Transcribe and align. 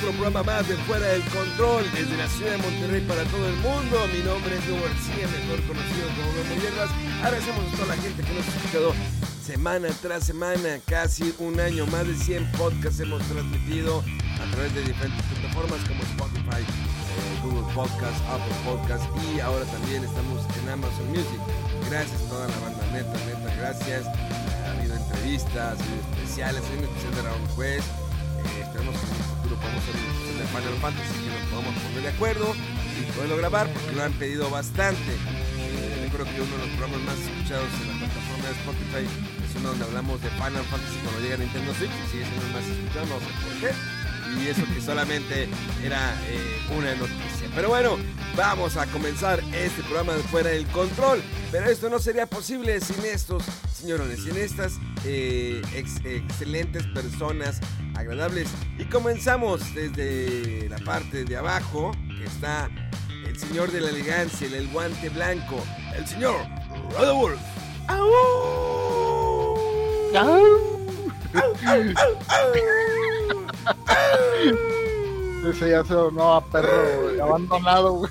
Otro 0.00 0.12
programa 0.12 0.42
más 0.42 0.66
de 0.66 0.76
Fuera 0.88 1.06
del 1.08 1.22
Control 1.24 1.84
desde 1.92 2.16
la 2.16 2.26
ciudad 2.28 2.52
de 2.52 2.58
Monterrey 2.58 3.00
para 3.02 3.22
todo 3.24 3.46
el 3.46 3.56
mundo. 3.56 4.00
Mi 4.08 4.24
nombre 4.24 4.56
es 4.56 4.64
Hugo 4.64 4.80
García, 4.80 5.28
mejor 5.28 5.60
conocido 5.68 6.08
como 6.16 6.32
Memo 6.32 6.54
Hierbas. 6.56 6.90
Agradecemos 7.22 7.68
a 7.68 7.76
toda 7.76 7.88
la 7.94 8.00
gente 8.00 8.22
que 8.22 8.32
nos 8.32 8.46
ha 8.48 8.56
escuchado 8.56 8.94
semana 9.44 9.88
tras 10.00 10.24
semana, 10.24 10.80
casi 10.86 11.34
un 11.38 11.60
año, 11.60 11.84
más 11.86 12.06
de 12.06 12.16
100 12.16 12.50
podcasts 12.52 13.00
hemos 13.00 13.20
transmitido 13.28 14.02
a 14.40 14.50
través 14.52 14.74
de 14.74 14.84
diferentes 14.84 15.26
plataformas 15.36 15.80
como 15.84 16.02
Spotify, 16.02 16.64
eh, 16.64 17.40
Google 17.44 17.68
Podcasts, 17.74 18.22
Apple 18.32 18.56
Podcasts 18.64 19.08
y 19.34 19.40
ahora 19.40 19.66
también 19.66 20.02
estamos 20.02 20.40
en 20.62 20.68
Amazon 20.70 21.08
Music. 21.10 21.40
Gracias 21.90 22.22
a 22.22 22.28
toda 22.30 22.48
la 22.48 22.58
banda, 22.60 22.86
neta, 22.92 23.16
neta, 23.28 23.54
gracias. 23.56 24.06
Ha 24.06 24.78
habido 24.78 24.96
entrevistas, 24.96 25.76
ha 25.76 25.82
habido 25.82 26.00
especiales, 26.08 26.62
un 26.72 26.84
especial 26.84 27.14
de 27.16 27.22
Raúl 27.22 27.48
Juez. 27.54 27.84
Eh, 28.44 28.62
esperemos 28.64 28.94
que 28.96 29.04
en 29.06 29.12
un 29.12 29.24
futuro 29.36 29.56
podamos 29.56 29.82
hacer 29.82 29.94
de 30.40 30.46
Final 30.48 30.76
Fantasy 30.80 31.14
que 31.20 31.30
nos 31.30 31.44
podamos 31.50 31.74
poner 31.74 32.02
de 32.02 32.08
acuerdo 32.08 32.46
y 32.96 33.00
poderlo 33.12 33.36
grabar 33.36 33.66
porque 33.72 33.92
lo 33.92 34.02
han 34.02 34.12
pedido 34.14 34.50
bastante. 34.50 35.12
Eh, 35.12 36.08
recuerdo 36.08 36.26
que 36.32 36.40
uno 36.40 36.52
de 36.56 36.62
los 36.66 36.72
programas 36.76 37.00
más 37.04 37.18
escuchados 37.20 37.68
en 37.80 37.86
la 37.88 37.96
plataforma 38.00 38.44
de 38.48 38.54
Spotify 38.60 39.04
es 39.04 39.50
uno 39.56 39.68
donde 39.70 39.84
hablamos 39.84 40.16
de 40.22 40.30
Final 40.30 40.64
Fantasy 40.70 40.98
cuando 41.04 41.20
llega 41.20 41.36
Nintendo 41.36 41.74
Switch 41.74 41.92
y 41.92 42.10
sigue 42.10 42.24
siendo 42.24 42.46
el 42.46 42.52
más 42.52 42.64
escuchado, 42.64 43.06
no 43.06 43.18
sé 43.20 43.30
por 43.44 43.54
qué. 43.60 43.99
Y 44.38 44.48
eso 44.48 44.62
que 44.74 44.80
solamente 44.80 45.48
era 45.84 46.14
eh, 46.28 46.60
una 46.76 46.94
noticia. 46.94 47.48
Pero 47.54 47.68
bueno, 47.68 47.96
vamos 48.36 48.76
a 48.76 48.86
comenzar 48.86 49.40
este 49.52 49.82
programa 49.82 50.12
de 50.14 50.22
Fuera 50.24 50.50
del 50.50 50.66
Control. 50.68 51.22
Pero 51.50 51.66
esto 51.66 51.90
no 51.90 51.98
sería 51.98 52.26
posible 52.26 52.80
sin 52.80 53.04
estos 53.04 53.42
señorones, 53.74 54.22
sin 54.22 54.36
estas 54.36 54.74
eh, 55.04 55.60
ex- 55.74 56.04
excelentes 56.04 56.86
personas 56.88 57.60
agradables. 57.96 58.48
Y 58.78 58.84
comenzamos 58.84 59.74
desde 59.74 60.68
la 60.68 60.78
parte 60.78 61.24
de 61.24 61.36
abajo, 61.36 61.92
que 62.18 62.24
está 62.24 62.70
el 63.26 63.38
señor 63.38 63.70
de 63.72 63.80
la 63.80 63.90
elegancia, 63.90 64.46
el, 64.46 64.54
el 64.54 64.68
guante 64.68 65.08
blanco, 65.08 65.62
el 65.96 66.06
señor 66.06 66.36
Rodolfo. 66.96 67.38
Ese 75.50 75.70
ya 75.70 75.84
se 75.84 75.94
donó 75.94 76.34
a 76.34 76.44
perro 76.44 77.22
abandonado, 77.22 77.92
güey. 77.94 78.10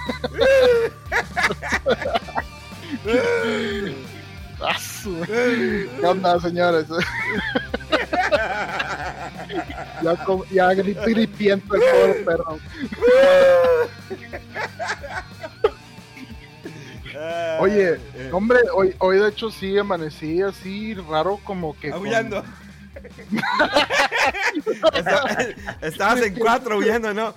Ah, 4.62 4.76
¿Qué 5.26 6.06
onda, 6.06 6.40
señores? 6.40 6.86
ya, 10.04 10.18
ya 10.52 10.74
gripiento 10.74 11.76
el 11.76 11.82
pobre 11.82 12.14
perro. 12.26 12.60
Oye, 17.60 18.00
hombre, 18.32 18.60
hoy, 18.74 18.96
hoy 19.00 19.18
de 19.20 19.30
hecho 19.30 19.50
sí 19.52 19.78
amanecí 19.78 20.42
así 20.42 20.94
raro 20.94 21.40
como 21.44 21.78
que... 21.78 21.90
con- 21.92 22.00
Aullando. 22.00 22.38
Está- 22.40 22.52
Estabas 25.82 26.22
en 26.22 26.36
cuatro 26.36 26.78
huyendo, 26.78 27.14
¿no? 27.14 27.34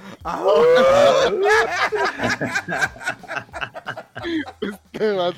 Te 4.93 5.13
vas- 5.13 5.35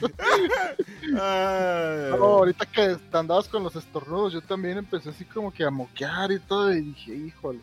No, 1.10 2.24
ahorita 2.24 2.66
que 2.66 2.96
andabas 3.12 3.48
con 3.48 3.62
los 3.62 3.76
estornudos, 3.76 4.32
yo 4.32 4.40
también 4.42 4.78
empecé 4.78 5.10
así 5.10 5.24
como 5.24 5.52
que 5.52 5.64
a 5.64 5.70
moquear 5.70 6.32
y 6.32 6.40
todo, 6.40 6.72
y 6.72 6.80
dije, 6.80 7.14
híjole. 7.14 7.60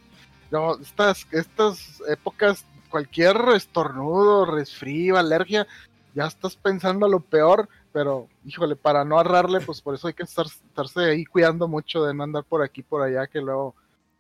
No, 0.50 0.78
estas, 0.80 1.28
estas 1.32 2.02
épocas, 2.10 2.66
cualquier 2.90 3.38
estornudo, 3.56 4.46
resfrío, 4.46 5.18
alergia, 5.18 5.66
ya 6.14 6.26
estás 6.26 6.56
pensando 6.58 7.08
lo 7.08 7.22
peor, 7.22 7.70
pero 7.92 8.28
híjole, 8.46 8.76
para 8.76 9.04
no 9.06 9.20
agarrarle, 9.20 9.62
pues 9.62 9.82
por 9.82 9.96
eso 9.96 10.08
hay 10.08 10.14
que 10.14 10.24
estar, 10.24 10.46
estarse 10.46 11.02
ahí 11.02 11.26
cuidando 11.26 11.68
mucho 11.68 12.04
de 12.04 12.14
no 12.14 12.24
andar 12.24 12.44
por 12.44 12.62
aquí, 12.64 12.84
por 12.84 13.02
allá, 13.02 13.28
que 13.28 13.40
luego, 13.42 13.76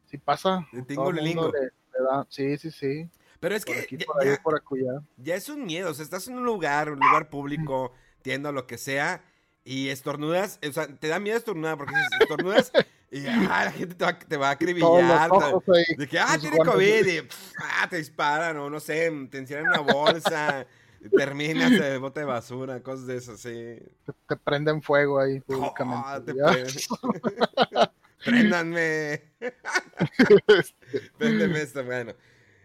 si 0.09 0.17
pasa, 0.17 0.67
todo 0.95 1.09
el 1.09 1.15
mundo 1.35 1.51
le- 1.53 1.71
le 1.99 2.05
da- 2.05 2.25
sí, 2.29 2.57
sí, 2.57 2.71
sí, 2.71 3.09
Pero 3.39 3.55
es 3.55 3.65
por 3.65 3.75
que 3.75 3.81
aquí, 3.81 3.97
ya, 3.97 4.05
por 4.05 4.21
allá, 4.21 4.31
ya- 4.35 4.41
por 4.43 4.55
acullá. 4.55 5.01
ya 5.17 5.35
es 5.35 5.49
un 5.49 5.65
miedo. 5.65 5.89
O 5.89 5.93
sea, 5.93 6.03
estás 6.03 6.27
en 6.27 6.37
un 6.37 6.43
lugar, 6.45 6.91
un 6.91 6.99
lugar 6.99 7.29
público, 7.29 7.91
tienda, 8.21 8.51
lo 8.51 8.67
que 8.67 8.77
sea, 8.77 9.23
y 9.63 9.89
estornudas. 9.89 10.59
O 10.67 10.71
sea, 10.71 10.87
te 10.87 11.07
da 11.07 11.19
miedo 11.19 11.37
estornudar 11.37 11.77
porque 11.77 11.93
dices, 11.95 12.13
estornudas 12.15 12.71
y 13.09 13.25
ah, 13.51 13.65
la 13.65 13.71
gente 13.71 13.95
te 13.95 14.05
va, 14.05 14.19
te 14.19 14.37
va 14.37 14.49
a 14.49 14.51
acribillar. 14.51 15.29
ahí, 15.31 15.95
De 15.97 16.07
que, 16.07 16.19
ah, 16.19 16.37
tiene. 16.39 16.57
COVID 16.59 17.05
y 17.07 17.21
pff, 17.21 17.53
ah, 17.57 17.87
te 17.89 17.97
disparan 17.97 18.57
o 18.57 18.69
no 18.69 18.79
sé, 18.79 19.09
te 19.31 19.37
encierran 19.39 19.65
en 19.65 19.69
una 19.71 19.79
bolsa, 19.81 20.65
terminas 21.09 21.71
de 21.71 21.97
bote 21.99 22.19
de 22.21 22.25
basura, 22.25 22.81
cosas 22.81 23.07
de 23.07 23.17
esas, 23.17 23.39
sí. 23.39 23.49
te, 23.49 24.13
te 24.27 24.35
prenden 24.37 24.81
fuego 24.81 25.19
ahí 25.19 25.37
Ah, 25.37 25.43
públicamente. 25.45 26.33
te 26.33 26.39
ya. 26.39 26.51
pre- 26.51 27.89
Préndanme. 28.25 29.21
Préndeme 31.17 31.61
esto, 31.61 31.83
bueno. 31.83 32.13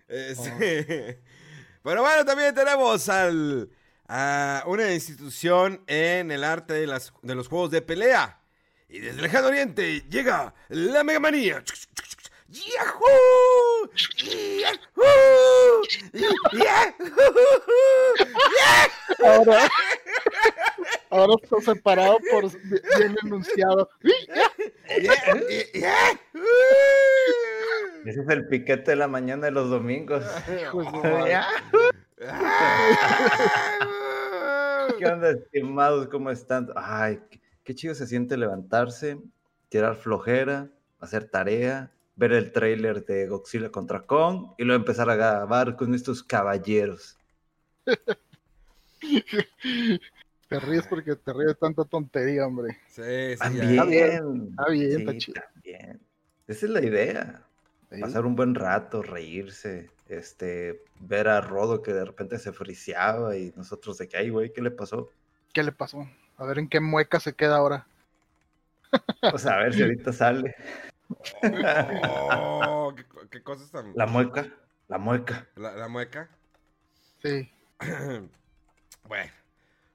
Este, 0.08 1.20
Pero 1.82 2.02
bueno, 2.02 2.24
también 2.24 2.54
tenemos 2.54 3.08
al, 3.08 3.70
a 4.06 4.64
una 4.66 4.92
institución 4.92 5.82
en 5.86 6.30
el 6.30 6.44
arte 6.44 6.74
de, 6.74 6.86
las, 6.86 7.12
de 7.22 7.34
los 7.34 7.48
juegos 7.48 7.70
de 7.70 7.82
pelea. 7.82 8.40
Y 8.88 9.00
desde 9.00 9.16
el 9.16 9.22
lejano 9.22 9.48
oriente 9.48 10.02
llega 10.10 10.54
la 10.68 11.02
Mega 11.02 11.18
Manía. 11.20 11.64
¡Yahoo! 12.48 13.90
¡Yahoo! 14.60 15.82
¡Yahoo! 16.52 16.94
Ahora, 19.24 19.68
ahora 21.10 21.34
está 21.42 21.60
separado 21.60 22.18
por 22.30 22.44
bien 22.98 23.16
enunciado. 23.24 23.90
Ese 28.04 28.20
es 28.20 28.28
el 28.28 28.46
piquete 28.46 28.92
de 28.92 28.96
la 28.96 29.08
mañana 29.08 29.46
de 29.46 29.50
los 29.50 29.68
domingos. 29.68 30.22
Su 30.70 30.82
madre. 30.82 31.40
¿Qué 34.98 35.06
onda, 35.06 35.30
estimados? 35.30 36.06
¿Cómo 36.08 36.30
están? 36.30 36.68
Ay, 36.76 37.20
qué 37.64 37.74
chido 37.74 37.94
se 37.94 38.06
siente 38.06 38.36
levantarse, 38.36 39.18
tirar 39.68 39.96
flojera, 39.96 40.68
hacer 41.00 41.28
tarea, 41.28 41.90
ver 42.16 42.32
el 42.32 42.50
tráiler 42.52 43.04
de 43.04 43.26
Godzilla 43.28 43.70
contra 43.70 44.02
Kong 44.06 44.54
y 44.58 44.64
luego 44.64 44.80
empezar 44.80 45.08
a 45.10 45.16
grabar 45.16 45.76
con 45.76 45.94
estos 45.94 46.22
caballeros. 46.22 47.16
Te 50.48 50.60
ríes 50.60 50.86
porque 50.86 51.16
te 51.16 51.32
ríes 51.32 51.48
de 51.48 51.54
tanta 51.56 51.84
tontería, 51.84 52.46
hombre. 52.46 52.78
Sí, 52.88 53.02
sí. 53.32 53.36
También. 53.38 54.48
Está 54.50 54.68
bien, 54.70 55.00
está 55.00 55.12
Sí, 55.12 55.18
chido. 55.18 55.42
también. 55.52 56.00
Esa 56.46 56.66
es 56.66 56.70
la 56.70 56.84
idea. 56.84 57.42
Sí. 57.90 58.00
Pasar 58.00 58.26
un 58.26 58.36
buen 58.36 58.54
rato, 58.54 59.02
reírse, 59.02 59.90
este, 60.08 60.82
ver 61.00 61.26
a 61.28 61.40
Rodo 61.40 61.82
que 61.82 61.92
de 61.92 62.04
repente 62.04 62.38
se 62.38 62.52
friseaba 62.52 63.36
y 63.36 63.52
nosotros 63.56 63.98
de 63.98 64.08
que, 64.08 64.16
ay, 64.16 64.30
güey, 64.30 64.52
¿qué 64.52 64.62
le 64.62 64.70
pasó? 64.70 65.10
¿Qué 65.52 65.62
le 65.64 65.72
pasó? 65.72 66.08
A 66.36 66.44
ver 66.44 66.58
en 66.58 66.68
qué 66.68 66.78
mueca 66.80 67.18
se 67.18 67.34
queda 67.34 67.56
ahora. 67.56 67.86
Pues 69.20 69.46
a 69.46 69.56
ver 69.58 69.74
si 69.74 69.82
ahorita 69.82 70.12
sale. 70.12 70.54
Oh, 72.32 72.92
qué, 72.96 73.04
qué 73.30 73.42
cosas 73.42 73.70
tan. 73.70 73.92
La 73.94 74.06
mueca, 74.06 74.48
la 74.88 74.98
mueca. 74.98 75.46
La, 75.56 75.76
la 75.76 75.88
mueca. 75.88 76.28
Sí. 77.22 77.50
bueno, 79.08 79.32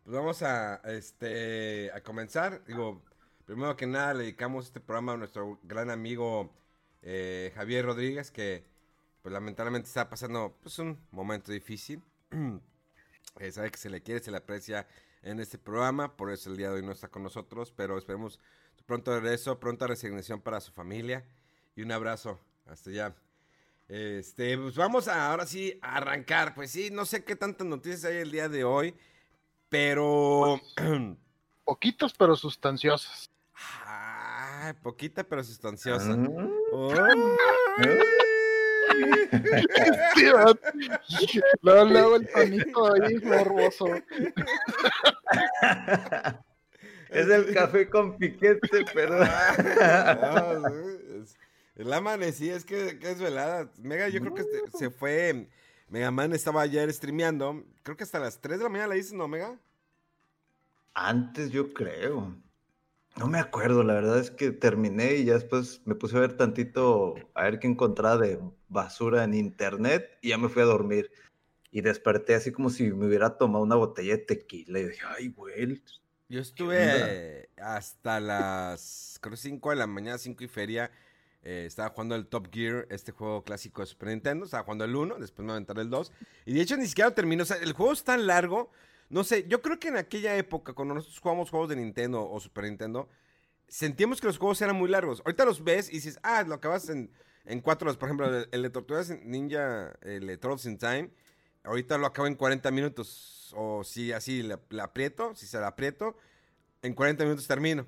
pues 0.03 0.15
vamos 0.15 0.41
a, 0.43 0.75
este, 0.85 1.91
a 1.93 2.01
comenzar. 2.01 2.63
Digo, 2.65 3.01
primero 3.45 3.75
que 3.75 3.87
nada 3.87 4.13
le 4.13 4.23
dedicamos 4.23 4.67
este 4.67 4.79
programa 4.79 5.13
a 5.13 5.17
nuestro 5.17 5.59
gran 5.63 5.89
amigo 5.89 6.51
eh, 7.01 7.51
Javier 7.55 7.85
Rodríguez, 7.85 8.31
que 8.31 8.65
pues 9.21 9.33
lamentablemente 9.33 9.87
está 9.87 10.09
pasando 10.09 10.57
pues, 10.61 10.79
un 10.79 10.97
momento 11.11 11.51
difícil. 11.51 12.01
Eh, 13.39 13.49
sabe 13.49 13.71
que 13.71 13.77
se 13.77 13.89
le 13.89 14.03
quiere, 14.03 14.21
se 14.21 14.29
le 14.29 14.35
aprecia 14.35 14.85
en 15.21 15.39
este 15.39 15.57
programa, 15.57 16.17
por 16.17 16.31
eso 16.31 16.49
el 16.49 16.57
día 16.57 16.67
de 16.67 16.75
hoy 16.75 16.85
no 16.85 16.91
está 16.91 17.07
con 17.07 17.23
nosotros, 17.23 17.71
pero 17.71 17.97
esperemos 17.97 18.41
pronto 18.91 19.17
regreso, 19.17 19.57
pronta 19.57 19.87
resignación 19.87 20.41
para 20.41 20.59
su 20.59 20.73
familia 20.73 21.23
y 21.77 21.81
un 21.81 21.93
abrazo 21.93 22.41
hasta 22.65 22.89
allá. 22.89 23.15
Este, 23.87 24.57
pues 24.57 24.75
vamos 24.75 25.07
a 25.07 25.31
ahora 25.31 25.45
sí 25.45 25.79
a 25.81 25.95
arrancar. 25.95 26.53
Pues 26.53 26.71
sí, 26.71 26.89
no 26.91 27.05
sé 27.05 27.23
qué 27.23 27.37
tantas 27.37 27.65
noticias 27.65 28.03
hay 28.03 28.17
el 28.17 28.31
día 28.31 28.49
de 28.49 28.65
hoy, 28.65 28.93
pero. 29.69 30.59
Poquitas, 31.63 32.11
pero 32.11 32.35
sustanciosas. 32.35 33.31
Ay, 33.85 34.73
poquita, 34.83 35.23
pero 35.23 35.41
sustanciosa. 35.41 36.13
Mm. 36.13 36.51
Oh. 36.73 36.93
Sí, 41.07 41.39
luego, 41.61 41.85
luego 41.85 42.15
el 42.17 42.29
tonito 42.29 42.93
ahí 42.93 43.15
morboso. 43.23 43.85
Es 47.11 47.27
el 47.29 47.53
café 47.53 47.89
con 47.89 48.17
piquete, 48.17 48.59
pero. 48.93 49.17
No, 49.19 50.67
es- 51.21 51.37
el 51.75 51.91
amanecí, 51.93 52.49
es 52.49 52.65
que, 52.65 52.99
que 52.99 53.11
es 53.11 53.19
velada. 53.19 53.69
Mega, 53.81 54.07
yo 54.09 54.19
creo 54.21 54.33
que 54.33 54.41
este- 54.41 54.77
se 54.77 54.89
fue. 54.89 55.47
Mega 55.89 56.09
Man 56.11 56.31
estaba 56.33 56.61
ayer 56.61 56.91
streameando. 56.93 57.63
Creo 57.83 57.97
que 57.97 58.03
hasta 58.03 58.19
las 58.19 58.39
3 58.39 58.59
de 58.59 58.63
la 58.63 58.69
mañana 58.69 58.87
la 58.89 58.95
dices, 58.95 59.13
¿no, 59.13 59.27
Mega? 59.27 59.59
Antes 60.93 61.51
yo 61.51 61.73
creo. 61.73 62.35
No 63.17 63.27
me 63.27 63.39
acuerdo, 63.39 63.83
la 63.83 63.93
verdad 63.95 64.19
es 64.19 64.31
que 64.31 64.51
terminé 64.51 65.15
y 65.15 65.25
ya 65.25 65.33
después 65.33 65.81
me 65.85 65.95
puse 65.95 66.15
a 66.15 66.21
ver 66.21 66.37
tantito, 66.37 67.15
a 67.33 67.43
ver 67.43 67.59
qué 67.59 67.67
encontraba 67.67 68.17
de 68.17 68.39
basura 68.69 69.25
en 69.25 69.33
internet 69.33 70.09
y 70.21 70.29
ya 70.29 70.37
me 70.37 70.47
fui 70.47 70.61
a 70.61 70.65
dormir. 70.65 71.11
Y 71.71 71.81
desperté 71.81 72.35
así 72.35 72.51
como 72.51 72.69
si 72.69 72.91
me 72.91 73.07
hubiera 73.07 73.37
tomado 73.37 73.63
una 73.63 73.75
botella 73.75 74.13
de 74.15 74.23
tequila 74.23 74.79
y 74.79 74.85
dije, 74.89 75.01
ay, 75.17 75.27
güey. 75.29 75.81
Yo 76.31 76.39
estuve 76.39 77.49
hasta 77.61 78.21
las 78.21 79.17
creo 79.19 79.35
5 79.35 79.71
de 79.71 79.75
la 79.75 79.85
mañana, 79.85 80.17
5 80.17 80.41
y 80.45 80.47
feria. 80.47 80.89
eh, 81.43 81.65
estaba 81.67 81.89
jugando 81.89 82.15
el 82.15 82.25
Top 82.25 82.47
Gear, 82.53 82.87
este 82.89 83.11
juego 83.11 83.43
clásico 83.43 83.81
de 83.81 83.87
Super 83.87 84.07
Nintendo. 84.07 84.45
Estaba 84.45 84.63
jugando 84.63 84.85
el 84.85 84.95
1, 84.95 85.17
después 85.19 85.45
me 85.45 85.51
aventaré 85.51 85.81
el 85.81 85.89
2. 85.89 86.09
Y 86.45 86.53
de 86.53 86.61
hecho 86.61 86.77
ni 86.77 86.87
siquiera 86.87 87.09
lo 87.09 87.15
terminé. 87.15 87.43
O 87.43 87.45
sea, 87.45 87.57
el 87.57 87.73
juego 87.73 87.91
es 87.91 88.05
tan 88.05 88.27
largo. 88.27 88.71
No 89.09 89.25
sé, 89.25 89.45
yo 89.49 89.61
creo 89.61 89.77
que 89.77 89.89
en 89.89 89.97
aquella 89.97 90.37
época, 90.37 90.71
cuando 90.71 90.93
nosotros 90.93 91.19
jugamos 91.19 91.49
juegos 91.49 91.67
de 91.67 91.75
Nintendo 91.75 92.25
o 92.25 92.39
Super 92.39 92.63
Nintendo, 92.63 93.09
sentíamos 93.67 94.21
que 94.21 94.27
los 94.27 94.37
juegos 94.37 94.61
eran 94.61 94.77
muy 94.77 94.87
largos. 94.89 95.21
Ahorita 95.25 95.43
los 95.43 95.61
ves 95.61 95.89
y 95.89 95.95
dices, 95.95 96.17
ah, 96.23 96.43
lo 96.43 96.55
acabas 96.55 96.87
en, 96.87 97.11
en 97.43 97.59
4 97.59 97.87
horas. 97.89 97.97
Por 97.97 98.07
ejemplo, 98.07 98.33
el, 98.33 98.47
el 98.53 98.61
de 98.61 98.69
Tortugas 98.69 99.09
Ninja, 99.21 99.91
el 100.01 100.27
de 100.27 100.37
Turtles 100.37 100.65
in 100.65 100.77
Time, 100.77 101.09
ahorita 101.63 101.97
lo 101.97 102.05
acabo 102.07 102.27
en 102.27 102.35
40 102.35 102.71
minutos. 102.71 103.53
O 103.55 103.83
si 103.83 104.11
así 104.11 104.43
le 104.43 104.81
aprieto, 104.81 105.35
si 105.35 105.45
se 105.45 105.59
la 105.59 105.67
aprieto, 105.67 106.15
en 106.81 106.93
40 106.93 107.23
minutos 107.23 107.47
termino. 107.47 107.85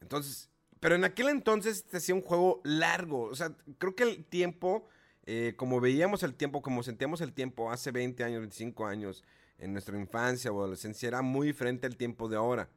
Entonces, 0.00 0.50
pero 0.80 0.96
en 0.96 1.04
aquel 1.04 1.28
entonces 1.28 1.84
te 1.84 1.96
hacía 1.96 2.14
un 2.14 2.20
juego 2.20 2.60
largo. 2.64 3.22
O 3.22 3.34
sea, 3.34 3.56
creo 3.78 3.94
que 3.94 4.02
el 4.02 4.24
tiempo, 4.24 4.86
eh, 5.24 5.54
como 5.56 5.80
veíamos 5.80 6.22
el 6.22 6.34
tiempo, 6.34 6.62
como 6.62 6.82
sentíamos 6.82 7.20
el 7.20 7.32
tiempo 7.32 7.70
hace 7.70 7.90
20 7.90 8.22
años, 8.22 8.40
25 8.40 8.86
años, 8.86 9.24
en 9.58 9.72
nuestra 9.72 9.98
infancia 9.98 10.52
o 10.52 10.58
adolescencia, 10.58 11.06
era 11.06 11.22
muy 11.22 11.46
diferente 11.46 11.86
al 11.86 11.96
tiempo 11.96 12.28
de 12.28 12.36
ahora. 12.36 12.68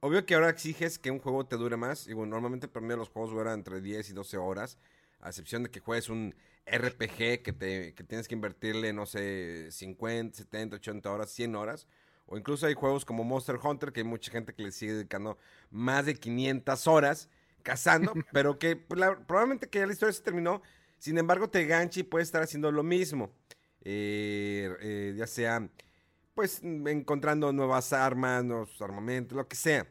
Obvio 0.00 0.26
que 0.26 0.34
ahora 0.34 0.50
exiges 0.50 0.98
que 0.98 1.10
un 1.10 1.18
juego 1.18 1.46
te 1.46 1.56
dure 1.56 1.76
más. 1.76 2.06
Digo, 2.06 2.26
normalmente 2.26 2.68
para 2.68 2.86
mí 2.86 2.94
los 2.94 3.08
juegos 3.08 3.32
duran 3.32 3.54
entre 3.54 3.80
10 3.80 4.10
y 4.10 4.12
12 4.12 4.36
horas. 4.36 4.78
A 5.20 5.30
excepción 5.30 5.62
de 5.62 5.70
que 5.70 5.80
juegues 5.80 6.10
un 6.10 6.34
RPG 6.66 7.42
que, 7.42 7.52
te, 7.52 7.94
que 7.94 8.04
tienes 8.04 8.28
que 8.28 8.34
invertirle, 8.34 8.92
no 8.92 9.06
sé, 9.06 9.70
50, 9.70 10.36
70, 10.38 10.76
80 10.76 11.10
horas, 11.12 11.30
100 11.30 11.54
horas. 11.56 11.86
O 12.26 12.38
incluso 12.38 12.66
hay 12.66 12.74
juegos 12.74 13.04
como 13.04 13.22
Monster 13.24 13.58
Hunter, 13.62 13.92
que 13.92 14.00
hay 14.00 14.06
mucha 14.06 14.30
gente 14.32 14.54
que 14.54 14.62
le 14.62 14.72
sigue 14.72 14.94
dedicando 14.94 15.38
más 15.70 16.06
de 16.06 16.14
500 16.14 16.86
horas 16.86 17.28
cazando, 17.62 18.14
pero 18.32 18.58
que 18.58 18.76
pues, 18.76 18.98
la- 19.00 19.26
probablemente 19.26 19.68
que 19.68 19.80
ya 19.80 19.86
la 19.86 19.92
historia 19.92 20.12
se 20.12 20.22
terminó. 20.22 20.62
Sin 20.98 21.18
embargo, 21.18 21.50
te 21.50 21.66
gancha 21.66 22.00
y 22.00 22.02
puedes 22.04 22.28
estar 22.28 22.42
haciendo 22.42 22.72
lo 22.72 22.82
mismo. 22.82 23.30
Eh, 23.82 24.74
eh, 24.80 25.14
ya 25.16 25.26
sea, 25.26 25.68
pues, 26.34 26.60
mm, 26.62 26.88
encontrando 26.88 27.52
nuevas 27.52 27.92
armas, 27.92 28.44
nuevos 28.44 28.80
armamentos, 28.82 29.36
lo 29.36 29.48
que 29.48 29.56
sea. 29.56 29.86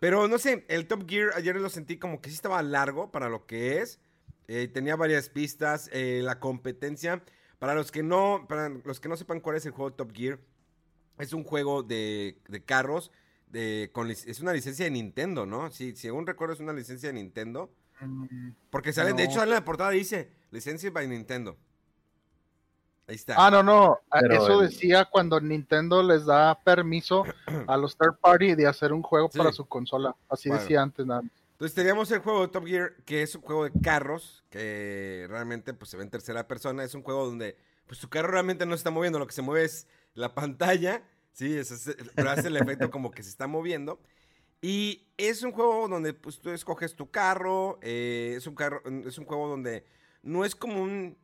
Pero 0.00 0.28
no 0.28 0.38
sé, 0.38 0.64
el 0.68 0.86
Top 0.86 1.08
Gear 1.08 1.30
ayer 1.36 1.56
lo 1.56 1.70
sentí 1.70 1.98
como 1.98 2.20
que 2.20 2.30
sí 2.30 2.36
estaba 2.36 2.62
largo 2.62 3.10
para 3.12 3.28
lo 3.28 3.46
que 3.46 3.80
es. 3.80 4.00
Eh, 4.48 4.68
tenía 4.68 4.96
varias 4.96 5.28
pistas. 5.28 5.88
eh, 5.92 6.20
la 6.22 6.40
competencia. 6.40 7.22
Para 7.58 7.74
los 7.74 7.90
que 7.90 8.02
no. 8.02 8.46
Para 8.48 8.68
los 8.68 9.00
que 9.00 9.08
no 9.08 9.16
sepan 9.16 9.40
cuál 9.40 9.56
es 9.56 9.66
el 9.66 9.72
juego 9.72 9.92
Top 9.92 10.12
Gear. 10.14 10.38
Es 11.18 11.32
un 11.32 11.44
juego 11.44 11.82
de, 11.82 12.38
de 12.48 12.62
carros. 12.64 13.10
De, 13.46 13.90
con, 13.92 14.10
es 14.10 14.40
una 14.40 14.52
licencia 14.52 14.84
de 14.84 14.90
Nintendo, 14.90 15.46
¿no? 15.46 15.70
Si, 15.70 15.94
si 15.94 16.08
aún 16.08 16.26
recuerdo 16.26 16.54
es 16.54 16.60
una 16.60 16.72
licencia 16.72 17.08
de 17.08 17.12
Nintendo. 17.12 17.70
Mm, 18.00 18.48
Porque 18.70 18.92
sale, 18.92 19.12
de 19.12 19.22
hecho, 19.22 19.34
sale 19.34 19.52
en 19.52 19.54
la 19.58 19.64
portada 19.64 19.90
dice 19.90 20.32
licencia 20.50 20.90
by 20.90 21.06
Nintendo. 21.06 21.56
Ahí 23.06 23.14
está. 23.16 23.34
Ah, 23.38 23.50
no, 23.50 23.62
no. 23.62 23.98
a- 24.10 24.20
Pero 24.20 24.34
Eso 24.34 24.60
el- 24.62 24.68
decía 24.70 25.04
cuando 25.04 25.38
Nintendo 25.40 26.02
les 26.02 26.24
da 26.26 26.58
permiso 26.64 27.22
a 27.68 27.76
los 27.76 27.96
third 27.96 28.16
party 28.20 28.54
de 28.56 28.66
hacer 28.66 28.92
un 28.92 29.02
juego 29.02 29.28
Sí. 29.30 29.38
para 29.38 29.52
su 29.52 29.66
consola. 29.66 30.16
Así 30.28 30.48
Bueno. 30.48 30.62
decía 30.62 30.82
antes 30.82 31.06
nada 31.06 31.22
más. 31.22 31.30
Entonces 31.54 31.74
teníamos 31.74 32.10
el 32.10 32.18
juego 32.18 32.42
de 32.42 32.48
Top 32.48 32.66
Gear, 32.66 32.96
que 33.04 33.22
es 33.22 33.34
un 33.36 33.42
juego 33.42 33.64
de 33.64 33.72
carros, 33.80 34.44
que 34.50 35.26
realmente 35.28 35.72
pues 35.72 35.88
se 35.90 35.96
ve 35.96 36.02
en 36.02 36.10
tercera 36.10 36.48
persona. 36.48 36.82
Es 36.82 36.94
un 36.94 37.02
juego 37.02 37.24
donde 37.26 37.56
pues 37.86 38.00
tu 38.00 38.08
carro 38.08 38.28
realmente 38.32 38.66
no 38.66 38.72
se 38.72 38.78
está 38.78 38.90
moviendo, 38.90 39.18
lo 39.20 39.26
que 39.28 39.32
se 39.34 39.42
mueve 39.42 39.64
es 39.64 39.86
la 40.14 40.34
pantalla, 40.34 41.02
sí, 41.32 41.56
es- 41.56 41.94
pero 42.16 42.30
hace 42.30 42.48
el 42.48 42.56
efecto 42.56 42.90
como 42.90 43.10
que 43.12 43.22
se 43.22 43.28
está 43.30 43.46
moviendo. 43.46 44.00
Y 44.62 45.06
es 45.16 45.42
un 45.42 45.52
juego 45.52 45.86
donde 45.86 46.12
pues 46.12 46.40
tú 46.40 46.50
escoges 46.50 46.96
tu 46.96 47.10
carro, 47.10 47.78
eh, 47.82 48.34
es, 48.36 48.46
un 48.48 48.54
carro 48.56 48.82
es 49.06 49.18
un 49.18 49.24
juego 49.26 49.46
donde 49.48 49.84
no 50.22 50.44
es 50.44 50.54
como 50.56 50.82
un... 50.82 51.16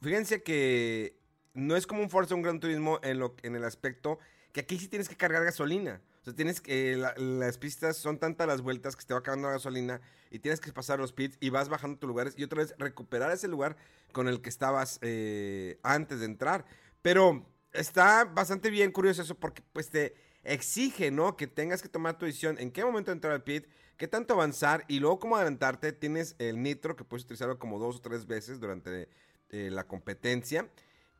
Fíjense 0.00 0.42
que 0.42 1.16
no 1.54 1.74
es 1.74 1.86
como 1.88 2.02
un 2.02 2.10
Forza, 2.10 2.34
un 2.36 2.42
Gran 2.42 2.60
Turismo 2.60 3.00
en, 3.02 3.18
lo, 3.18 3.34
en 3.42 3.56
el 3.56 3.64
aspecto 3.64 4.18
que 4.52 4.60
aquí 4.60 4.78
sí 4.78 4.86
tienes 4.88 5.08
que 5.08 5.16
cargar 5.16 5.42
gasolina. 5.44 6.00
O 6.22 6.24
sea, 6.24 6.34
tienes 6.34 6.60
que, 6.60 6.96
la- 6.96 7.14
las 7.16 7.58
pistas 7.58 7.96
son 7.96 8.18
tantas 8.18 8.46
las 8.46 8.62
vueltas 8.62 8.94
que 8.96 9.04
te 9.04 9.12
va 9.12 9.20
acabando 9.20 9.48
la 9.48 9.54
gasolina 9.54 10.00
y 10.30 10.38
tienes 10.38 10.60
que 10.60 10.72
pasar 10.72 10.98
los 11.00 11.12
pits 11.12 11.36
y 11.40 11.50
vas 11.50 11.68
bajando 11.68 11.98
tus 11.98 12.08
lugares 12.08 12.34
y 12.36 12.44
otra 12.44 12.58
vez 12.58 12.74
recuperar 12.78 13.30
ese 13.32 13.48
lugar 13.48 13.76
con 14.12 14.28
el 14.28 14.40
que 14.40 14.48
estabas 14.48 14.98
eh, 15.02 15.78
antes 15.82 16.20
de 16.20 16.26
entrar. 16.26 16.64
Pero 17.02 17.44
está 17.72 18.24
bastante 18.24 18.70
bien 18.70 18.92
curioso 18.92 19.22
eso 19.22 19.34
porque 19.34 19.62
pues 19.72 19.90
te 19.90 20.14
exige, 20.44 21.10
¿no? 21.10 21.36
Que 21.36 21.46
tengas 21.48 21.82
que 21.82 21.88
tomar 21.88 22.18
tu 22.18 22.26
decisión 22.26 22.56
en 22.58 22.70
qué 22.70 22.84
momento 22.84 23.10
entrar 23.12 23.32
al 23.32 23.42
pit, 23.42 23.66
qué 23.96 24.06
tanto 24.08 24.34
avanzar 24.34 24.84
y 24.88 25.00
luego 25.00 25.18
cómo 25.18 25.36
adelantarte. 25.36 25.92
Tienes 25.92 26.36
el 26.38 26.62
nitro 26.62 26.94
que 26.96 27.04
puedes 27.04 27.24
utilizarlo 27.24 27.58
como 27.58 27.78
dos 27.80 27.96
o 27.96 28.00
tres 28.00 28.26
veces 28.26 28.60
durante 28.60 29.08
eh, 29.50 29.70
la 29.72 29.84
competencia. 29.88 30.68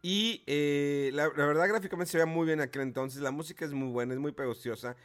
Y 0.03 0.43
eh, 0.49 1.11
la, 1.15 1.29
verdad 1.29 1.69
gráficamente 1.69 2.11
se 2.11 2.19
veía 2.19 2.27
muy 2.27 2.45
bien 2.47 2.59
en 2.59 2.65
aquel 2.69 2.83
entonces. 2.83 3.23
La 3.23 3.31
música 3.31 3.65
es 3.65 3.73
muy 3.73 3.89
buena, 3.89 4.15
es 4.15 4.21
muy 4.21 4.33
pegostosa. 4.33 4.97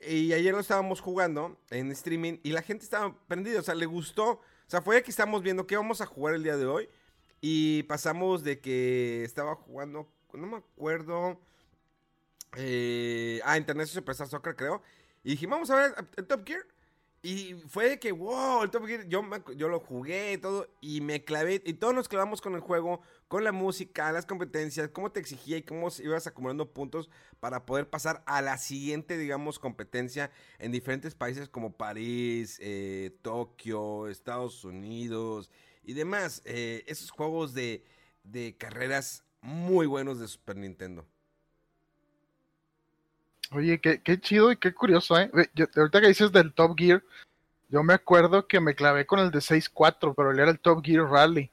Y 0.00 0.32
ayer 0.32 0.54
lo 0.54 0.60
estábamos 0.60 1.00
jugando 1.00 1.58
en 1.70 1.92
streaming 1.92 2.38
y 2.42 2.52
la 2.52 2.62
gente 2.62 2.84
estaba 2.84 3.14
prendida, 3.28 3.60
o 3.60 3.62
sea, 3.62 3.74
le 3.74 3.86
gustó. 3.86 4.30
O 4.30 4.40
sea, 4.66 4.80
fue 4.80 5.02
que 5.02 5.10
estamos 5.10 5.42
viendo 5.42 5.66
qué 5.66 5.76
vamos 5.76 6.00
a 6.00 6.06
jugar 6.06 6.34
el 6.34 6.42
día 6.42 6.56
de 6.56 6.66
hoy. 6.66 6.88
Y 7.40 7.82
pasamos 7.84 8.42
de 8.44 8.60
que 8.60 9.24
estaba 9.24 9.54
jugando, 9.56 10.10
no 10.32 10.46
me 10.46 10.56
acuerdo. 10.56 11.38
eh, 12.56 13.40
ah, 13.44 13.58
Internet 13.58 13.88
Superstar 13.88 14.28
Soccer, 14.28 14.56
creo. 14.56 14.82
Y 15.22 15.30
dije, 15.32 15.46
vamos 15.46 15.70
a 15.70 15.76
ver 15.76 15.94
el 16.16 16.26
Top 16.26 16.46
Gear. 16.46 16.64
Y 17.22 17.54
fue 17.68 17.88
de 17.90 17.98
que, 17.98 18.12
wow, 18.12 18.62
el 18.62 18.70
Top 18.70 18.86
Gear, 18.86 19.06
yo, 19.08 19.22
yo 19.56 19.68
lo 19.68 19.80
jugué 19.80 20.34
y 20.34 20.38
todo, 20.38 20.68
y 20.80 21.00
me 21.00 21.24
clavé, 21.24 21.60
y 21.64 21.74
todos 21.74 21.94
nos 21.94 22.08
clavamos 22.08 22.40
con 22.40 22.54
el 22.54 22.60
juego, 22.60 23.00
con 23.28 23.42
la 23.42 23.52
música, 23.52 24.12
las 24.12 24.26
competencias, 24.26 24.88
cómo 24.90 25.10
te 25.10 25.20
exigía 25.20 25.56
y 25.56 25.62
cómo 25.62 25.88
ibas 26.02 26.26
acumulando 26.26 26.72
puntos 26.72 27.10
para 27.40 27.66
poder 27.66 27.88
pasar 27.88 28.22
a 28.26 28.40
la 28.40 28.56
siguiente, 28.56 29.18
digamos, 29.18 29.58
competencia 29.58 30.30
en 30.58 30.70
diferentes 30.70 31.14
países 31.14 31.48
como 31.48 31.76
París, 31.76 32.58
eh, 32.62 33.16
Tokio, 33.22 34.08
Estados 34.08 34.64
Unidos 34.64 35.50
y 35.82 35.94
demás. 35.94 36.42
Eh, 36.44 36.84
esos 36.86 37.10
juegos 37.10 37.52
de, 37.52 37.84
carreras 38.58 39.24
muy 39.40 39.86
buenos 39.86 40.20
de 40.20 40.28
Super 40.28 40.56
Nintendo. 40.56 41.04
Oye, 43.52 43.80
qué, 43.80 44.20
chido 44.20 44.50
y 44.50 44.56
qué 44.56 44.74
curioso, 44.74 45.18
¿eh? 45.18 45.30
Yo- 45.54 45.66
ahorita 45.76 46.00
que 46.00 46.08
dices 46.08 46.32
del 46.32 46.52
Top 46.52 46.76
Gear, 46.76 47.02
yo 47.68 47.82
me 47.82 47.94
acuerdo 47.94 48.46
que 48.46 48.60
me 48.60 48.74
clavé 48.74 49.06
con 49.06 49.20
el 49.20 49.30
de 49.30 49.40
6.4, 49.40 50.14
pero 50.14 50.30
él 50.30 50.38
era 50.38 50.50
el 50.50 50.58
Top 50.58 50.84
Gear 50.84 51.08
Rally. 51.08 51.50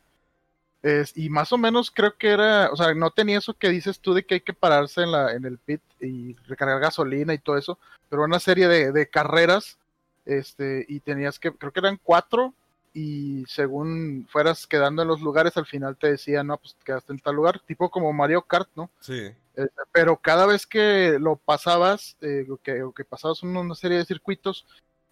Es, 0.83 1.15
y 1.15 1.29
más 1.29 1.51
o 1.53 1.57
menos 1.57 1.89
creo 1.89 2.15
que 2.17 2.29
era, 2.29 2.69
o 2.71 2.75
sea, 2.75 2.93
no 2.93 3.09
tenía 3.09 3.37
eso 3.37 3.53
que 3.53 3.69
dices 3.69 3.99
tú 3.99 4.13
de 4.13 4.25
que 4.25 4.35
hay 4.35 4.41
que 4.41 4.53
pararse 4.53 5.01
en, 5.01 5.13
la, 5.13 5.31
en 5.31 5.45
el 5.45 5.57
pit 5.57 5.81
y 6.01 6.35
recargar 6.45 6.79
gasolina 6.81 7.33
y 7.33 7.37
todo 7.37 7.57
eso, 7.57 7.79
pero 8.09 8.25
una 8.25 8.39
serie 8.39 8.67
de, 8.67 8.91
de 8.91 9.07
carreras 9.07 9.77
este, 10.25 10.85
y 10.89 10.99
tenías 10.99 11.39
que, 11.39 11.51
creo 11.53 11.71
que 11.71 11.79
eran 11.79 11.99
cuatro, 12.03 12.53
y 12.93 13.43
según 13.47 14.27
fueras 14.29 14.67
quedando 14.67 15.01
en 15.01 15.07
los 15.07 15.21
lugares, 15.21 15.57
al 15.57 15.65
final 15.65 15.97
te 15.97 16.11
decía, 16.11 16.43
no, 16.43 16.57
pues 16.57 16.75
quedaste 16.85 17.11
en 17.11 17.19
tal 17.19 17.35
lugar, 17.35 17.59
tipo 17.59 17.89
como 17.89 18.13
Mario 18.13 18.43
Kart, 18.43 18.69
¿no? 18.75 18.89
Sí. 18.99 19.31
Eh, 19.55 19.67
pero 19.91 20.17
cada 20.17 20.45
vez 20.45 20.67
que 20.67 21.17
lo 21.19 21.35
pasabas, 21.37 22.17
eh, 22.21 22.45
o 22.49 22.57
que, 22.57 22.83
o 22.83 22.91
que 22.91 23.03
pasabas 23.03 23.41
una 23.41 23.73
serie 23.75 23.97
de 23.97 24.05
circuitos, 24.05 24.65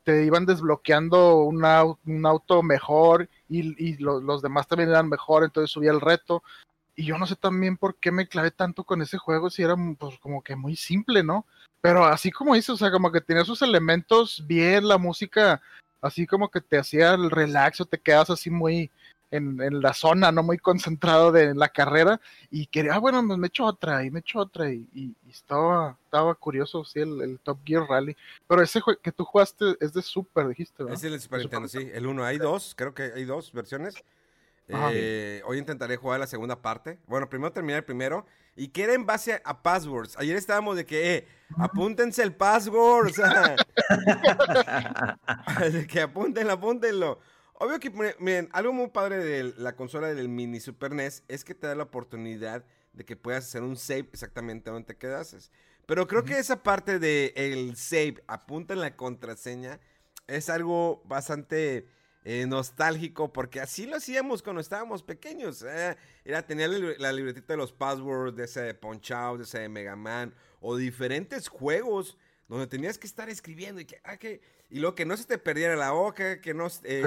te 0.04 0.26
iban 0.26 0.46
desbloqueando 0.46 1.44
un, 1.44 1.62
au- 1.64 1.98
un 2.06 2.26
auto 2.26 2.64
mejor 2.64 3.30
y, 3.48 3.60
y 3.84 3.98
lo- 3.98 4.20
los 4.22 4.42
demás 4.42 4.68
también 4.68 4.90
eran 4.90 5.10
mejor, 5.10 5.44
entonces 5.44 5.72
subía 5.72 5.92
el 5.92 6.02
reto. 6.02 6.44
Y 6.96 7.06
yo 7.06 7.18
no 7.18 7.26
sé 7.26 7.36
también 7.36 7.78
por 7.78 7.96
qué 7.96 8.12
me 8.12 8.28
clavé 8.28 8.52
tanto 8.52 8.84
con 8.84 9.02
ese 9.02 9.18
juego, 9.18 9.50
si 9.50 9.64
era 9.64 9.76
pues 9.98 10.18
como 10.20 10.42
que 10.44 10.56
muy 10.56 10.76
simple, 10.76 11.24
¿no? 11.24 11.46
Pero 11.82 12.06
así 12.06 12.32
como 12.32 12.54
dices, 12.54 12.70
o 12.72 12.78
sea, 12.78 12.92
como 12.92 13.12
que 13.12 13.22
tenía 13.22 13.44
sus 13.44 13.62
elementos 13.62 14.44
bien, 14.46 14.88
la 14.88 14.98
música, 14.98 15.62
así 16.02 16.28
como 16.28 16.50
que 16.50 16.62
te 16.62 16.78
hacía 16.78 17.14
el 17.14 17.32
relax 17.32 17.84
te 17.90 18.00
quedas 18.00 18.30
así 18.30 18.50
muy 18.50 18.92
en, 19.32 19.60
en 19.62 19.82
la 19.82 19.94
zona, 19.94 20.32
no 20.32 20.44
muy 20.44 20.58
concentrado 20.58 21.32
de 21.32 21.56
la 21.56 21.70
carrera 21.70 22.20
y 22.50 22.68
quería, 22.68 22.96
ah, 22.96 23.00
bueno, 23.00 23.26
pues 23.26 23.40
me 23.40 23.48
echo 23.48 23.66
otra 23.66 24.04
y 24.04 24.12
me 24.12 24.20
echo 24.20 24.40
otra 24.40 24.70
y, 24.70 24.88
y- 24.94 25.16
y 25.26 25.30
estaba, 25.32 25.98
estaba 26.04 26.36
curioso, 26.36 26.84
sí, 26.84 27.00
el, 27.00 27.22
el 27.22 27.40
Top 27.40 27.60
Gear 27.66 27.84
Rally. 27.90 28.16
Pero 28.48 28.62
ese 28.62 28.82
que 29.02 29.12
tú 29.12 29.24
jugaste 29.26 29.78
es 29.80 29.94
de 29.94 30.02
Super, 30.02 30.48
dijiste, 30.50 30.84
¿verdad? 30.84 30.98
Es 30.98 31.04
el 31.04 31.20
Super 31.20 31.40
Nintendo, 31.40 31.68
sí. 31.68 31.90
El 31.94 32.06
uno. 32.08 32.24
Hay 32.26 32.38
dos, 32.38 32.74
creo 32.76 32.94
que 32.94 33.04
hay 33.16 33.24
dos 33.26 33.52
versiones. 33.54 33.96
Ajá. 34.72 34.90
Eh, 34.94 35.42
hoy 35.46 35.58
intentaré 35.58 35.98
jugar 35.98 36.20
la 36.20 36.28
segunda 36.28 36.62
parte. 36.62 36.98
Bueno, 37.08 37.28
primero 37.30 37.52
terminar 37.52 37.80
el 37.80 37.84
primero. 37.86 38.26
Y 38.56 38.68
que 38.68 38.84
era 38.84 38.94
en 38.94 39.06
base 39.06 39.42
a 39.46 39.62
passwords. 39.64 40.18
Ayer 40.18 40.36
estábamos 40.38 40.76
de 40.76 40.86
que, 40.86 41.16
eh, 41.16 41.28
apúntense 41.58 42.22
el 42.22 42.34
password. 42.36 43.08
O 43.08 43.14
sea, 43.14 43.56
que 45.90 46.02
apúntenlo, 46.02 46.54
apúntenlo. 46.54 47.20
Obvio 47.64 47.80
que, 47.80 47.92
miren, 48.18 48.50
algo 48.54 48.74
muy 48.74 48.88
padre 48.88 49.18
de 49.24 49.54
la 49.56 49.76
consola 49.76 50.16
del 50.16 50.30
mini 50.30 50.60
Super 50.60 50.94
NES 50.94 51.24
es 51.28 51.44
que 51.44 51.54
te 51.54 51.68
da 51.68 51.76
la 51.76 51.84
oportunidad 51.84 52.66
de 52.94 53.06
que 53.06 53.16
puedas 53.16 53.46
hacer 53.46 53.62
un 53.62 53.78
save 53.78 54.10
exactamente 54.12 54.72
donde 54.72 54.88
te 54.88 54.98
quedases. 54.98 55.52
Pero 55.86 56.08
creo 56.08 56.24
que 56.24 56.40
esa 56.40 56.64
parte 56.64 56.98
de 56.98 57.34
el 57.36 57.76
save, 57.76 58.24
apunta 58.26 58.74
en 58.74 58.82
la 58.82 58.96
contraseña, 58.96 59.80
es 60.26 60.50
algo 60.50 61.04
bastante 61.06 61.86
eh, 62.24 62.48
nostálgico 62.48 63.32
porque 63.32 63.60
así 63.60 63.86
lo 63.86 63.98
hacíamos 63.98 64.42
cuando 64.42 64.60
estábamos 64.60 65.04
pequeños. 65.04 65.62
eh. 65.62 65.96
Era 66.26 66.48
tener 66.48 66.72
la 66.72 67.12
libretita 67.14 67.54
de 67.54 67.58
los 67.58 67.74
passwords, 67.74 68.36
de 68.36 68.46
ese 68.46 68.62
de 68.62 68.74
Punch 68.74 69.12
Out, 69.12 69.38
de 69.38 69.44
ese 69.44 69.60
de 69.60 69.70
Mega 69.70 69.96
Man, 69.96 70.34
o 70.62 70.78
diferentes 70.78 71.48
juegos 71.48 72.18
donde 72.48 72.66
tenías 72.68 72.98
que 72.98 73.08
estar 73.08 73.30
escribiendo 73.30 73.80
y 73.82 73.86
que, 73.86 74.02
ah, 74.04 74.18
que- 74.18 74.42
y 74.70 74.80
luego 74.80 74.94
que 74.96 75.06
no 75.06 75.16
se 75.16 75.26
te 75.26 75.38
perdiera 75.38 75.76
la 75.76 75.94
hoja, 75.94 76.42
que 76.42 76.54
no 76.54 76.68
eh, 76.84 77.04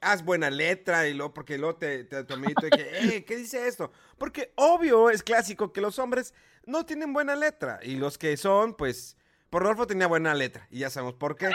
haz 0.00 0.24
buena 0.24 0.50
letra 0.50 1.08
y 1.08 1.14
luego 1.14 1.34
porque 1.34 1.58
luego 1.58 1.76
te, 1.76 2.04
te 2.04 2.24
tu 2.24 2.34
amiguito 2.34 2.62
de 2.66 2.70
que, 2.70 3.16
eh, 3.16 3.24
¿qué 3.24 3.36
dice 3.36 3.66
esto? 3.66 3.90
Porque 4.18 4.52
obvio 4.56 5.10
es 5.10 5.22
clásico 5.22 5.72
que 5.72 5.80
los 5.80 5.98
hombres 5.98 6.34
no 6.66 6.84
tienen 6.86 7.12
buena 7.12 7.36
letra 7.36 7.78
y 7.82 7.96
los 7.96 8.18
que 8.18 8.36
son, 8.36 8.74
pues, 8.74 9.16
por 9.50 9.62
Rodolfo 9.62 9.86
tenía 9.86 10.06
buena 10.06 10.34
letra 10.34 10.66
y 10.70 10.80
ya 10.80 10.90
sabemos 10.90 11.14
por 11.14 11.36
qué. 11.36 11.50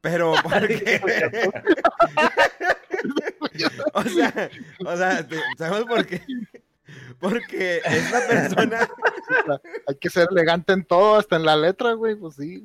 Pero 0.00 0.34
porque 0.42 1.00
o 3.94 4.02
sea, 4.04 4.50
o 4.86 4.96
sea, 4.96 5.26
te- 5.26 5.40
sabemos 5.58 5.86
por 5.88 6.06
qué. 6.06 6.22
Porque 7.18 7.80
es 7.84 8.08
una 8.10 8.20
persona 8.26 8.88
Hay 9.88 9.96
que 9.96 10.10
ser 10.10 10.28
elegante 10.30 10.72
en 10.74 10.84
todo, 10.84 11.16
hasta 11.16 11.36
en 11.36 11.44
la 11.44 11.56
letra, 11.56 11.94
güey, 11.94 12.14
pues 12.14 12.36
sí. 12.36 12.62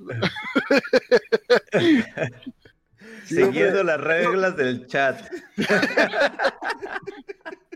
Siguiendo 3.30 3.84
las 3.84 4.00
reglas 4.00 4.56
del 4.58 4.88
chat. 4.88 5.22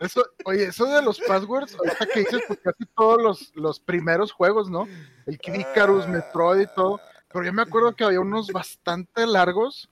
Eso, 0.03 0.25
oye, 0.43 0.65
eso 0.65 0.85
de 0.85 1.01
los 1.01 1.17
passwords, 1.21 1.75
ahorita 1.75 2.05
que 2.07 2.19
dices, 2.21 2.41
pues 2.45 2.59
casi 2.61 2.83
todos 2.93 3.21
los, 3.21 3.55
los 3.55 3.79
primeros 3.79 4.33
juegos, 4.33 4.69
¿no? 4.69 4.85
El 5.25 5.39
Kid 5.39 5.53
Icarus, 5.53 6.09
Metroid 6.09 6.63
y 6.63 6.67
todo. 6.75 6.99
Pero 7.31 7.45
yo 7.45 7.53
me 7.53 7.61
acuerdo 7.61 7.95
que 7.95 8.03
había 8.03 8.19
unos 8.19 8.47
bastante 8.51 9.25
largos. 9.25 9.89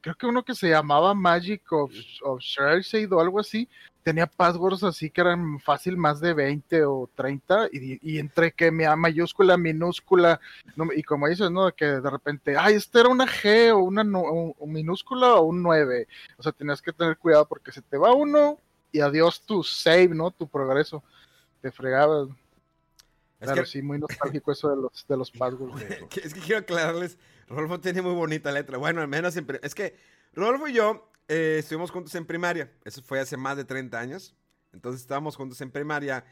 Creo 0.00 0.16
que 0.16 0.26
uno 0.26 0.44
que 0.44 0.56
se 0.56 0.68
llamaba 0.68 1.14
Magic 1.14 1.70
of, 1.72 1.92
of 2.24 2.40
Shade 2.40 3.08
o 3.12 3.20
algo 3.20 3.38
así. 3.38 3.68
Tenía 4.02 4.26
passwords 4.26 4.82
así 4.82 5.10
que 5.10 5.20
eran 5.20 5.60
fácil 5.60 5.96
más 5.96 6.20
de 6.20 6.34
20 6.34 6.84
o 6.84 7.08
30. 7.14 7.68
Y, 7.72 7.98
y 8.14 8.18
entre 8.18 8.50
que 8.52 8.70
mi 8.72 8.84
A 8.84 8.96
mayúscula, 8.96 9.56
minúscula. 9.56 10.40
no- 10.76 10.92
y 10.92 11.02
como 11.04 11.28
dices, 11.28 11.50
¿no? 11.50 11.70
Que 11.72 11.84
de 11.86 12.10
repente, 12.10 12.56
ay, 12.58 12.74
este 12.74 12.98
era 13.00 13.08
una 13.08 13.26
G 13.26 13.70
o 13.72 13.78
una 13.78 14.02
un 14.02 14.72
minúscula 14.72 15.34
o 15.36 15.42
un 15.42 15.62
9. 15.62 16.08
O 16.36 16.42
sea, 16.42 16.50
tenías 16.52 16.82
que 16.82 16.92
tener 16.92 17.16
cuidado 17.16 17.46
porque 17.46 17.70
se 17.70 17.80
te 17.82 17.96
va 17.96 18.12
uno 18.12 18.58
y 18.90 19.00
adiós 19.00 19.40
tu 19.46 19.62
save, 19.62 20.08
¿no? 20.08 20.30
Tu 20.32 20.48
progreso. 20.48 21.04
Te 21.60 21.70
fregabas. 21.70 22.28
Es 23.40 23.46
Claro, 23.46 23.62
que- 23.62 23.68
sí, 23.68 23.82
muy 23.82 23.98
nostálgico 24.00 24.50
eso 24.52 24.68
de 24.70 24.76
los, 24.82 25.06
de 25.06 25.16
los 25.16 25.30
passwords. 25.30 25.80
es 26.24 26.34
que 26.34 26.40
quiero 26.40 26.58
aclararles, 26.60 27.18
Rodolfo 27.48 27.78
tiene 27.80 28.02
muy 28.02 28.14
bonita 28.14 28.50
letra. 28.50 28.78
Bueno, 28.78 29.00
al 29.00 29.08
menos 29.08 29.36
en 29.36 29.46
pri- 29.46 29.60
es 29.62 29.74
que 29.76 29.96
Rodolfo 30.34 30.66
y 30.68 30.72
yo 30.72 31.08
eh, 31.28 31.56
estuvimos 31.58 31.90
juntos 31.90 32.14
en 32.14 32.24
primaria. 32.26 32.70
Eso 32.84 33.02
fue 33.02 33.20
hace 33.20 33.36
más 33.36 33.56
de 33.56 33.64
30 33.64 33.98
años. 33.98 34.34
Entonces 34.72 35.00
estábamos 35.02 35.36
juntos 35.36 35.60
en 35.60 35.70
primaria. 35.70 36.24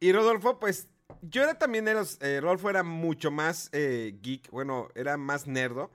Y 0.00 0.12
Rodolfo, 0.12 0.58
pues, 0.60 0.88
yo 1.22 1.42
era 1.42 1.58
también 1.58 1.84
los. 1.86 2.20
eh, 2.20 2.40
Rodolfo 2.40 2.70
era 2.70 2.82
mucho 2.82 3.30
más 3.30 3.68
eh, 3.72 4.18
geek. 4.22 4.50
Bueno, 4.50 4.88
era 4.94 5.16
más 5.16 5.46
nerdo. 5.46 5.90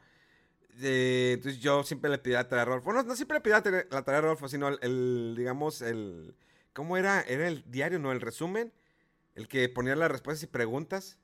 Eh, 0.81 1.33
entonces 1.35 1.61
yo 1.61 1.83
siempre 1.83 2.09
le 2.09 2.17
pedía 2.17 2.47
tarea 2.47 2.63
a 2.63 2.65
Rodolfo. 2.65 2.91
No, 2.93 3.03
no 3.03 3.15
siempre 3.15 3.37
le 3.37 3.41
pedía 3.41 3.57
la 3.91 4.03
tarea, 4.03 4.17
a 4.19 4.21
Rodolfo, 4.21 4.47
sino 4.47 4.67
el, 4.69 4.79
el, 4.81 5.35
digamos, 5.37 5.81
el. 5.81 6.35
¿Cómo 6.73 6.97
era? 6.97 7.21
Era 7.21 7.47
el 7.47 7.63
diario, 7.69 7.99
¿no? 7.99 8.11
El 8.11 8.21
resumen. 8.21 8.73
El 9.35 9.47
que 9.47 9.69
ponía 9.69 9.95
las 9.95 10.11
respuestas 10.11 10.43
y 10.43 10.47
preguntas. 10.47 11.17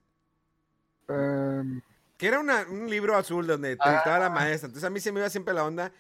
Em, 1.08 1.82
Que 2.18 2.28
era 2.28 2.40
una- 2.40 2.66
un 2.70 2.90
libro 2.90 3.16
azul 3.16 3.48
donde 3.48 3.76
te 3.78 3.90
dictaba 3.90 4.20
la 4.20 4.30
maestra. 4.30 4.68
Entonces 4.68 4.86
a 4.86 4.90
mí 4.90 5.00
se 5.00 5.12
me 5.12 5.20
iba 5.22 5.30
siempre 5.30 5.54
la 5.54 5.64
onda. 5.66 5.92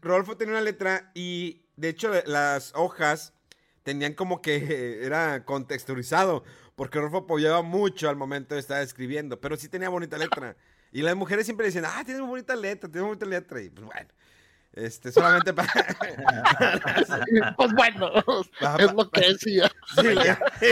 Rodolfo 0.00 0.36
tenía 0.36 0.54
una 0.54 0.62
letra 0.62 1.10
y 1.14 1.66
de 1.76 1.88
hecho 1.88 2.12
las 2.26 2.72
hojas 2.74 3.32
tenían 3.82 4.14
como 4.14 4.42
que 4.42 5.00
era 5.04 5.44
contexturizado. 5.44 6.44
Porque 6.74 6.98
Rodolfo 6.98 7.18
apoyaba 7.18 7.62
mucho 7.62 8.08
al 8.08 8.16
momento 8.16 8.54
de 8.54 8.60
estar 8.60 8.82
escribiendo. 8.82 9.40
Pero 9.40 9.56
sí 9.56 9.68
tenía 9.68 9.88
bonita 9.88 10.16
letra. 10.16 10.56
Y 10.90 11.02
las 11.02 11.16
mujeres 11.16 11.44
siempre 11.46 11.66
decían, 11.66 11.84
ah, 11.86 12.02
tienes 12.04 12.20
muy 12.20 12.30
bonita 12.30 12.56
letra, 12.56 12.90
tienes 12.90 13.02
muy 13.02 13.16
bonita 13.16 13.26
letra. 13.26 13.60
Y 13.60 13.70
pues 13.70 13.86
bueno. 13.86 14.08
Este, 14.74 15.12
solamente 15.12 15.52
para. 15.52 15.70
pues 17.56 17.72
bueno, 17.74 18.10
es 18.78 18.92
lo 18.94 19.10
que 19.10 19.20
decía. 19.20 19.70
Sí, 19.94 20.06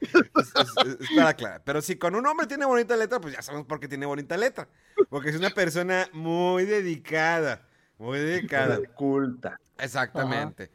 es, 0.00 0.14
es- 0.14 1.00
es 1.00 1.08
para 1.16 1.28
aclarar. 1.30 1.62
Pero 1.64 1.82
si 1.82 1.96
con 1.96 2.14
un 2.14 2.26
hombre 2.26 2.46
tiene 2.46 2.64
bonita 2.64 2.96
letra, 2.96 3.20
pues 3.20 3.34
ya 3.34 3.42
sabemos 3.42 3.66
por 3.66 3.80
qué 3.80 3.88
tiene 3.88 4.06
bonita 4.06 4.36
letra. 4.36 4.68
Porque 5.08 5.30
es 5.30 5.36
una 5.36 5.50
persona 5.50 6.08
muy 6.12 6.64
dedicada. 6.64 7.66
Muy 7.98 8.18
dedicada. 8.18 8.78
Culta. 8.94 9.58
Exactamente. 9.78 10.70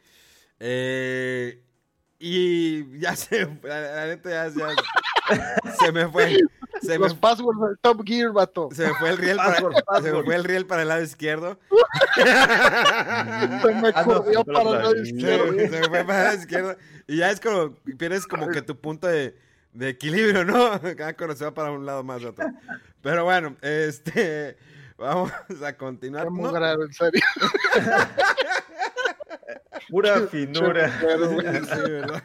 Eh, 0.59 1.63
y 2.19 2.99
ya 2.99 3.15
se. 3.15 3.45
La, 3.63 3.79
la 3.79 4.05
neta 4.07 4.29
ya, 4.29 4.47
ya- 4.49 5.71
se 5.79 5.91
me 5.91 6.07
fue. 6.07 6.37
Se 6.81 6.97
me, 6.97 7.05
Los 7.05 7.13
passwords 7.15 7.59
del 7.61 7.77
Top 7.79 8.03
Gear, 8.05 8.31
vato. 8.31 8.69
se 8.71 8.87
me 8.87 8.93
fue 8.95 9.09
el 9.09 9.17
riel 9.17 9.37
para, 9.37 9.51
Password, 9.53 9.75
se 10.03 10.11
me 10.13 10.23
fue 10.23 10.35
el 10.35 10.43
riel 10.45 10.65
para 10.65 10.81
el 10.83 10.87
lado 10.87 11.01
izquierdo. 11.03 11.59
Se 12.15 12.23
me 13.73 13.91
Ando 13.93 14.23
corrió 14.23 14.45
para 14.45 14.63
la 14.63 14.71
la 14.71 14.83
nariz. 14.83 15.09
Se, 15.09 15.51
me- 15.51 15.69
se 15.69 15.79
me 15.81 15.87
fue 15.89 16.03
para 16.05 16.23
la 16.25 16.33
izquierda. 16.35 16.77
Y 17.07 17.17
ya 17.17 17.31
es 17.31 17.39
como, 17.39 17.73
pierdes 17.97 18.25
como 18.27 18.47
que 18.49 18.61
tu 18.61 18.77
punto 18.79 19.07
de, 19.07 19.35
de 19.73 19.89
equilibrio, 19.89 20.45
¿no? 20.45 20.79
Cada 20.95 21.15
cuando 21.17 21.35
se 21.35 21.43
va 21.45 21.53
para 21.53 21.71
un 21.71 21.85
lado 21.85 22.03
más 22.03 22.23
otro. 22.23 22.45
Pero 23.01 23.23
bueno, 23.25 23.55
este, 23.61 24.57
vamos 24.97 25.31
a 25.65 25.73
continuar. 25.73 26.25
No, 26.25 26.31
mugrero, 26.31 26.83
en 26.83 26.93
serio. 26.93 27.21
Pura 29.89 30.21
finura. 30.27 30.91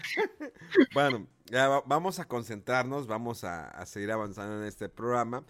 Bueno, 0.93 1.27
ya 1.47 1.69
va- 1.69 1.83
vamos 1.87 2.19
a 2.19 2.25
concentrarnos, 2.27 3.07
vamos 3.07 3.45
a, 3.45 3.69
a 3.69 3.87
seguir 3.87 4.11
avanzando 4.13 4.61
en 4.61 4.67
este 4.67 4.89
programa. 4.89 5.45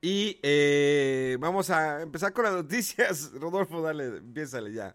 Y 0.00 0.38
eh, 0.42 1.36
vamos 1.40 1.70
a 1.70 2.02
empezar 2.02 2.32
con 2.32 2.44
las 2.44 2.54
noticias. 2.54 3.32
Rodolfo, 3.40 3.82
dale, 3.82 4.18
empiézale 4.18 4.72
ya. 4.72 4.94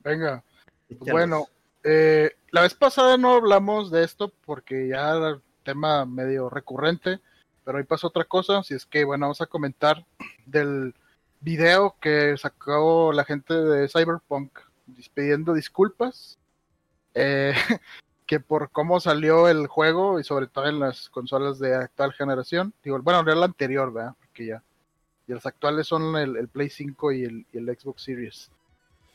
Venga. 0.00 0.44
Pues 0.98 1.10
bueno, 1.12 1.46
eh, 1.84 2.32
la 2.50 2.62
vez 2.62 2.74
pasada 2.74 3.16
no 3.18 3.34
hablamos 3.34 3.90
de 3.90 4.04
esto 4.04 4.32
porque 4.46 4.88
ya 4.88 5.10
era 5.10 5.34
un 5.34 5.42
tema 5.64 6.06
medio 6.06 6.48
recurrente, 6.48 7.20
pero 7.64 7.78
hoy 7.78 7.84
pasó 7.84 8.06
otra 8.06 8.24
cosa, 8.24 8.58
así 8.58 8.74
es 8.74 8.86
que 8.86 9.04
bueno, 9.04 9.26
vamos 9.26 9.40
a 9.42 9.46
comentar 9.46 10.06
del 10.46 10.94
video 11.40 11.96
que 12.00 12.36
sacó 12.38 13.12
la 13.12 13.24
gente 13.24 13.52
de 13.52 13.88
Cyberpunk 13.88 14.58
pidiendo 15.14 15.54
disculpas, 15.54 16.38
eh, 17.14 17.52
que 18.26 18.40
por 18.40 18.70
cómo 18.70 19.00
salió 19.00 19.48
el 19.48 19.66
juego 19.66 20.20
y 20.20 20.24
sobre 20.24 20.46
todo 20.46 20.66
en 20.66 20.80
las 20.80 21.08
consolas 21.08 21.58
de 21.58 21.74
actual 21.74 22.12
generación, 22.12 22.72
digo, 22.82 23.00
bueno, 23.00 23.20
era 23.20 23.34
la 23.34 23.46
anterior, 23.46 23.92
¿verdad? 23.92 24.14
Porque 24.20 24.46
ya 24.46 24.62
y 25.28 25.34
las 25.34 25.44
actuales 25.44 25.86
son 25.86 26.16
el, 26.16 26.48
Play 26.48 26.70
5 26.70 27.12
y 27.12 27.24
el, 27.24 27.46
y 27.52 27.58
el 27.58 27.78
Xbox 27.78 28.02
Series. 28.02 28.50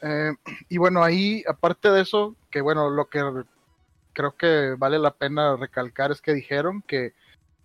Eh, 0.01 0.31
y 0.69 0.77
bueno, 0.77 1.03
ahí, 1.03 1.43
aparte 1.47 1.89
de 1.89 2.01
eso, 2.01 2.35
que 2.51 2.61
bueno, 2.61 2.89
lo 2.89 3.09
que 3.09 3.19
creo 4.13 4.35
que 4.35 4.75
vale 4.77 4.99
la 4.99 5.11
pena 5.11 5.55
recalcar 5.55 6.11
es 6.11 6.21
que 6.21 6.33
dijeron 6.33 6.83
que 6.83 7.13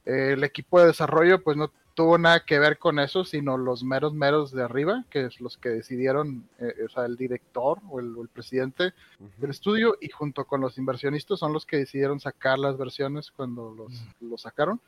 eh, 0.07 0.33
el 0.33 0.43
equipo 0.45 0.81
de 0.81 0.87
desarrollo 0.87 1.43
pues 1.43 1.59
no 1.59 1.71
tuvo 1.99 2.17
nada 2.17 2.45
que 2.45 2.61
ver 2.61 2.79
con 2.79 3.01
eso, 3.01 3.25
sino 3.25 3.59
los 3.59 3.83
meros 3.83 4.15
meros 4.15 4.53
de 4.53 4.63
arriba, 4.63 5.05
que 5.11 5.25
es 5.25 5.41
los 5.41 5.59
que 5.59 5.71
decidieron, 5.71 6.49
eh, 6.61 6.85
o 6.87 6.89
sea, 6.89 7.07
el 7.07 7.17
director 7.17 7.81
o 7.91 7.99
el, 7.99 8.29
presidente 8.33 8.95
del 9.39 9.51
estudio, 9.51 9.99
y 10.01 10.09
junto 10.09 10.45
con 10.45 10.61
los 10.61 10.79
inversionistas 10.79 11.41
son 11.41 11.53
los 11.53 11.67
que 11.67 11.79
decidieron 11.79 12.21
sacar 12.21 12.57
las 12.61 12.79
versiones 12.79 13.33
cuando 13.33 13.75
los, 14.21 14.41
sacaron. 14.41 14.81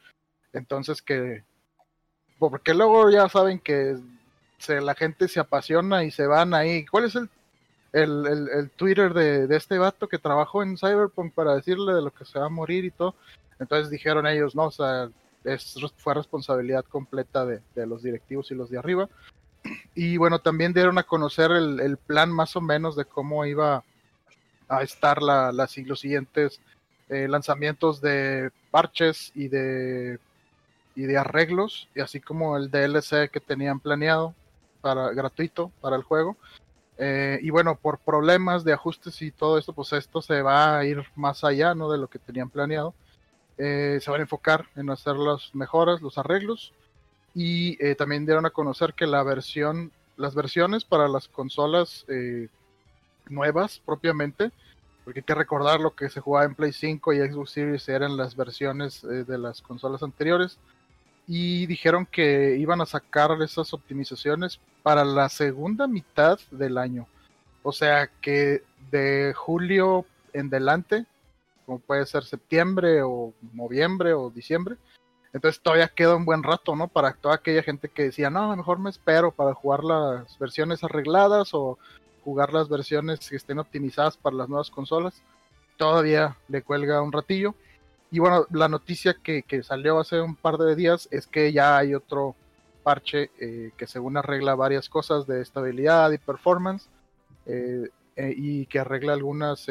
Entonces 0.53 1.03
que, 1.03 1.43
porque 2.39 2.75
luego 2.75 3.11
ya 3.11 3.29
saben 3.29 3.59
que 3.59 3.97
se, 4.59 4.81
la 4.81 4.95
gente 4.95 5.27
se 5.27 5.41
apasiona 5.41 6.05
y 6.05 6.13
se 6.13 6.29
van 6.29 6.55
ahí. 6.55 6.87
¿Cuál 6.87 7.07
es 7.07 7.17
el 7.17 7.29
el, 7.93 8.49
el, 8.55 8.71
Twitter 8.71 9.13
de, 9.13 9.49
de, 9.49 9.57
este 9.57 9.77
vato 9.79 10.07
que 10.07 10.19
trabajó 10.19 10.63
en 10.63 10.79
Cyberpunk 10.79 11.35
para 11.35 11.57
decirle 11.57 11.93
de 11.93 12.03
lo 12.03 12.13
que 12.13 12.25
se 12.25 12.39
va 12.39 12.47
a 12.47 12.49
morir 12.49 12.85
y 12.85 12.93
todo. 12.93 13.17
Entonces 13.59 13.91
dijeron 13.91 14.29
ellos, 14.29 14.55
no, 14.55 14.67
o 14.67 14.71
sea, 14.71 15.11
es, 15.45 15.77
fue 15.97 16.15
responsabilidad 16.15 16.85
completa 16.85 17.45
de, 17.47 17.61
los 17.87 18.03
directivos 18.03 18.51
y 18.51 18.55
los 18.55 18.71
de 18.71 18.79
arriba. 18.79 19.09
Y 19.95 20.17
bueno, 20.17 20.39
también 20.39 20.73
dieron 20.73 20.99
a 20.99 21.03
conocer 21.03 21.51
el, 21.51 21.97
plan 21.99 22.31
más 22.31 22.57
o 22.57 22.61
menos 22.61 22.97
de 22.97 23.05
cómo 23.05 23.45
iba 23.45 23.85
a 24.69 24.83
estar 24.83 25.23
la, 25.23 25.53
los 25.53 26.01
siguientes 26.01 26.61
eh, 27.09 27.29
lanzamientos 27.29 28.01
de 28.01 28.51
parches 28.71 29.33
y 29.35 29.49
de, 29.49 30.19
y 30.95 31.03
de 31.03 31.19
arreglos, 31.19 31.89
y 31.95 32.01
así 32.01 32.21
como 32.21 32.57
el 32.57 32.71
DLC 32.71 33.31
que 33.31 33.41
tenían 33.41 33.81
planeado 33.81 34.35
para 34.81 35.11
gratuito 35.11 35.71
para 35.81 35.97
el 35.97 36.03
juego. 36.03 36.37
Eh, 36.99 37.39
y 37.43 37.49
bueno, 37.49 37.77
por 37.77 37.99
problemas 37.99 38.63
de 38.63 38.75
ajustes 38.75 39.23
y 39.23 39.31
todo 39.31 39.57
esto, 39.57 39.73
pues 39.73 39.93
esto 39.95 40.21
se 40.21 40.43
va 40.43 40.79
a 40.79 40.85
ir 40.85 41.03
más 41.17 41.45
allá 41.45 41.75
¿no? 41.75 41.91
de 41.91 41.99
lo 41.99 42.09
que 42.09 42.19
tenían 42.19 42.51
planeado. 42.51 42.95
Eh, 43.61 43.99
se 44.01 44.11
van 44.11 44.21
a 44.21 44.23
enfocar 44.23 44.67
en 44.75 44.91
hacer 44.91 45.17
las 45.17 45.55
mejoras, 45.55 46.01
los 46.01 46.19
arreglos. 46.19 46.73
Y 47.35 47.77
eh, 47.85 47.95
también 47.95 48.25
dieron 48.27 48.47
a 48.47 48.51
conocer 48.51 48.95
que 48.95 49.07
la 49.07 49.23
versión, 49.23 49.93
las 50.17 50.35
versiones 50.35 50.85
para 50.85 51.09
las 51.09 51.29
consolas 51.29 52.05
nuevas 53.29 53.81
propiamente, 53.85 54.51
porque 55.05 55.21
hay 55.21 55.25
que 55.25 55.35
recordar 55.35 55.81
lo 55.81 55.95
que 55.95 56.09
se 56.09 56.21
jugaba 56.21 56.47
en 56.47 56.57
Play 56.57 56.73
5 56.73 57.13
y 57.13 57.19
Xbox 57.19 57.51
Series 57.53 57.89
eran 57.89 58.17
las 58.17 58.35
versiones 58.35 59.03
de 59.03 59.39
las 59.39 59.63
consolas 59.63 60.03
anteriores 60.03 60.59
y 61.33 61.67
dijeron 61.67 62.07
que 62.07 62.57
iban 62.59 62.81
a 62.81 62.87
sacar 62.87 63.31
esas 63.41 63.73
optimizaciones 63.73 64.59
para 64.83 65.05
la 65.05 65.29
segunda 65.29 65.87
mitad 65.87 66.41
del 66.51 66.77
año. 66.77 67.07
O 67.63 67.71
sea 67.71 68.11
que 68.21 68.65
de 68.91 69.33
julio 69.37 70.07
en 70.33 70.51
delante, 70.51 71.07
como 71.71 71.79
puede 71.79 72.05
ser 72.05 72.25
septiembre 72.25 73.01
o 73.05 73.33
noviembre 73.53 74.13
o 74.13 74.29
diciembre, 74.29 74.77
entonces 75.33 75.63
todavía 75.63 75.87
queda 75.87 76.17
un 76.17 76.25
buen 76.25 76.43
rato, 76.43 76.75
¿no? 76.75 76.89
Para 76.89 77.13
toda 77.13 77.37
aquella 77.37 77.63
gente 77.63 77.89
que 77.89 78.03
decía, 78.03 78.29
no, 78.29 78.57
mejor 78.57 78.81
me 78.81 78.91
espero 78.91 79.31
para 79.31 79.55
jugar 79.55 79.85
las 79.85 80.37
versiones 80.41 80.83
arregladas 80.83 81.55
o 81.55 81.79
jugar 82.25 82.53
las 82.53 82.69
versiones 82.69 83.31
que 83.31 83.37
estén 83.37 83.61
optimizadas 83.61 84.17
para 84.17 84.35
las 84.35 84.49
nuevas 84.49 84.69
consolas. 84.69 85.23
Todavía 85.77 86.37
le 86.49 86.63
cuelga 86.63 87.03
un 87.03 87.13
ratillo. 87.13 87.55
Y 88.11 88.19
bueno, 88.19 88.47
la 88.51 88.67
noticia 88.69 89.15
que, 89.23 89.45
salió 89.63 90.01
hace 90.01 90.21
un 90.21 90.35
par 90.35 90.59
de 90.59 90.75
días 90.75 91.07
es 91.13 91.29
que 91.29 91.53
ya 91.53 91.79
hay 91.79 91.95
otro 91.95 92.35
parche 92.83 93.31
eh, 93.39 93.71
que 93.77 93.87
según 93.87 94.17
arregla 94.17 94.57
varias 94.57 94.89
cosas 94.89 95.25
de 95.29 95.41
estabilidad 95.41 96.11
y 96.11 96.19
performance 96.19 96.89
eh, 97.47 97.91
eh, 98.17 98.35
y 98.37 98.67
que 98.67 98.81
arregla 98.81 99.13
algunas 99.13 99.69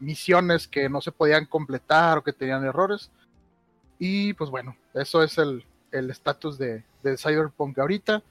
misiones 0.00 0.66
que 0.66 0.88
no 0.88 1.00
se 1.00 1.12
podían 1.12 1.46
completar 1.46 2.18
o 2.18 2.24
que 2.24 2.32
tenían 2.32 2.64
errores. 2.64 3.10
Y 3.98 4.32
pues 4.34 4.50
bueno, 4.50 4.76
eso 4.94 5.22
es 5.22 5.38
el 5.38 5.64
estatus 6.10 6.58
de, 6.58 6.82
de, 7.02 7.16
Cyberpunk 7.16 7.78
ahorita. 7.78 8.22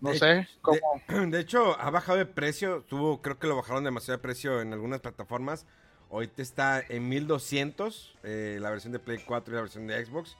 No 0.00 0.14
sé 0.14 0.48
cómo. 0.60 0.78
De, 1.28 1.40
hecho, 1.40 1.80
ha 1.80 1.90
bajado 1.90 2.18
de 2.18 2.26
precio. 2.26 2.82
Tuvo, 2.82 3.22
creo 3.22 3.38
que 3.38 3.46
lo 3.46 3.56
bajaron 3.56 3.84
demasiado 3.84 4.18
de 4.18 4.22
precio 4.22 4.60
en 4.60 4.72
algunas 4.72 5.00
plataformas. 5.00 5.66
Ahorita 6.10 6.42
está 6.42 6.80
en 6.86 7.08
1200 7.08 8.18
eh, 8.22 8.58
la 8.60 8.70
versión 8.70 8.92
de 8.92 8.98
Play 8.98 9.18
4 9.26 9.52
y 9.52 9.56
la 9.56 9.62
versión 9.62 9.86
de 9.86 10.04
Xbox. 10.04 10.36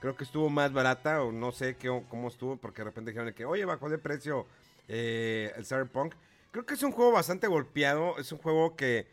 Creo 0.00 0.16
que 0.16 0.24
estuvo 0.24 0.48
más 0.48 0.72
barata 0.72 1.22
o 1.22 1.32
no 1.32 1.52
sé 1.52 1.76
qué, 1.76 1.88
cómo 2.08 2.28
estuvo 2.28 2.56
porque 2.56 2.82
de 2.82 2.84
repente 2.84 3.10
dijeron 3.10 3.34
que, 3.34 3.44
oye, 3.44 3.64
bajó 3.64 3.90
de 3.90 3.98
precio 3.98 4.46
eh, 4.88 5.52
el 5.56 5.66
Cyberpunk. 5.66 6.14
Creo 6.52 6.64
que 6.64 6.74
es 6.74 6.82
un 6.82 6.92
juego 6.92 7.12
bastante 7.12 7.48
golpeado. 7.48 8.16
Es 8.18 8.30
un 8.32 8.38
juego 8.38 8.76
que... 8.76 9.08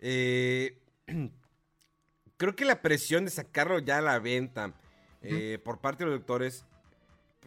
Eh, 0.00 0.78
creo 2.36 2.56
que 2.56 2.64
la 2.64 2.82
presión 2.82 3.24
de 3.24 3.30
sacarlo 3.30 3.78
ya 3.78 3.98
a 3.98 4.02
la 4.02 4.18
venta 4.18 4.74
por 5.64 5.80
parte 5.80 6.04
de 6.04 6.10
los 6.10 6.20
doctores 6.20 6.64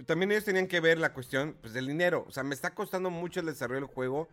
también 0.05 0.31
ellos 0.31 0.45
tenían 0.45 0.67
que 0.67 0.79
ver 0.79 0.97
la 0.97 1.13
cuestión 1.13 1.55
pues, 1.61 1.73
del 1.73 1.87
dinero. 1.87 2.25
O 2.27 2.31
sea, 2.31 2.43
me 2.43 2.55
está 2.55 2.73
costando 2.73 3.09
mucho 3.09 3.39
el 3.39 3.45
desarrollo 3.45 3.81
del 3.81 3.93
juego 3.93 4.27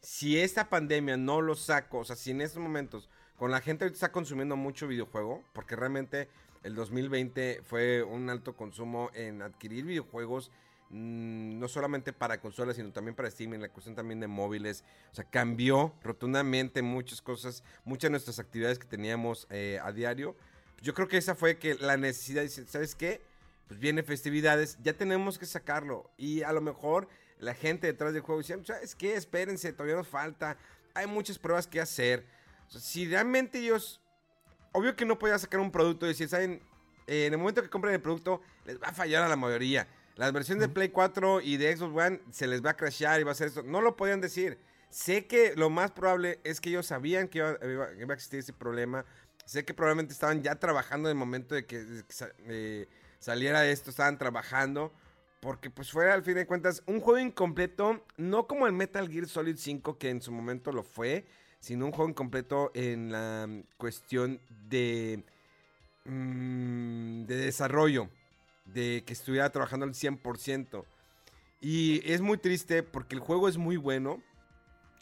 si 0.00 0.38
esta 0.38 0.68
pandemia 0.68 1.16
no 1.16 1.40
lo 1.40 1.54
saco, 1.54 1.98
o 1.98 2.04
sea, 2.04 2.16
si 2.16 2.30
en 2.30 2.40
estos 2.40 2.62
momentos 2.62 3.08
con 3.36 3.50
la 3.50 3.60
gente 3.60 3.84
ahorita 3.84 3.96
está 3.96 4.12
consumiendo 4.12 4.56
mucho 4.56 4.86
videojuego, 4.86 5.44
porque 5.52 5.76
realmente 5.76 6.28
el 6.62 6.74
2020 6.74 7.62
fue 7.64 8.02
un 8.02 8.30
alto 8.30 8.56
consumo 8.56 9.10
en 9.14 9.42
adquirir 9.42 9.84
videojuegos, 9.84 10.50
mm, 10.90 11.58
no 11.58 11.68
solamente 11.68 12.12
para 12.12 12.40
consolas, 12.40 12.76
sino 12.76 12.92
también 12.92 13.14
para 13.14 13.30
Steam, 13.30 13.54
en 13.54 13.62
la 13.62 13.68
cuestión 13.68 13.94
también 13.94 14.20
de 14.20 14.26
móviles. 14.26 14.84
O 15.12 15.14
sea, 15.14 15.24
cambió 15.24 15.94
rotundamente 16.02 16.82
muchas 16.82 17.22
cosas, 17.22 17.62
muchas 17.84 18.08
de 18.08 18.10
nuestras 18.10 18.38
actividades 18.38 18.78
que 18.78 18.86
teníamos 18.86 19.46
eh, 19.50 19.78
a 19.82 19.92
diario. 19.92 20.36
Yo 20.80 20.94
creo 20.94 21.08
que 21.08 21.16
esa 21.16 21.34
fue 21.34 21.58
que 21.58 21.74
la 21.74 21.96
necesidad, 21.96 22.46
¿sabes 22.66 22.94
qué? 22.94 23.20
Pues 23.66 23.80
viene 23.80 24.02
festividades, 24.02 24.78
ya 24.82 24.92
tenemos 24.92 25.38
que 25.38 25.46
sacarlo. 25.46 26.10
Y 26.16 26.42
a 26.42 26.52
lo 26.52 26.60
mejor 26.60 27.08
la 27.38 27.54
gente 27.54 27.86
detrás 27.86 28.12
del 28.12 28.22
juego 28.22 28.40
decía, 28.40 28.58
¿sabes 28.64 28.94
qué? 28.94 29.14
Espérense, 29.14 29.72
todavía 29.72 29.96
nos 29.96 30.08
falta. 30.08 30.56
Hay 30.94 31.06
muchas 31.06 31.38
pruebas 31.38 31.66
que 31.66 31.80
hacer. 31.80 32.26
si 32.68 33.06
realmente 33.06 33.58
ellos... 33.58 34.00
Obvio 34.72 34.94
que 34.94 35.06
no 35.06 35.18
podía 35.18 35.38
sacar 35.38 35.60
un 35.60 35.72
producto 35.72 36.04
y 36.04 36.10
decir, 36.10 36.28
¿saben? 36.28 36.62
en 37.08 37.32
el 37.32 37.38
momento 37.38 37.62
que 37.62 37.70
compren 37.70 37.94
el 37.94 38.02
producto, 38.02 38.42
les 38.66 38.80
va 38.80 38.88
a 38.88 38.92
fallar 38.92 39.22
a 39.22 39.28
la 39.28 39.36
mayoría. 39.36 39.88
Las 40.18 40.32
versiones 40.32 40.62
de 40.62 40.68
Play 40.68 40.88
4 40.88 41.42
y 41.42 41.58
de 41.58 41.76
Xbox 41.76 41.96
One 42.06 42.20
se 42.32 42.48
les 42.48 42.60
va 42.60 42.70
a 42.70 42.76
crashear 42.76 43.20
y 43.20 43.22
va 43.22 43.30
a 43.30 43.32
hacer 43.32 43.46
eso. 43.46 43.62
No 43.62 43.80
lo 43.80 43.94
podían 43.94 44.20
decir. 44.20 44.58
Sé 44.90 45.28
que 45.28 45.54
lo 45.54 45.70
más 45.70 45.92
probable 45.92 46.40
es 46.42 46.60
que 46.60 46.70
ellos 46.70 46.86
sabían 46.86 47.28
que 47.28 47.38
iba, 47.38 47.54
a 47.54 48.14
existir 48.14 48.40
ese 48.40 48.52
problema. 48.52 49.04
Sé 49.44 49.64
que 49.64 49.74
probablemente 49.74 50.12
estaban 50.12 50.42
ya 50.42 50.56
trabajando 50.56 51.08
en 51.08 51.16
el 51.16 51.18
momento 51.18 51.54
de 51.54 51.66
que, 51.66 52.02
eh, 52.48 52.88
saliera 53.20 53.64
esto. 53.64 53.90
Estaban 53.90 54.18
trabajando. 54.18 54.92
Porque 55.38 55.70
pues 55.70 55.92
fue 55.92 56.10
al 56.10 56.24
fin 56.24 56.34
de 56.34 56.48
cuentas 56.48 56.82
un 56.86 57.00
juego 57.00 57.20
incompleto, 57.20 58.04
no 58.16 58.48
como 58.48 58.66
el 58.66 58.72
Metal 58.72 59.08
Gear 59.08 59.28
Solid 59.28 59.56
5 59.56 59.96
que 59.96 60.10
en 60.10 60.20
su 60.20 60.32
momento 60.32 60.72
lo 60.72 60.82
fue, 60.82 61.26
sino 61.60 61.86
un 61.86 61.92
juego 61.92 62.10
incompleto 62.10 62.72
en 62.74 63.12
la 63.12 63.48
cuestión 63.76 64.40
de, 64.68 65.22
mm, 66.06 67.22
de 67.26 67.36
desarrollo, 67.36 68.10
de 68.72 69.02
que 69.06 69.12
estuviera 69.12 69.50
trabajando 69.50 69.86
al 69.86 69.94
100%. 69.94 70.84
Y 71.60 72.00
es 72.10 72.20
muy 72.20 72.38
triste 72.38 72.82
porque 72.82 73.14
el 73.14 73.20
juego 73.20 73.48
es 73.48 73.56
muy 73.56 73.76
bueno. 73.76 74.22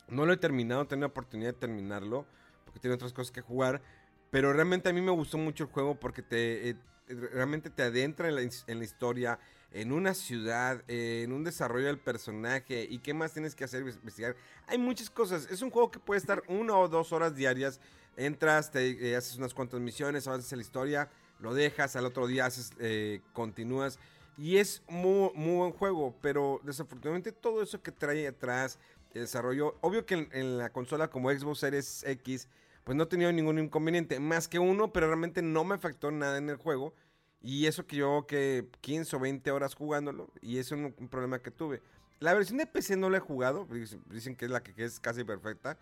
No 0.09 0.25
lo 0.25 0.33
he 0.33 0.37
terminado, 0.37 0.87
tengo 0.87 1.03
la 1.03 1.09
oportunidad 1.09 1.53
de 1.53 1.59
terminarlo, 1.59 2.27
porque 2.65 2.81
tiene 2.81 2.95
otras 2.95 3.13
cosas 3.13 3.33
que 3.33 3.41
jugar. 3.41 3.83
Pero 4.31 4.53
realmente 4.53 4.89
a 4.89 4.93
mí 4.93 5.01
me 5.01 5.11
gustó 5.11 5.39
mucho 5.39 5.65
el 5.65 5.71
juego 5.71 5.99
porque 5.99 6.23
te, 6.23 6.71
eh, 6.71 6.77
realmente 7.09 7.71
te 7.71 7.83
adentra 7.83 8.29
en 8.29 8.79
la 8.79 8.85
historia 8.85 9.39
en 9.73 9.93
una 9.93 10.15
ciudad, 10.15 10.83
en 10.89 11.33
un 11.33 11.45
desarrollo 11.45 11.87
del 11.87 11.99
personaje 11.99 12.87
y 12.89 12.99
qué 12.99 13.13
más 13.13 13.33
tienes 13.33 13.55
que 13.55 13.65
hacer, 13.65 13.83
investigar. 13.83 14.35
Hay 14.67 14.79
muchas 14.79 15.11
cosas. 15.11 15.49
Es 15.51 15.61
un 15.63 15.71
juego 15.71 15.91
que 15.91 15.99
puede 15.99 16.19
estar 16.19 16.43
una 16.49 16.77
o 16.77 16.89
dos 16.89 17.13
horas 17.13 17.37
diarias. 17.37 17.81
Entras, 18.17 18.71
te 18.71 19.11
eh, 19.11 19.17
haces 19.17 19.37
unas 19.37 19.53
cuantas 19.53 19.81
misiones, 19.81 20.27
avanzas 20.27 20.51
en 20.53 20.59
la 20.59 20.63
historia, 20.63 21.11
lo 21.41 21.55
dejas, 21.55 21.97
al 21.97 22.07
otro 22.07 22.27
día 22.27 22.47
haces, 22.47 22.73
eh, 22.79 23.21
continúas. 23.33 23.99
Y 24.39 24.59
es 24.59 24.83
muy, 24.89 25.31
muy 25.35 25.57
buen 25.57 25.73
juego, 25.73 26.15
pero 26.21 26.61
desafortunadamente 26.63 27.33
todo 27.33 27.63
eso 27.63 27.83
que 27.83 27.93
trae 27.93 28.27
atrás, 28.27 28.79
el 29.15 29.23
desarrollo, 29.23 29.77
obvio 29.81 30.05
que 30.05 30.29
en, 30.31 30.59
la 30.59 30.71
consola 30.71 31.09
como 31.09 31.31
Xbox 31.31 31.61
Series 31.61 32.05
X, 32.05 32.49
pues 32.85 32.97
no 32.97 33.05
he 33.05 33.07
tenido 33.07 33.33
ningún 33.33 33.59
inconveniente, 33.59 34.21
más 34.21 34.47
que 34.47 34.59
uno, 34.59 34.93
pero 34.93 35.07
realmente 35.07 35.41
no 35.43 35.65
me 35.65 35.75
afectó 35.75 36.11
nada 36.11 36.39
en 36.39 36.51
el 36.51 36.57
juego. 36.57 36.95
Y 37.43 37.67
eso 37.67 37.87
que 37.87 37.97
yo 37.97 38.27
que 38.27 38.67
15 38.81 39.17
o 39.17 39.21
20 39.21 39.51
horas 39.51 39.75
jugándolo. 39.75 40.29
Y 40.41 40.59
eso 40.59 40.75
es 40.75 40.81
un, 40.81 41.09
problema 41.09 41.39
que 41.41 41.51
tuve. 41.51 41.81
La 42.19 42.35
versión 42.35 42.59
de 42.59 42.67
PC 42.67 42.97
no 42.97 43.09
la 43.09 43.19
he 43.19 43.21
jugado. 43.21 43.67
Dicen 44.11 44.35
que 44.37 44.47
es 44.47 44.51
la 44.51 44.63
que, 44.63 44.73
es 44.85 44.99
casi 44.99 45.23
perfecta. 45.23 45.79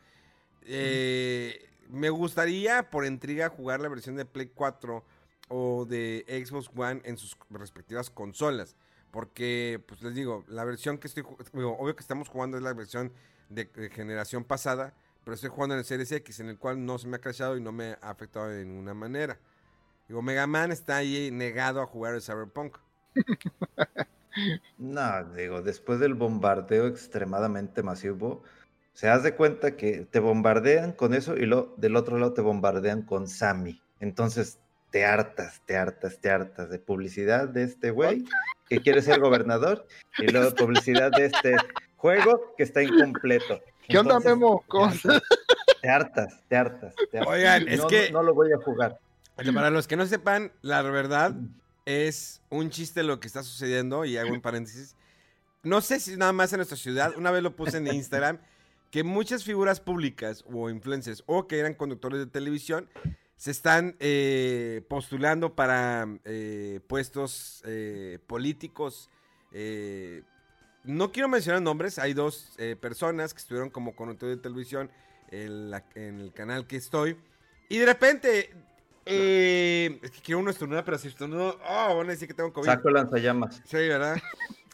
Eh, 0.63 1.67
me 1.89 2.11
gustaría, 2.11 2.91
por 2.91 3.07
intriga, 3.07 3.49
jugar 3.49 3.81
la 3.81 3.89
versión 3.89 4.17
de 4.17 4.25
Play 4.25 4.51
4 4.55 5.05
o 5.49 5.85
de 5.85 6.25
Xbox 6.29 6.71
One 6.77 7.01
en 7.05 7.17
sus 7.17 7.37
respectivas 7.51 8.11
consolas. 8.11 8.77
Porque, 9.11 9.81
pues 9.87 10.03
les 10.03 10.15
digo, 10.15 10.45
la 10.49 10.65
versión 10.65 10.99
que 10.99 11.07
estoy, 11.07 11.25
digo, 11.53 11.77
obvio 11.79 11.95
que 11.95 12.03
estamos 12.03 12.29
jugando 12.29 12.57
es 12.57 12.63
la 12.63 12.73
versión 12.73 13.13
de, 13.49 13.69
generación 13.93 14.45
pasada, 14.45 14.95
pero 15.23 15.35
estoy 15.35 15.51
jugando 15.51 15.75
en 15.75 15.81
el 15.81 15.85
Series 15.85 16.11
X, 16.11 16.41
en 16.41 16.49
el 16.49 16.59
cual 16.59 16.85
no 16.85 16.99
se 16.99 17.07
me 17.07 17.17
ha 17.17 17.21
crashado 17.21 17.57
y 17.57 17.61
no 17.61 17.71
me 17.71 17.97
ha 18.03 18.11
afectado 18.11 18.49
de 18.49 18.65
ninguna 18.65 18.95
manera. 18.95 19.39
Digo, 20.09 20.21
Mega 20.21 20.47
Man 20.47 20.73
está 20.73 20.97
ahí 20.97 21.31
negado 21.31 21.81
a 21.81 21.87
jugar 21.87 22.15
el 22.15 22.23
Cyberpunk. 22.23 22.79
No, 24.79 25.25
digo, 25.37 25.63
después 25.63 26.01
del 26.01 26.15
bombardeo 26.15 26.89
extremadamente 26.89 27.85
masivo, 27.85 28.43
se 28.93 29.07
de 29.07 29.35
cuenta 29.37 29.77
que 29.77 30.07
te 30.11 30.19
bombardean 30.19 30.93
con 30.93 31.15
eso 31.15 31.37
y 31.37 31.47
lo, 31.47 31.75
del 31.77 31.97
otro 31.97 32.19
lado 32.19 32.33
te 32.33 32.43
bombardean 32.43 33.03
con 33.03 33.29
Sammy. 33.29 33.81
Entonces 34.01 34.59
te 34.95 35.05
hartas, 35.05 35.61
te 35.67 35.77
hartas, 35.77 36.21
te 36.21 36.31
hartas 36.31 36.71
de 36.71 36.79
publicidad 36.79 37.49
de 37.49 37.65
este 37.65 37.91
güey 37.91 38.25
que 38.69 38.81
quiere 38.81 39.03
ser 39.03 39.19
gobernador 39.19 39.89
y 40.19 40.29
luego 40.31 40.55
publicidad 40.55 41.11
de 41.11 41.25
este 41.25 41.57
juego 41.97 42.55
que 42.57 42.63
está 42.63 42.81
incompleto. 42.81 43.61
¿Qué 43.89 43.99
onda, 43.99 44.19
Entonces, 44.19 44.31
Memo? 44.31 44.65
¿Cómo 44.69 44.93
te 45.83 45.89
hartas, 45.89 46.41
te 46.49 46.57
hartas, 46.57 46.95
te 47.11 47.19
hartas. 47.19 47.35
Oigan, 47.35 47.67
es 47.67 47.81
No, 47.81 47.89
que- 47.89 48.13
No, 48.13 48.21
no 48.21 48.29
lo 48.29 48.35
voy 48.35 48.53
a 48.53 48.57
jugar. 48.59 49.01
Para 49.53 49.71
los 49.71 49.89
que 49.89 49.97
no 49.97 50.07
sepan, 50.07 50.53
la 50.63 50.81
verdad 50.83 51.35
es 51.87 52.41
un 52.49 52.71
chiste 52.71 53.03
lo 53.03 53.19
que 53.19 53.27
está 53.27 53.43
sucediendo, 53.43 54.05
y 54.05 54.17
hago 54.17 54.33
un 54.33 54.41
paréntesis. 54.41 54.95
No 55.65 55.81
sé 55.81 55.99
si 55.99 56.17
nada 56.17 56.33
más 56.33 56.53
en 56.53 56.59
nuestra 56.59 56.77
ciudad, 56.77 57.15
una 57.17 57.33
vez 57.33 57.43
lo 57.43 57.57
puse 57.57 57.79
en 57.79 57.89
Instagram, 57.89 58.39
que 58.93 59.03
muchas 59.03 59.43
figuras 59.43 59.81
públicas 59.81 60.45
o 60.53 60.71
influencers 60.71 61.25
o 61.27 61.49
que 61.49 61.59
eran 61.59 61.75
conductores 61.75 62.21
de 62.21 62.27
televisión 62.27 62.89
se 63.45 63.51
están 63.51 63.95
eh, 64.01 64.81
postulando 64.89 65.55
para 65.55 66.09
eh, 66.25 66.81
puestos 66.87 67.63
eh, 67.67 68.19
políticos. 68.27 69.11
eh, 69.53 70.23
no 70.83 71.13
quiero 71.13 71.29
mencionar 71.29 71.61
nombres, 71.61 71.99
hay 71.99 72.15
dos 72.15 72.55
eh, 72.57 72.75
personas 72.75 73.35
que 73.35 73.41
estuvieron 73.41 73.69
como 73.69 73.95
conductores 73.95 74.37
de 74.39 74.43
televisión 74.43 74.91
en, 75.31 75.71
la- 75.71 75.85
en 75.95 76.21
el 76.21 76.33
canal 76.33 76.67
que 76.67 76.77
estoy. 76.77 77.19
Y 77.69 77.77
de 77.77 77.85
repente, 77.85 78.55
eh, 79.05 80.01
es 80.03 80.11
que 80.11 80.21
quiero 80.23 80.39
uno 80.39 80.49
estornudar, 80.51 80.87
pero 80.87 80.97
si 80.97 81.09
estornudo, 81.09 81.61
oh, 81.69 81.97
van 81.99 82.07
a 82.07 82.13
decir 82.13 82.27
que 82.27 82.33
tengo 82.33 82.51
COVID. 82.51 82.65
Saco 82.65 82.89
lanzallamas. 82.91 83.61
Sí, 83.67 83.77
¿verdad? 83.77 84.17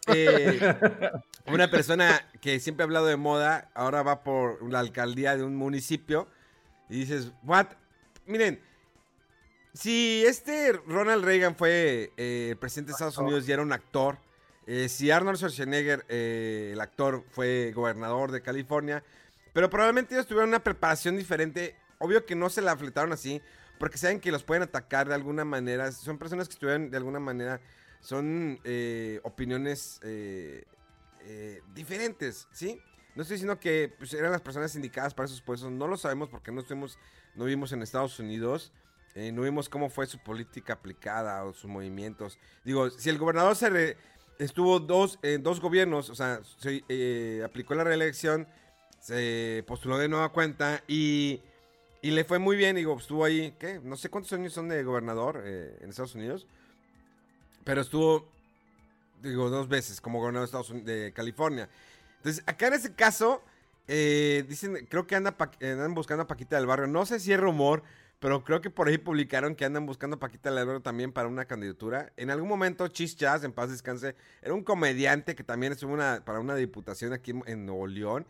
Una 1.47 1.69
persona 1.73 2.25
que 2.41 2.61
siempre 2.61 2.85
ha 2.85 2.87
hablado 2.87 3.07
de 3.07 3.17
moda, 3.17 3.69
ahora 3.75 4.05
va 4.05 4.23
por 4.23 4.63
la 4.71 4.79
alcaldía 4.79 5.37
de 5.37 5.43
un 5.43 5.57
municipio 5.57 6.29
y 6.89 7.01
dices, 7.01 7.33
what? 7.43 7.67
Miren, 8.31 8.61
si 9.75 10.23
este 10.25 10.73
Ronald 10.73 11.25
Reagan 11.25 11.57
fue 11.57 12.13
eh, 12.17 12.51
el 12.51 12.57
presidente 12.57 12.91
de 12.91 12.93
Estados 12.93 13.19
Unidos 13.19 13.49
y 13.49 13.51
era 13.51 13.61
un 13.61 13.73
actor, 13.73 14.19
eh, 14.69 14.89
si 14.89 15.11
Arnold 15.11 15.37
Schwarzenegger, 15.37 16.07
eh, 16.09 16.71
el 16.73 16.81
actor, 16.81 17.25
fue 17.33 17.73
gobernador 17.75 18.31
de 18.31 18.41
California, 18.41 19.03
pero 19.53 19.69
probablemente 19.69 20.15
ellos 20.15 20.29
tuvieron 20.29 20.51
una 20.51 20.63
preparación 20.63 21.17
diferente, 21.17 21.75
obvio 21.99 22.25
que 22.25 22.37
no 22.37 22.49
se 22.51 22.63
la 22.63 22.77
fletaron 22.77 23.13
así, 23.13 23.43
porque 23.81 23.99
saben 23.99 24.21
que 24.21 24.31
los 24.31 24.45
pueden 24.45 24.63
atacar 24.63 25.09
de 25.09 25.15
alguna 25.17 25.45
manera, 25.45 25.91
son 25.91 26.17
personas 26.17 26.47
que 26.47 26.53
estuvieron 26.53 26.89
de 26.89 26.97
alguna 26.97 27.19
manera 27.19 27.61
son 27.99 28.61
eh, 28.63 29.19
opiniones 29.25 30.01
diferentes, 31.75 32.47
¿sí? 32.53 32.81
No 33.21 33.23
estoy 33.23 33.35
diciendo 33.35 33.61
que 33.61 33.95
pues, 33.99 34.15
eran 34.15 34.33
las 34.33 34.41
personas 34.41 34.75
indicadas 34.77 35.13
para 35.13 35.27
esos 35.27 35.43
puestos, 35.43 35.71
no 35.71 35.87
lo 35.87 35.99
sabemos 35.99 36.31
porque 36.31 36.51
no 36.51 36.63
estuvimos, 36.63 36.99
no 37.35 37.45
vivimos 37.45 37.71
en 37.73 37.83
Estados 37.83 38.19
Unidos, 38.19 38.73
eh, 39.15 39.31
no 39.31 39.43
vimos 39.43 39.69
cómo 39.69 39.91
fue 39.91 40.07
su 40.07 40.19
política 40.21 40.73
aplicada 40.73 41.45
o 41.45 41.53
sus 41.53 41.69
movimientos. 41.71 42.39
Digo, 42.65 42.89
si 42.89 43.11
el 43.11 43.19
gobernador 43.19 43.57
se 43.57 43.69
re- 43.69 43.97
estuvo 44.39 44.81
dos, 44.81 45.19
en 45.21 45.43
dos 45.43 45.61
gobiernos, 45.61 46.09
o 46.09 46.15
sea, 46.15 46.41
se, 46.61 46.83
eh, 46.89 47.43
aplicó 47.45 47.75
la 47.75 47.85
reelección, 47.85 48.49
se 49.01 49.65
postuló 49.67 49.99
de 49.99 50.09
nueva 50.09 50.31
cuenta 50.31 50.83
y, 50.89 51.43
y 52.01 52.13
le 52.13 52.25
fue 52.25 52.39
muy 52.39 52.57
bien, 52.57 52.77
digo, 52.77 52.97
estuvo 52.97 53.27
ahí, 53.27 53.55
¿qué? 53.59 53.83
No 53.85 53.99
sé 53.99 54.09
cuántos 54.09 54.33
años 54.33 54.55
son 54.55 54.71
de 54.71 54.83
gobernador 54.83 55.43
eh, 55.45 55.77
en 55.83 55.91
Estados 55.91 56.15
Unidos. 56.15 56.47
Pero 57.65 57.83
estuvo, 57.83 58.27
digo, 59.23 59.51
dos 59.51 59.69
veces 59.69 60.01
como 60.01 60.21
gobernador 60.21 60.47
de, 60.47 60.49
Estados 60.49 60.71
Unidos, 60.71 60.87
de 60.87 61.13
California. 61.13 61.69
Entonces, 62.21 62.45
acá 62.47 62.67
en 62.67 62.75
ese 62.75 62.95
caso, 62.95 63.43
eh, 63.89 64.45
dicen, 64.47 64.87
creo 64.91 65.07
que 65.07 65.17
andan 65.17 65.95
buscando 65.95 66.25
a 66.25 66.27
Paquita 66.27 66.57
del 66.57 66.67
Barrio. 66.67 66.87
No 66.87 67.07
sé 67.07 67.19
si 67.19 67.33
es 67.33 67.41
rumor, 67.41 67.83
pero 68.19 68.45
creo 68.45 68.61
que 68.61 68.69
por 68.69 68.89
ahí 68.89 68.99
publicaron 68.99 69.55
que 69.55 69.65
andan 69.65 69.87
buscando 69.87 70.17
a 70.17 70.21
Paquita 70.21 70.51
del 70.51 70.67
Barrio 70.67 70.83
también 70.83 71.11
para 71.13 71.29
una 71.29 71.47
candidatura. 71.47 72.13
En 72.19 72.31
algún 72.31 72.49
momento, 72.49 72.87
Chis 72.89 73.17
Chas, 73.17 73.43
en 73.43 73.53
paz 73.53 73.71
descanse, 73.71 74.15
era 74.43 74.53
un 74.53 74.63
comediante 74.63 75.35
que 75.35 75.43
también 75.43 75.73
estuvo 75.73 75.95
una- 75.95 76.23
para 76.25 76.41
una 76.41 76.55
diputación 76.55 77.15
aquí 77.15 77.33
en, 77.47 77.65
Nuevo 77.65 77.87
León. 77.87 78.27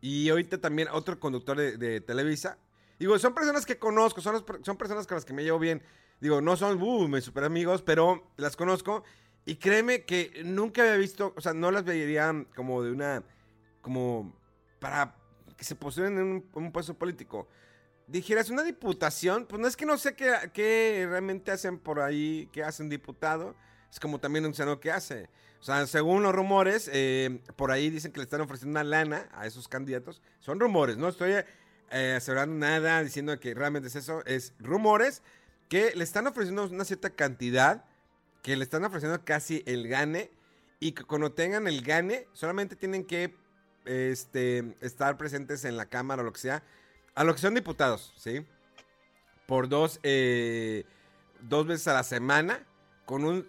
Y 0.00 0.30
ahorita 0.30 0.58
también 0.58 0.88
otro 0.90 1.20
conductor 1.20 1.58
de, 1.58 2.00
Televisa. 2.00 2.56
Digo, 2.98 3.18
son 3.18 3.34
personas 3.34 3.66
que 3.66 3.78
conozco, 3.78 4.22
son, 4.22 4.42
per- 4.42 4.64
son 4.64 4.78
personas 4.78 5.06
con 5.06 5.16
las 5.16 5.26
que 5.26 5.34
me 5.34 5.44
llevo 5.44 5.58
bien. 5.58 5.82
Digo, 6.20 6.40
no 6.40 6.56
son 6.56 6.80
uh, 6.80 7.08
mis 7.08 7.24
super 7.24 7.44
amigos, 7.44 7.82
pero 7.82 8.26
las 8.38 8.56
conozco. 8.56 9.04
Y 9.46 9.56
créeme 9.56 10.04
que 10.04 10.42
nunca 10.44 10.82
había 10.82 10.96
visto, 10.96 11.34
o 11.36 11.40
sea, 11.40 11.52
no 11.52 11.70
las 11.70 11.84
vería 11.84 12.46
como 12.54 12.82
de 12.82 12.92
una, 12.92 13.22
como 13.82 14.34
para 14.78 15.14
que 15.56 15.64
se 15.64 15.74
postulen 15.74 16.18
en 16.18 16.44
un, 16.52 16.72
puesto 16.72 16.94
político. 16.94 17.48
Dijeras, 18.06 18.50
una 18.50 18.62
diputación, 18.62 19.46
pues 19.46 19.60
no 19.60 19.68
es 19.68 19.76
que 19.76 19.86
no 19.86 19.98
sé 19.98 20.14
qué, 20.14 20.32
qué 20.52 21.06
realmente 21.08 21.50
hacen 21.50 21.78
por 21.78 22.00
ahí, 22.00 22.48
qué 22.52 22.62
hace 22.62 22.82
un 22.82 22.88
diputado. 22.88 23.54
Es 23.90 24.00
como 24.00 24.18
también 24.18 24.44
un 24.44 24.54
senador 24.54 24.80
que 24.80 24.90
hace. 24.90 25.28
O 25.60 25.66
sea, 25.66 25.86
según 25.86 26.22
los 26.22 26.34
rumores, 26.34 26.90
eh, 26.92 27.40
por 27.56 27.70
ahí 27.70 27.88
dicen 27.88 28.12
que 28.12 28.18
le 28.18 28.24
están 28.24 28.42
ofreciendo 28.42 28.72
una 28.72 28.84
lana 28.84 29.28
a 29.32 29.46
esos 29.46 29.68
candidatos. 29.68 30.20
Son 30.40 30.60
rumores, 30.60 30.98
no 30.98 31.08
estoy 31.08 31.32
eh, 31.90 32.14
asegurando 32.16 32.54
nada, 32.54 33.02
diciendo 33.02 33.40
que 33.40 33.54
realmente 33.54 33.88
es 33.88 33.96
eso. 33.96 34.22
Es 34.26 34.52
rumores 34.58 35.22
que 35.70 35.94
le 35.94 36.04
están 36.04 36.26
ofreciendo 36.26 36.66
una 36.66 36.84
cierta 36.84 37.08
cantidad, 37.08 37.84
que 38.44 38.56
le 38.56 38.62
están 38.62 38.84
ofreciendo 38.84 39.24
casi 39.24 39.62
el 39.64 39.88
gane, 39.88 40.30
y 40.78 40.92
que 40.92 41.02
cuando 41.04 41.32
tengan 41.32 41.66
el 41.66 41.80
gane, 41.80 42.28
solamente 42.34 42.76
tienen 42.76 43.06
que 43.06 43.34
este, 43.86 44.76
estar 44.82 45.16
presentes 45.16 45.64
en 45.64 45.78
la 45.78 45.86
Cámara 45.86 46.20
o 46.20 46.26
lo 46.26 46.32
que 46.34 46.40
sea, 46.40 46.62
a 47.14 47.24
lo 47.24 47.32
que 47.34 47.40
son 47.40 47.54
diputados, 47.54 48.12
¿sí? 48.18 48.44
Por 49.46 49.70
dos, 49.70 49.98
eh, 50.02 50.84
dos 51.40 51.66
veces 51.66 51.88
a 51.88 51.94
la 51.94 52.02
semana, 52.02 52.66
con 53.06 53.24
un, 53.24 53.48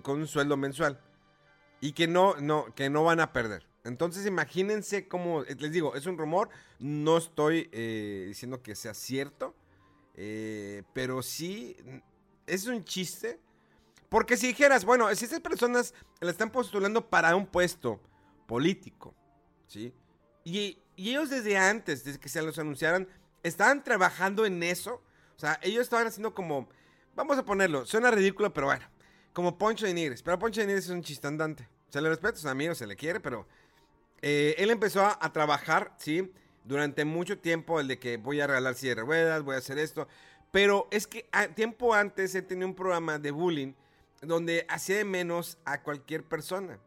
con 0.00 0.20
un 0.20 0.26
sueldo 0.26 0.56
mensual. 0.56 0.98
Y 1.82 1.92
que 1.92 2.08
no, 2.08 2.36
no, 2.36 2.74
que 2.74 2.88
no 2.88 3.04
van 3.04 3.20
a 3.20 3.34
perder. 3.34 3.66
Entonces 3.84 4.24
imagínense 4.24 5.06
cómo, 5.06 5.42
eh, 5.42 5.54
les 5.58 5.70
digo, 5.70 5.94
es 5.96 6.06
un 6.06 6.16
rumor, 6.16 6.48
no 6.78 7.18
estoy 7.18 7.68
eh, 7.72 8.24
diciendo 8.28 8.62
que 8.62 8.74
sea 8.74 8.94
cierto, 8.94 9.54
pero 10.94 11.20
sí 11.20 11.76
es 12.46 12.66
un 12.66 12.84
chiste. 12.84 13.38
Porque 14.10 14.36
si 14.36 14.48
dijeras, 14.48 14.84
bueno, 14.84 15.14
si 15.14 15.24
estas 15.24 15.40
personas 15.40 15.94
le 16.20 16.30
están 16.30 16.50
postulando 16.50 17.08
para 17.08 17.34
un 17.36 17.46
puesto 17.46 18.00
político, 18.46 19.14
¿sí? 19.66 19.94
Y, 20.44 20.76
ellos 20.96 21.30
desde 21.30 21.56
antes, 21.56 22.04
desde 22.04 22.18
que 22.20 22.28
se 22.28 22.42
los 22.42 22.58
anunciaran, 22.58 23.08
estaban 23.42 23.82
trabajando 23.82 24.44
en 24.44 24.62
eso. 24.62 25.00
O 25.34 25.38
sea, 25.38 25.58
ellos 25.62 25.82
estaban 25.82 26.06
haciendo 26.06 26.34
como, 26.34 26.68
vamos 27.16 27.38
a 27.38 27.44
ponerlo, 27.44 27.86
suena 27.86 28.10
ridículo, 28.10 28.52
pero 28.52 28.66
bueno, 28.66 28.84
como 29.32 29.56
Poncho 29.56 29.86
de 29.86 29.94
Nigres. 29.94 30.22
Pero 30.22 30.38
Poncho 30.38 30.60
de 30.60 30.66
Nigres 30.66 30.84
es 30.84 30.90
un 30.90 31.02
chiste 31.02 31.26
andante. 31.26 31.66
Se 31.88 32.02
le 32.02 32.10
respeta, 32.10 32.36
es 32.36 32.44
un 32.44 32.50
amigo, 32.50 32.74
se 32.74 32.86
le 32.86 32.96
quiere, 32.96 33.20
pero 33.20 33.46
eh, 34.20 34.56
él 34.58 34.70
empezó 34.70 35.06
a, 35.06 35.16
a 35.18 35.32
trabajar, 35.32 35.94
¿sí? 35.96 36.30
Durante 36.64 37.06
mucho 37.06 37.38
tiempo, 37.38 37.80
el 37.80 37.88
de 37.88 37.98
que 37.98 38.16
voy 38.18 38.40
a 38.40 38.46
regalar 38.48 38.74
silla 38.74 38.96
de 38.96 39.00
ruedas, 39.02 39.42
voy 39.42 39.54
a 39.54 39.58
hacer 39.58 39.78
esto. 39.78 40.06
Pero 40.50 40.88
es 40.90 41.06
que 41.06 41.28
a- 41.32 41.48
tiempo 41.48 41.94
antes 41.94 42.34
él 42.34 42.44
tenía 42.44 42.66
un 42.66 42.74
programa 42.74 43.18
de 43.18 43.30
bullying 43.30 43.72
donde 44.20 44.66
hacía 44.68 44.96
de 44.96 45.04
menos 45.04 45.58
a 45.64 45.82
cualquier 45.82 46.24
persona. 46.24 46.78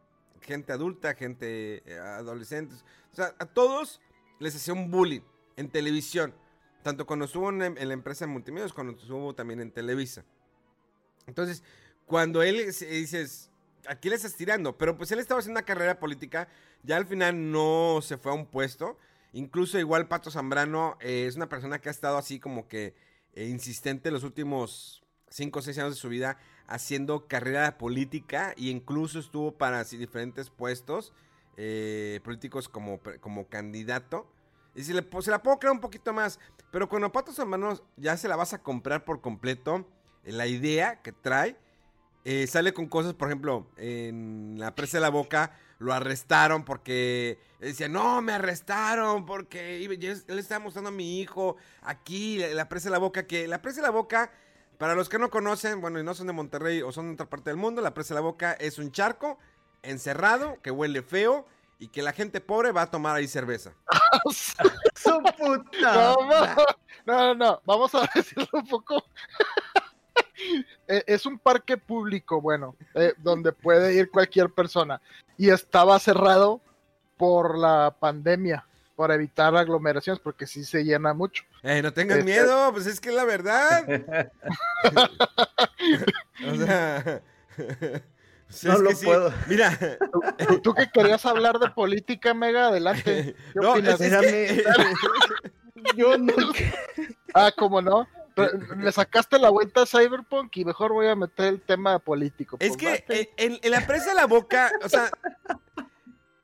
Gente 0.42 0.74
adulta, 0.74 1.16
gente 1.16 1.82
eh, 1.86 2.00
adolescentes. 2.00 2.84
O 3.12 3.16
sea, 3.16 3.36
a 3.40 3.46
todos 3.46 4.02
les 4.40 4.56
hacía 4.56 4.74
un 4.74 4.92
bullying 4.92 5.22
en 5.56 5.70
televisión. 5.70 6.34
Tanto 6.84 7.06
cuando 7.06 7.26
estuvo 7.26 7.50
en, 7.50 7.60
la 7.60 7.94
empresa 7.94 8.26
de 8.26 8.32
multimedios, 8.32 8.74
cuando 8.74 8.94
estuvo 8.94 9.34
también 9.34 9.62
en 9.62 9.72
Televisa. 9.72 10.26
Entonces, 11.28 11.64
cuando 12.06 12.44
él 12.44 12.74
se- 12.74 12.88
dices, 12.88 13.50
aquí 13.88 14.10
le 14.10 14.16
estás 14.16 14.36
tirando, 14.36 14.78
pero 14.78 14.98
pues 14.98 15.10
él 15.14 15.20
estaba 15.20 15.40
haciendo 15.40 15.60
una 15.60 15.66
carrera 15.66 15.98
política, 15.98 16.50
ya 16.84 16.98
al 16.98 17.06
final 17.06 17.52
no 17.52 18.00
se 18.02 18.18
fue 18.18 18.34
a 18.34 18.36
un 18.36 18.46
puesto. 18.48 18.98
Incluso 19.32 19.80
igual 19.80 20.10
Pato 20.10 20.30
Zambrano 20.30 20.98
eh, 21.00 21.26
es 21.28 21.38
una 21.38 21.48
persona 21.48 21.80
que 21.80 21.88
ha 21.88 21.92
estado 21.92 22.18
así 22.18 22.40
como 22.40 22.68
que 22.68 22.94
eh, 23.34 23.46
insistente 23.48 24.12
los 24.12 24.24
últimos 24.24 25.04
5 25.30 25.60
o 25.60 25.62
6 25.62 25.78
años 25.80 25.96
de 25.96 26.00
su 26.00 26.10
vida 26.10 26.38
haciendo 26.68 27.28
carrera 27.28 27.78
política 27.78 28.54
e 28.58 28.70
incluso 28.70 29.20
estuvo 29.20 29.52
para 29.54 29.84
diferentes 29.84 30.50
puestos 30.50 31.14
eh, 31.58 32.20
políticos 32.24 32.68
como, 32.70 33.00
como 33.20 33.48
candidato. 33.48 34.28
Y 34.76 34.84
se, 34.84 34.94
le, 34.94 35.06
se 35.22 35.32
la 35.32 35.44
puedo 35.44 35.60
creer 35.60 35.74
un 35.74 35.82
poquito 35.82 36.14
más, 36.14 36.40
pero 36.72 36.90
cuando 36.90 37.12
Pato 37.12 37.32
Zambrano 37.32 37.80
ya 37.96 38.18
se 38.18 38.28
la 38.28 38.36
vas 38.36 38.54
a 38.54 38.64
comprar 38.64 39.06
por 39.06 39.22
completo, 39.22 39.88
eh, 40.24 40.32
la 40.32 40.48
idea 40.48 41.02
que 41.02 41.12
trae, 41.12 41.56
eh, 42.26 42.48
sale 42.48 42.74
con 42.74 42.88
cosas, 42.88 43.14
por 43.14 43.28
ejemplo, 43.28 43.68
en 43.78 44.56
la 44.58 44.74
presa 44.74 44.98
de 44.98 45.02
la 45.02 45.10
boca 45.10 45.56
lo 45.80 45.94
arrestaron 45.94 46.64
porque 46.64 47.38
decía, 47.60 47.90
no, 47.90 48.22
me 48.22 48.32
arrestaron 48.32 49.26
porque 49.26 49.84
él 49.84 50.40
estaba 50.40 50.64
mostrando 50.64 50.90
a 50.90 50.94
mi 50.94 51.20
hijo 51.20 51.58
aquí, 51.82 52.38
la 52.54 52.70
presa 52.70 52.88
de 52.88 52.94
la 52.94 53.00
boca, 53.00 53.28
que 53.28 53.48
la 53.48 53.62
presa 53.62 53.82
de 53.82 53.88
la 53.88 53.92
boca, 53.92 54.32
para 54.84 54.96
los 54.96 55.08
que 55.08 55.18
no 55.18 55.30
conocen, 55.30 55.80
bueno, 55.80 55.98
y 55.98 56.04
no 56.04 56.14
son 56.14 56.28
de 56.28 56.34
Monterrey 56.34 56.82
o 56.82 56.92
son 56.92 57.08
de 57.08 57.14
otra 57.14 57.30
parte 57.30 57.50
del 57.50 57.56
mundo, 57.56 57.82
la 57.82 57.94
presa 57.94 58.14
de 58.14 58.20
la 58.20 58.26
boca 58.26 58.52
es 58.52 58.80
un 58.80 58.92
charco 58.92 59.40
encerrado 59.82 60.62
que 60.62 60.72
huele 60.72 61.02
feo 61.02 61.48
y 61.80 61.88
que 61.88 62.02
la 62.02 62.12
gente 62.12 62.42
pobre 62.42 62.74
va 62.74 62.82
a 62.82 62.92
tomar 62.92 63.16
ahí 63.16 63.26
cerveza. 63.26 63.72
¡Su 64.30 65.24
puta! 65.38 66.16
No, 66.18 66.56
no, 67.06 67.34
no, 67.34 67.62
vamos 67.64 67.96
a 67.96 68.02
decirlo 68.14 68.46
un 68.52 68.68
poco. 68.68 69.02
Eh, 70.90 71.06
es 71.08 71.26
un 71.26 71.40
parque 71.40 71.78
público, 71.78 72.42
bueno, 72.42 72.76
eh, 72.94 73.14
donde 73.20 73.54
puede 73.54 73.94
ir 73.94 74.12
cualquier 74.12 74.50
persona. 74.50 75.00
Y 75.38 75.50
estaba 75.50 75.98
cerrado 75.98 76.60
por 77.16 77.58
la 77.58 77.96
pandemia, 77.98 78.68
para 78.96 79.16
evitar 79.16 79.56
aglomeraciones, 79.56 80.20
porque 80.22 80.46
sí 80.48 80.64
se 80.64 80.84
llena 80.84 81.14
mucho. 81.14 81.44
Eh, 81.64 81.82
no 81.82 81.92
tengan 81.94 82.20
Este- 82.20 82.32
miedo, 82.32 82.72
pues 82.72 82.86
es 82.86 83.00
que 83.00 83.10
es 83.10 83.16
la 83.16 83.24
verdad. 83.26 83.84
o 86.52 86.56
sea, 86.56 87.22
pues 87.58 88.64
No 88.64 88.78
lo 88.78 88.90
que 88.90 88.96
sí. 88.96 89.06
puedo. 89.06 89.34
Mira, 89.48 89.78
¿Tú, 90.48 90.60
tú 90.60 90.74
que 90.74 90.90
querías 90.92 91.26
hablar 91.26 91.60
de 91.60 91.70
política, 91.72 92.34
Mega, 92.34 92.68
adelante. 92.68 93.36
¿Qué 93.54 93.60
no, 93.60 93.72
opinas? 93.74 94.00
es, 94.00 94.12
es 94.12 94.22
que- 94.22 94.64
Yo 95.96 96.18
no. 96.18 96.34
Ah, 97.34 97.52
¿cómo 97.58 97.82
no? 97.82 98.08
Le 98.78 98.92
sacaste 98.92 99.38
la 99.38 99.50
vuelta 99.50 99.84
a 99.84 99.86
Cyberpunk 99.86 100.56
y 100.58 100.66
mejor 100.66 100.92
voy 100.92 101.08
a 101.08 101.16
meter 101.16 101.46
el 101.46 101.62
tema 101.62 102.00
político. 102.00 102.58
Es 102.60 102.76
Pues 102.78 103.04
que 103.04 103.32
en, 103.38 103.60
en 103.62 103.72
la 103.72 103.86
presa 103.86 104.10
de 104.10 104.16
la 104.16 104.26
boca, 104.26 104.72
o 104.84 104.90
sea, 104.90 105.12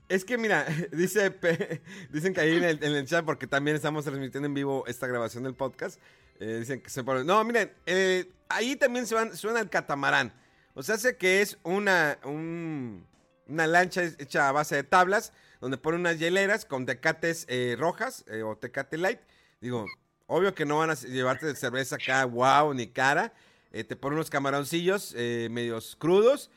es 0.09 0.25
que 0.25 0.37
mira, 0.37 0.65
dice 0.91 1.29
dicen 2.09 2.33
que 2.33 2.41
ahí 2.41 2.57
en 2.57 2.63
el, 2.63 3.05
chat, 3.05 3.23
porque 3.23 3.47
también 3.47 3.75
estamos 3.75 4.03
transmitiendo 4.05 4.47
en 4.47 4.53
vivo 4.53 4.83
esta 4.87 5.07
grabación 5.07 5.43
del 5.43 5.53
podcast, 5.55 5.99
eh, 6.39 6.57
dicen 6.59 6.81
que 6.81 6.89
se 6.89 7.03
pone, 7.03 7.23
no, 7.23 7.43
miren, 7.43 7.71
eh, 7.85 8.31
ahí 8.49 8.75
también 8.75 9.05
suena 9.07 9.59
el 9.59 9.69
catamarán, 9.69 10.33
o 10.73 10.83
sea, 10.83 10.95
hace 10.95 11.15
que 11.17 11.41
es 11.41 11.57
una, 11.63 12.17
un- 12.23 13.05
una 13.47 13.65
lancha 13.67 14.03
hecha 14.03 14.49
a 14.49 14.51
base 14.51 14.75
de 14.75 14.83
tablas, 14.83 15.33
donde 15.61 15.77
ponen 15.77 16.01
unas 16.01 16.19
hieleras 16.19 16.65
con 16.65 16.85
tecates 16.85 17.45
eh, 17.49 17.75
rojas 17.77 18.23
eh, 18.27 18.43
o 18.43 18.55
tecate 18.57 18.97
light, 18.97 19.19
digo, 19.61 19.85
obvio 20.27 20.53
que 20.53 20.65
no 20.65 20.77
van 20.77 20.91
a 20.91 20.95
llevarte 20.95 21.55
cerveza 21.55 21.95
acá, 21.95 22.25
wow, 22.25 22.73
ni 22.73 22.87
cara, 22.87 23.33
te 23.71 23.95
ponen 23.95 24.15
unos 24.15 24.29
camaroncillos 24.29 25.13
medios 25.15 25.95
crudos. 25.95 26.49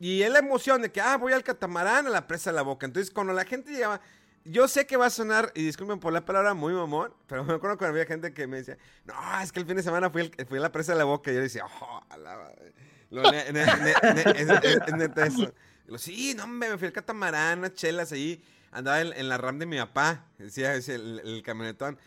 Y 0.00 0.22
es 0.22 0.30
la 0.30 0.38
emoción 0.38 0.82
de 0.82 0.92
que, 0.92 1.00
ah, 1.00 1.16
voy 1.16 1.32
al 1.32 1.42
catamarán 1.42 2.06
a 2.06 2.10
la 2.10 2.26
presa 2.26 2.50
de 2.50 2.56
la 2.56 2.62
boca. 2.62 2.86
Entonces, 2.86 3.10
cuando 3.12 3.32
la 3.32 3.44
gente 3.44 3.72
llegaba, 3.72 4.00
yo 4.44 4.68
sé 4.68 4.86
que 4.86 4.96
va 4.96 5.06
a 5.06 5.10
sonar, 5.10 5.50
y 5.54 5.62
disculpen 5.64 5.98
por 5.98 6.12
la 6.12 6.24
palabra, 6.24 6.54
muy 6.54 6.72
mamón, 6.72 7.12
pero 7.26 7.44
me 7.44 7.54
acuerdo 7.54 7.76
cuando 7.76 7.94
había 7.94 8.06
gente 8.06 8.32
que 8.32 8.46
me 8.46 8.58
decía, 8.58 8.78
no, 9.04 9.14
es 9.42 9.50
que 9.52 9.60
el 9.60 9.66
fin 9.66 9.76
de 9.76 9.82
semana 9.82 10.08
fui, 10.10 10.22
al- 10.22 10.46
fui 10.46 10.58
a 10.58 10.60
la 10.62 10.72
presa 10.72 10.92
de 10.92 10.98
la 10.98 11.04
boca. 11.04 11.30
Y 11.30 11.34
yo 11.34 11.40
decía, 11.40 11.64
oh, 11.66 12.02
a 12.08 12.16
la 12.16 12.36
madre". 12.36 12.72
Lo, 13.10 13.22
ne- 13.30 13.52
ne- 13.52 13.64
ne- 13.64 14.14
ne- 14.14 14.32
es- 14.36 14.92
neta 14.96 15.26
eso. 15.26 15.52
Y 15.86 15.90
lo, 15.90 15.98
sí, 15.98 16.34
no, 16.36 16.44
hombre, 16.44 16.70
me 16.70 16.78
fui 16.78 16.86
al 16.86 16.92
catamarán, 16.92 17.58
unas 17.60 17.74
chelas 17.74 18.12
ahí, 18.12 18.42
andaba 18.70 19.00
en, 19.00 19.12
en 19.14 19.28
la 19.28 19.36
RAM 19.38 19.58
de 19.58 19.66
mi 19.66 19.78
papá, 19.78 20.26
decía 20.38 20.74
el, 20.74 21.20
el 21.24 21.42
camionetón. 21.42 21.98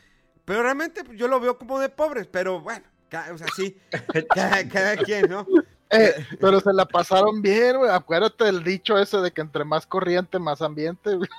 Pero 0.46 0.64
realmente 0.64 1.04
pues, 1.04 1.18
yo 1.18 1.28
lo 1.28 1.40
veo 1.40 1.58
como 1.58 1.80
de 1.80 1.90
pobres, 1.90 2.28
pero 2.28 2.62
bueno, 2.62 2.86
ca- 3.10 3.28
o 3.34 3.38
sea, 3.38 3.48
sí, 3.56 3.78
cada, 4.34 4.68
cada 4.70 4.96
quien, 4.98 5.30
¿no? 5.30 5.46
Eh, 5.92 6.26
pero 6.40 6.60
se 6.62 6.72
la 6.74 6.86
pasaron 6.86 7.42
bien, 7.42 7.78
güey. 7.78 7.92
Acuérdate 7.92 8.46
del 8.46 8.64
dicho 8.64 8.98
ese 8.98 9.18
de 9.18 9.32
que 9.32 9.42
entre 9.42 9.64
más 9.66 9.86
corriente, 9.86 10.40
más 10.40 10.62
ambiente. 10.62 11.16
güey. 11.16 11.30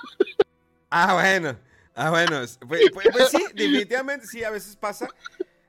Ah, 0.89 1.13
bueno, 1.15 1.57
ah, 1.95 2.09
bueno, 2.11 2.39
es- 2.41 2.59
pues, 2.67 2.81
pues- 2.93 3.07
pues 3.11 3.29
sí, 3.29 3.43
definitivamente 3.55 4.27
sí, 4.27 4.43
a 4.43 4.51
veces 4.51 4.75
pasa. 4.75 5.07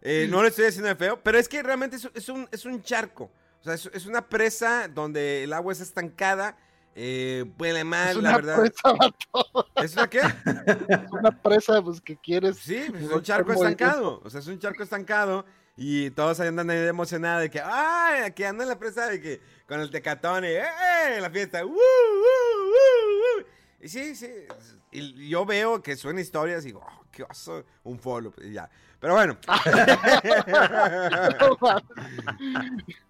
Eh, 0.02 0.28
no 0.30 0.42
le 0.42 0.50
estoy 0.50 0.66
haciendo 0.66 0.88
de 0.88 0.96
feo, 0.96 1.18
pero 1.22 1.38
es 1.38 1.48
que 1.48 1.62
realmente 1.62 1.96
es, 1.96 2.08
es 2.14 2.28
un, 2.28 2.46
es 2.52 2.64
un 2.66 2.82
charco. 2.82 3.30
O 3.60 3.64
sea, 3.64 3.72
es, 3.72 3.88
es 3.94 4.04
una 4.04 4.28
presa 4.28 4.86
donde 4.88 5.44
el 5.44 5.54
agua 5.54 5.72
es 5.72 5.80
estancada, 5.80 6.58
eh, 6.94 7.46
huele 7.58 7.82
mal, 7.84 8.10
Es 8.18 8.22
la 8.22 8.36
verdad. 8.36 8.58
presa, 8.60 8.92
vato. 8.92 9.66
¿Es 9.82 9.94
una 9.96 10.10
qué? 10.10 10.18
Es 10.20 11.10
una 11.10 11.30
presa, 11.42 11.80
pues 11.80 12.02
que 12.02 12.18
quieres. 12.18 12.58
Sí, 12.58 12.84
pues 12.90 13.04
es 13.04 13.10
un 13.10 13.22
charco 13.22 13.54
estancado. 13.54 14.20
O 14.22 14.28
sea, 14.28 14.40
es 14.40 14.46
un 14.46 14.58
charco 14.58 14.82
estancado. 14.82 15.46
Y 15.76 16.10
todos 16.10 16.38
ahí 16.40 16.48
andan 16.48 16.70
ahí 16.70 16.86
emocionados 16.86 17.42
de 17.42 17.50
que, 17.50 17.60
¡ay! 17.62 18.22
Aquí 18.22 18.44
anda 18.44 18.62
en 18.62 18.68
la 18.70 18.78
presa 18.78 19.08
de 19.08 19.20
que 19.20 19.40
con 19.66 19.80
el 19.80 19.90
tecatón 19.90 20.44
y 20.44 20.48
¡eh! 20.48 21.18
la 21.20 21.30
fiesta. 21.30 21.64
¡Uh, 21.64 21.70
uh, 21.70 21.74
uh, 21.74 23.40
uh! 23.40 23.44
Y 23.80 23.88
sí, 23.88 24.14
sí. 24.14 24.30
Y 24.92 25.28
yo 25.28 25.44
veo 25.44 25.82
que 25.82 25.96
suena 25.96 26.20
historias 26.20 26.62
y 26.64 26.68
digo, 26.68 26.80
¡oh, 26.86 27.04
qué 27.10 27.24
oso! 27.24 27.64
Un 27.82 27.98
follow. 27.98 28.32
Y 28.40 28.52
ya. 28.52 28.70
Pero 29.00 29.14
bueno. 29.14 29.36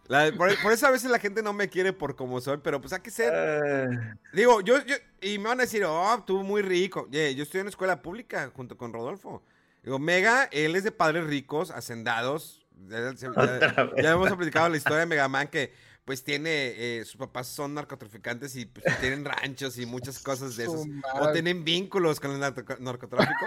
La- 0.09 0.33
por, 0.37 0.63
por 0.63 0.73
eso 0.73 0.87
a 0.87 0.91
veces 0.91 1.11
la 1.11 1.19
gente 1.19 1.43
no 1.43 1.53
me 1.53 1.69
quiere 1.69 1.93
por 1.93 2.15
como 2.17 2.41
soy, 2.41 2.59
pero 2.63 2.81
pues 2.81 2.93
hay 2.93 3.01
que 3.01 3.11
ser. 3.11 3.33
Eh, 3.35 4.15
Digo, 4.33 4.61
yo, 4.61 4.85
yo, 4.85 4.97
y 5.21 5.39
me 5.39 5.49
van 5.49 5.61
a 5.61 5.65
decir, 5.65 5.85
oh, 5.85 6.23
tú 6.27 6.43
muy 6.43 6.63
rico. 6.63 7.07
Oye, 7.09 7.35
yo 7.35 7.43
estoy 7.43 7.61
en 7.61 7.65
una 7.65 7.71
escuela 7.71 8.03
pública 8.03 8.51
junto 8.55 8.77
con 8.77 8.93
Rodolfo. 8.93 9.43
Digo, 9.85 9.99
Mega, 9.99 10.49
él 10.51 10.75
es 10.77 10.83
de 10.85 10.91
padres 10.91 11.25
ricos, 11.27 11.71
hacendados. 11.71 12.67
Ya, 12.89 13.13
ya- 13.15 13.33
ya- 13.35 13.91
ya 14.03 14.11
hemos 14.13 14.33
platicado 14.33 14.69
la 14.69 14.77
historia 14.77 14.99
de 15.01 15.07
Megaman 15.07 15.47
que 15.49 15.73
pues 16.05 16.23
tiene, 16.23 16.51
eh, 16.99 17.05
sus 17.07 17.17
papás 17.17 17.47
son 17.47 17.73
narcotraficantes 17.75 18.57
y 18.57 18.67
pues, 18.67 18.85
tienen 19.01 19.25
ranchos 19.25 19.79
y 19.79 19.87
muchas 19.87 20.19
cosas 20.19 20.55
de 20.57 20.67
Su 20.67 20.75
esos. 20.83 20.87
O 21.21 21.33
tienen 21.33 21.65
vínculos 21.65 22.21
con 22.21 22.33
el 22.33 22.41
narco- 22.41 22.79
narcotráfico. 22.79 23.47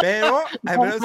Pero, 0.00 0.40
al 0.66 0.76
No 0.76 0.84
menos, 0.84 1.00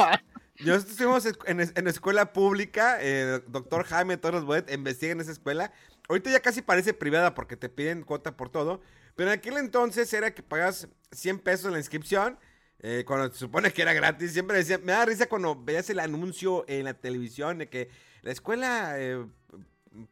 yo 0.60 0.76
estuvimos 0.76 1.26
en, 1.46 1.60
es- 1.60 1.74
en 1.76 1.88
escuela 1.90 2.32
pública, 2.32 3.00
eh, 3.02 3.42
doctor 3.48 3.84
Jaime 3.84 4.16
Torres 4.16 4.44
Bodet 4.44 4.72
investiga 4.72 5.12
en 5.12 5.20
esa 5.20 5.32
escuela. 5.34 5.74
Ahorita 6.08 6.30
ya 6.32 6.40
casi 6.40 6.62
parece 6.62 6.94
privada 6.94 7.34
porque 7.36 7.58
te 7.58 7.68
piden 7.68 8.04
cuota 8.04 8.38
por 8.38 8.50
todo. 8.50 8.80
Pero 9.16 9.30
en 9.32 9.40
aquel 9.40 9.58
entonces 9.58 10.12
era 10.14 10.34
que 10.34 10.42
pagas 10.42 10.88
100 11.12 11.40
pesos 11.40 11.66
en 11.66 11.74
la 11.74 11.80
inscripción. 11.80 12.40
Eh, 12.84 13.06
cuando 13.08 13.32
se 13.32 13.40
supone 13.40 13.72
que 13.72 13.82
era 13.82 13.94
gratis, 13.94 14.34
siempre 14.34 14.58
decía, 14.58 14.78
me 14.78 14.92
da 14.92 15.06
risa 15.06 15.28
cuando 15.28 15.56
veías 15.56 15.90
el 15.90 16.00
anuncio 16.00 16.66
en 16.68 16.84
la 16.84 16.94
televisión 16.94 17.58
de 17.58 17.70
que 17.70 17.90
la 18.22 18.32
escuela 18.32 18.96
eh, 18.98 19.26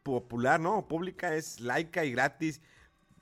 popular, 0.02 0.58
¿no? 0.58 0.88
Pública 0.88 1.34
es 1.34 1.60
laica 1.60 2.04
y 2.04 2.12
gratis. 2.12 2.62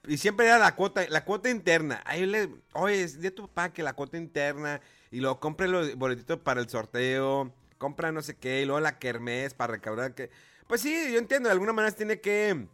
Y 0.06 0.18
siempre 0.18 0.46
era 0.46 0.58
la 0.58 0.76
cuota, 0.76 1.04
la 1.08 1.24
cuota 1.24 1.50
interna. 1.50 2.00
Ahí 2.06 2.26
le, 2.26 2.48
oye, 2.74 3.02
es 3.02 3.20
de 3.20 3.30
tu 3.32 3.48
papá 3.48 3.72
que 3.72 3.82
la 3.82 3.92
cuota 3.94 4.16
interna. 4.16 4.80
Y 5.10 5.20
luego 5.20 5.40
compre 5.40 5.68
los 5.68 5.96
boletitos 5.96 6.38
para 6.38 6.60
el 6.60 6.68
sorteo. 6.68 7.52
Compra 7.76 8.12
no 8.12 8.22
sé 8.22 8.36
qué. 8.36 8.62
Y 8.62 8.66
luego 8.66 8.80
la 8.80 8.98
kermés 8.98 9.52
para 9.54 9.72
recaudar 9.74 10.14
que. 10.14 10.30
Pues 10.68 10.80
sí, 10.80 11.12
yo 11.12 11.18
entiendo. 11.18 11.48
De 11.48 11.52
alguna 11.52 11.72
manera 11.72 11.94
tiene 11.94 12.20
que. 12.20 12.68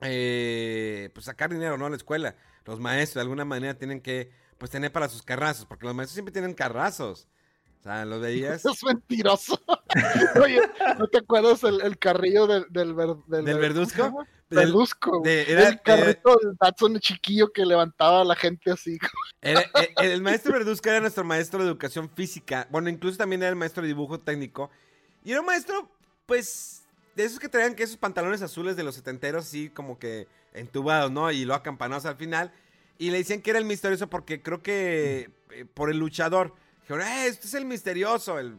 eh, 0.00 1.10
pues 1.12 1.26
sacar 1.26 1.50
dinero, 1.50 1.76
¿no? 1.78 1.86
A 1.86 1.90
la 1.90 1.96
escuela. 1.96 2.34
Los 2.64 2.80
maestros 2.80 3.16
de 3.16 3.20
alguna 3.22 3.44
manera 3.44 3.74
tienen 3.74 4.00
que. 4.00 4.30
Pues 4.58 4.70
tener 4.70 4.92
para 4.92 5.08
sus 5.08 5.22
carrazos. 5.22 5.64
Porque 5.66 5.86
los 5.86 5.94
maestros 5.94 6.14
siempre 6.14 6.32
tienen 6.32 6.54
carrazos. 6.54 7.28
O 7.80 7.82
sea, 7.82 8.04
los 8.04 8.20
veías. 8.20 8.62
Es 8.64 8.82
mentiroso. 8.84 9.60
Oye, 10.42 10.60
¿no 10.98 11.06
te 11.08 11.18
acuerdas 11.18 11.62
el, 11.64 11.80
el 11.80 11.98
carrillo 11.98 12.46
del, 12.46 12.66
del, 12.70 12.94
ver- 12.94 13.16
¿Del 13.26 13.58
verduzco? 13.58 14.02
Del- 14.50 14.60
Verduzco, 14.60 15.20
de- 15.22 15.52
era- 15.52 15.68
el 15.68 15.82
carrito 15.82 16.34
del 16.42 16.56
Datsun 16.58 16.98
chiquillo 17.00 17.52
que 17.52 17.66
levantaba 17.66 18.22
a 18.22 18.24
la 18.24 18.34
gente 18.34 18.70
así. 18.70 18.98
Era- 19.42 19.60
eh, 19.60 19.92
el, 19.98 20.10
el 20.12 20.22
maestro 20.22 20.54
Verduzca 20.54 20.88
era 20.90 21.00
nuestro 21.00 21.22
maestro 21.22 21.60
de 21.62 21.68
educación 21.68 22.08
física. 22.08 22.66
Bueno, 22.70 22.88
incluso 22.88 23.18
también 23.18 23.42
era 23.42 23.50
el 23.50 23.56
maestro 23.56 23.82
de 23.82 23.88
dibujo 23.88 24.18
técnico. 24.20 24.70
Y 25.22 25.32
era 25.32 25.40
un 25.40 25.46
maestro, 25.46 25.90
pues, 26.24 26.82
de 27.14 27.24
esos 27.24 27.38
que 27.38 27.50
traían 27.50 27.74
que 27.74 27.82
esos 27.82 27.98
pantalones 27.98 28.40
azules 28.40 28.74
de 28.74 28.84
los 28.84 28.94
setenteros, 28.94 29.44
así 29.44 29.68
como 29.68 29.98
que 29.98 30.26
entubados, 30.54 31.10
¿no? 31.10 31.30
Y 31.30 31.44
luego 31.44 31.60
acampanados 31.60 32.06
al 32.06 32.16
final. 32.16 32.50
Y 32.98 33.10
le 33.10 33.18
decían 33.18 33.40
que 33.42 33.50
era 33.50 33.58
el 33.58 33.64
misterioso 33.64 34.08
porque 34.08 34.42
creo 34.42 34.62
que 34.62 35.30
eh, 35.50 35.64
por 35.72 35.90
el 35.90 35.98
luchador. 35.98 36.52
Dijeron, 36.82 37.06
eh, 37.06 37.26
este 37.26 37.46
es 37.46 37.54
el 37.54 37.64
misterioso. 37.64 38.38
El, 38.38 38.54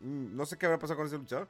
mm, 0.00 0.34
no 0.36 0.46
sé 0.46 0.56
qué 0.56 0.66
habrá 0.66 0.78
pasado 0.78 0.96
con 0.96 1.06
ese 1.06 1.18
luchador. 1.18 1.46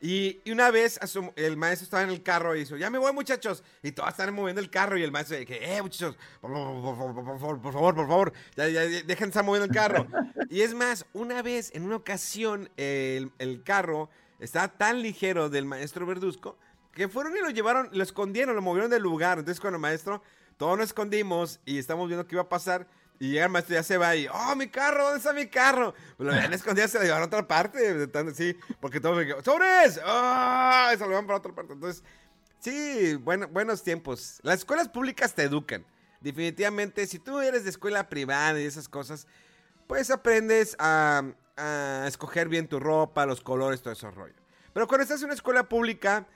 Y, 0.00 0.40
y 0.44 0.50
una 0.50 0.70
vez 0.70 0.98
su- 1.06 1.32
el 1.36 1.56
maestro 1.56 1.84
estaba 1.84 2.02
en 2.02 2.10
el 2.10 2.22
carro 2.22 2.54
y 2.54 2.60
dijo, 2.60 2.76
ya 2.76 2.90
me 2.90 2.98
voy 2.98 3.12
muchachos. 3.14 3.62
Y 3.82 3.92
todos 3.92 4.10
estaban 4.10 4.34
moviendo 4.34 4.60
el 4.60 4.68
carro 4.68 4.98
y 4.98 5.02
el 5.02 5.10
maestro 5.10 5.38
dije, 5.38 5.74
eh 5.76 5.80
muchachos, 5.80 6.18
por, 6.40 6.52
favor, 6.52 6.82
por, 6.82 6.96
favor, 6.96 7.14
por 7.14 7.24
favor, 7.40 7.62
por 7.62 7.72
favor, 7.72 7.94
por 7.94 8.06
favor, 8.08 8.32
ya, 8.56 8.68
ya, 8.68 8.84
ya, 8.84 9.02
dejen 9.02 9.06
de 9.06 9.24
estar 9.28 9.44
moviendo 9.44 9.64
el 9.64 9.72
carro. 9.72 10.06
y 10.50 10.60
es 10.60 10.74
más, 10.74 11.06
una 11.14 11.40
vez, 11.40 11.70
en 11.74 11.84
una 11.84 11.96
ocasión, 11.96 12.68
el, 12.76 13.30
el 13.38 13.62
carro 13.62 14.10
estaba 14.38 14.68
tan 14.68 15.00
ligero 15.00 15.48
del 15.48 15.64
maestro 15.64 16.04
Verduzco 16.04 16.58
que 16.92 17.08
fueron 17.08 17.34
y 17.36 17.40
lo 17.40 17.48
llevaron, 17.50 17.88
lo 17.92 18.02
escondieron, 18.02 18.54
lo 18.54 18.60
movieron 18.62 18.90
del 18.90 19.02
lugar. 19.02 19.38
Entonces 19.38 19.60
cuando 19.60 19.76
el 19.76 19.82
maestro, 19.82 20.22
todos 20.56 20.76
nos 20.78 20.86
escondimos 20.86 21.60
y 21.64 21.78
estamos 21.78 22.08
viendo 22.08 22.26
qué 22.26 22.34
iba 22.34 22.42
a 22.42 22.48
pasar. 22.48 22.86
Y 23.18 23.30
llega 23.30 23.46
el 23.46 23.50
maestro, 23.50 23.74
ya 23.74 23.82
se 23.82 23.96
va 23.96 24.14
y, 24.14 24.28
oh, 24.28 24.54
mi 24.56 24.68
carro, 24.68 25.04
¿dónde 25.04 25.18
está 25.18 25.32
mi 25.32 25.46
carro? 25.46 25.94
Pues 26.18 26.26
lo 26.26 26.34
habían 26.34 26.52
escondido, 26.52 26.86
se 26.86 26.98
lo 26.98 27.04
llevaron 27.04 27.22
a 27.22 27.26
otra 27.26 27.48
parte, 27.48 28.06
sí, 28.34 28.54
porque 28.78 29.00
todos 29.00 29.16
me 29.16 29.42
¡sobres! 29.42 29.98
¡Ah! 30.04 30.90
Y 30.92 30.98
se 30.98 31.04
lo 31.04 31.08
llevan 31.08 31.26
para 31.26 31.38
otra 31.38 31.54
parte. 31.54 31.72
Entonces, 31.72 32.02
Sí, 32.66 33.14
bueno, 33.14 33.46
buenos 33.46 33.84
tiempos. 33.84 34.40
Las 34.42 34.58
escuelas 34.58 34.88
públicas 34.88 35.34
te 35.34 35.42
educan. 35.42 35.84
Definitivamente, 36.20 37.06
si 37.06 37.20
tú 37.20 37.38
eres 37.40 37.62
de 37.62 37.70
escuela 37.70 38.08
privada 38.08 38.60
y 38.60 38.64
esas 38.64 38.88
cosas, 38.88 39.28
pues 39.86 40.10
aprendes 40.10 40.74
a, 40.80 41.22
a 41.56 42.04
escoger 42.08 42.48
bien 42.48 42.66
tu 42.66 42.80
ropa, 42.80 43.24
los 43.24 43.40
colores, 43.40 43.82
todo 43.82 43.92
ese 43.92 44.10
rollo. 44.10 44.34
Pero 44.72 44.88
cuando 44.88 45.04
estás 45.04 45.20
en 45.20 45.26
una 45.26 45.34
escuela 45.34 45.68
pública, 45.68 46.26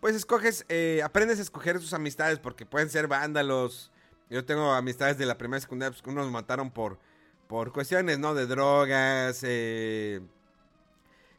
pues 0.00 0.16
escoges, 0.16 0.64
eh, 0.68 1.02
aprendes 1.04 1.38
a 1.38 1.42
escoger 1.42 1.78
tus 1.78 1.92
amistades 1.92 2.38
porque 2.38 2.66
pueden 2.66 2.90
ser 2.90 3.06
vándalos. 3.06 3.92
Yo 4.30 4.44
tengo 4.44 4.72
amistades 4.72 5.18
de 5.18 5.26
la 5.26 5.36
primera 5.36 5.60
secundaria, 5.60 5.92
pues 5.92 6.02
unos 6.06 6.30
mataron 6.30 6.70
por, 6.70 6.98
por 7.46 7.72
cuestiones, 7.72 8.18
¿no? 8.18 8.34
De 8.34 8.46
drogas, 8.46 9.40
eh, 9.42 10.20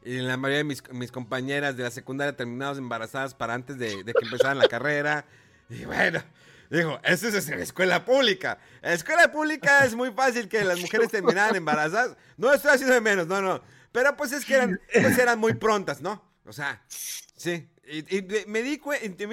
y 0.04 0.18
la 0.18 0.36
mayoría 0.36 0.58
de 0.58 0.64
mis, 0.64 1.12
compañeras 1.12 1.76
de 1.76 1.84
la 1.84 1.90
secundaria 1.90 2.36
terminadas 2.36 2.78
embarazadas 2.78 3.34
para 3.34 3.54
antes 3.54 3.78
de, 3.78 4.02
de 4.04 4.12
que 4.12 4.24
empezaran 4.24 4.58
la 4.58 4.68
carrera. 4.68 5.24
Y 5.70 5.84
bueno, 5.84 6.22
digo, 6.70 7.00
eso 7.02 7.28
es 7.28 7.48
en 7.48 7.58
la 7.58 7.64
escuela 7.64 8.04
pública. 8.04 8.58
En 8.82 8.90
la 8.90 8.94
escuela 8.94 9.32
pública 9.32 9.84
es 9.84 9.94
muy 9.94 10.10
fácil 10.10 10.48
que 10.48 10.64
las 10.64 10.78
mujeres 10.80 11.10
terminaran 11.10 11.56
embarazadas. 11.56 12.16
No 12.36 12.52
estoy 12.52 12.72
haciendo 12.72 12.94
de 12.94 13.00
menos, 13.00 13.26
no, 13.26 13.40
no. 13.40 13.62
Pero 13.90 14.16
pues 14.16 14.32
es 14.32 14.44
que 14.44 14.54
eran, 14.54 14.80
pues 14.92 15.18
eran 15.18 15.38
muy 15.38 15.54
prontas, 15.54 16.00
¿no? 16.00 16.22
O 16.44 16.52
sea, 16.52 16.82
sí. 17.42 17.68
Y, 17.86 18.16
y 18.16 18.20
de- 18.20 18.44
me 18.46 18.62
di 18.62 18.78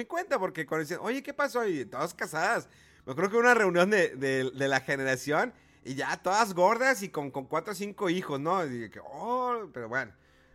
cuenta 0.06 0.38
porque 0.38 0.66
cuando 0.66 0.82
decían, 0.84 1.00
oye, 1.02 1.22
¿qué 1.22 1.32
pasó? 1.32 1.66
Y 1.66 1.84
todas 1.84 2.14
casadas. 2.14 2.68
Me 3.06 3.14
creo 3.14 3.30
que 3.30 3.36
una 3.36 3.54
reunión 3.54 3.90
de, 3.90 4.16
de- 4.16 4.50
de 4.50 4.68
la 4.68 4.80
generación 4.80 5.52
y 5.84 5.94
ya 5.94 6.16
todas 6.16 6.52
gordas 6.54 7.02
y 7.02 7.08
con, 7.08 7.30
con 7.30 7.46
cuatro 7.46 7.72
o 7.72 7.76
cinco 7.76 8.10
hijos, 8.10 8.38
¿no? 8.40 8.64
Y 8.66 8.68
dije, 8.70 9.00
oh, 9.04 9.68
pero 9.72 9.88
bueno. 9.88 10.12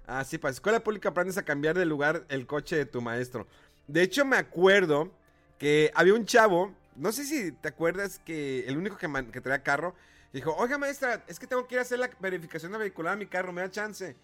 Así, 0.07 0.37
para 0.37 0.51
escuela 0.51 0.81
pública 0.83 1.09
aprendes 1.09 1.37
a 1.37 1.43
cambiar 1.43 1.75
de 1.77 1.85
lugar 1.85 2.25
el 2.29 2.45
coche 2.45 2.75
de 2.75 2.85
tu 2.85 3.01
maestro. 3.01 3.47
De 3.87 4.03
hecho, 4.03 4.23
me 4.23 4.37
acuerdo 4.37 5.11
que 5.57 5.91
había 5.95 6.13
un 6.13 6.25
chavo, 6.25 6.73
no 6.95 7.11
sé 7.11 7.23
si 7.25 7.51
te 7.53 7.69
acuerdas 7.69 8.19
que 8.19 8.65
el 8.67 8.77
único 8.77 8.97
que, 8.97 9.07
que 9.31 9.41
traía 9.41 9.63
carro, 9.63 9.95
dijo, 10.31 10.53
oiga 10.57 10.77
maestra, 10.77 11.23
es 11.27 11.39
que 11.39 11.47
tengo 11.47 11.65
que 11.67 11.75
ir 11.75 11.79
a 11.79 11.81
hacer 11.81 11.97
la 11.97 12.09
verificación 12.19 12.71
vehicular 12.77 13.13
a 13.13 13.15
mi 13.15 13.25
carro, 13.25 13.51
me 13.51 13.61
da 13.61 13.71
chance. 13.71 14.15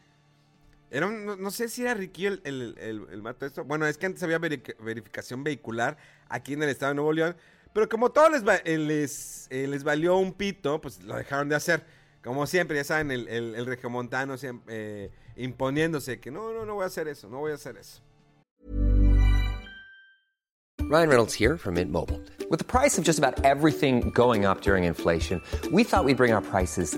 Era 0.91 1.07
un- 1.07 1.25
no, 1.25 1.35
no 1.37 1.51
sé 1.51 1.69
si 1.69 1.83
era 1.83 1.93
Ricky 1.93 2.25
el, 2.25 2.41
el, 2.43 2.75
el, 2.77 3.07
el 3.11 3.21
mato 3.21 3.45
esto. 3.45 3.63
Bueno, 3.63 3.87
es 3.87 3.97
que 3.97 4.05
antes 4.07 4.21
había 4.23 4.39
veri- 4.39 4.75
verificación 4.83 5.43
vehicular 5.43 5.97
aquí 6.27 6.53
en 6.53 6.63
el 6.63 6.69
estado 6.69 6.91
de 6.91 6.95
Nuevo 6.95 7.13
León. 7.13 7.35
Pero 7.73 7.87
como 7.87 8.11
todo 8.11 8.29
les, 8.29 8.43
eh, 8.65 8.77
les, 8.77 9.47
eh, 9.49 9.65
les 9.67 9.83
valió 9.85 10.17
un 10.17 10.33
pito, 10.33 10.81
pues 10.81 11.01
lo 11.03 11.15
dejaron 11.15 11.47
de 11.47 11.55
hacer. 11.55 11.85
Como 12.21 12.45
siempre, 12.45 12.75
ya 12.75 12.83
saben, 12.83 13.09
el, 13.09 13.27
el, 13.29 13.55
el 13.55 13.65
regiomontano 13.65 14.37
siempre, 14.37 14.65
eh, 15.05 15.11
imponiéndose 15.37 16.19
que 16.19 16.29
no, 16.29 16.51
no, 16.53 16.65
no 16.65 16.75
voy 16.75 16.83
a 16.83 16.87
hacer 16.87 17.07
eso, 17.07 17.29
no 17.29 17.39
voy 17.39 17.53
a 17.53 17.55
hacer 17.55 17.77
eso. 17.77 18.01
Ryan 20.89 21.07
Reynolds 21.07 21.33
here 21.33 21.57
from 21.57 21.75
Mint 21.75 21.89
Mobile. 21.89 22.19
With 22.49 22.59
the 22.59 22.65
price 22.65 22.97
of 22.97 23.05
just 23.05 23.17
about 23.17 23.45
everything 23.45 24.11
going 24.13 24.43
up 24.45 24.59
during 24.61 24.83
inflation, 24.83 25.41
we 25.71 25.85
thought 25.85 26.03
we'd 26.03 26.17
bring 26.17 26.33
our 26.33 26.41
prices 26.41 26.97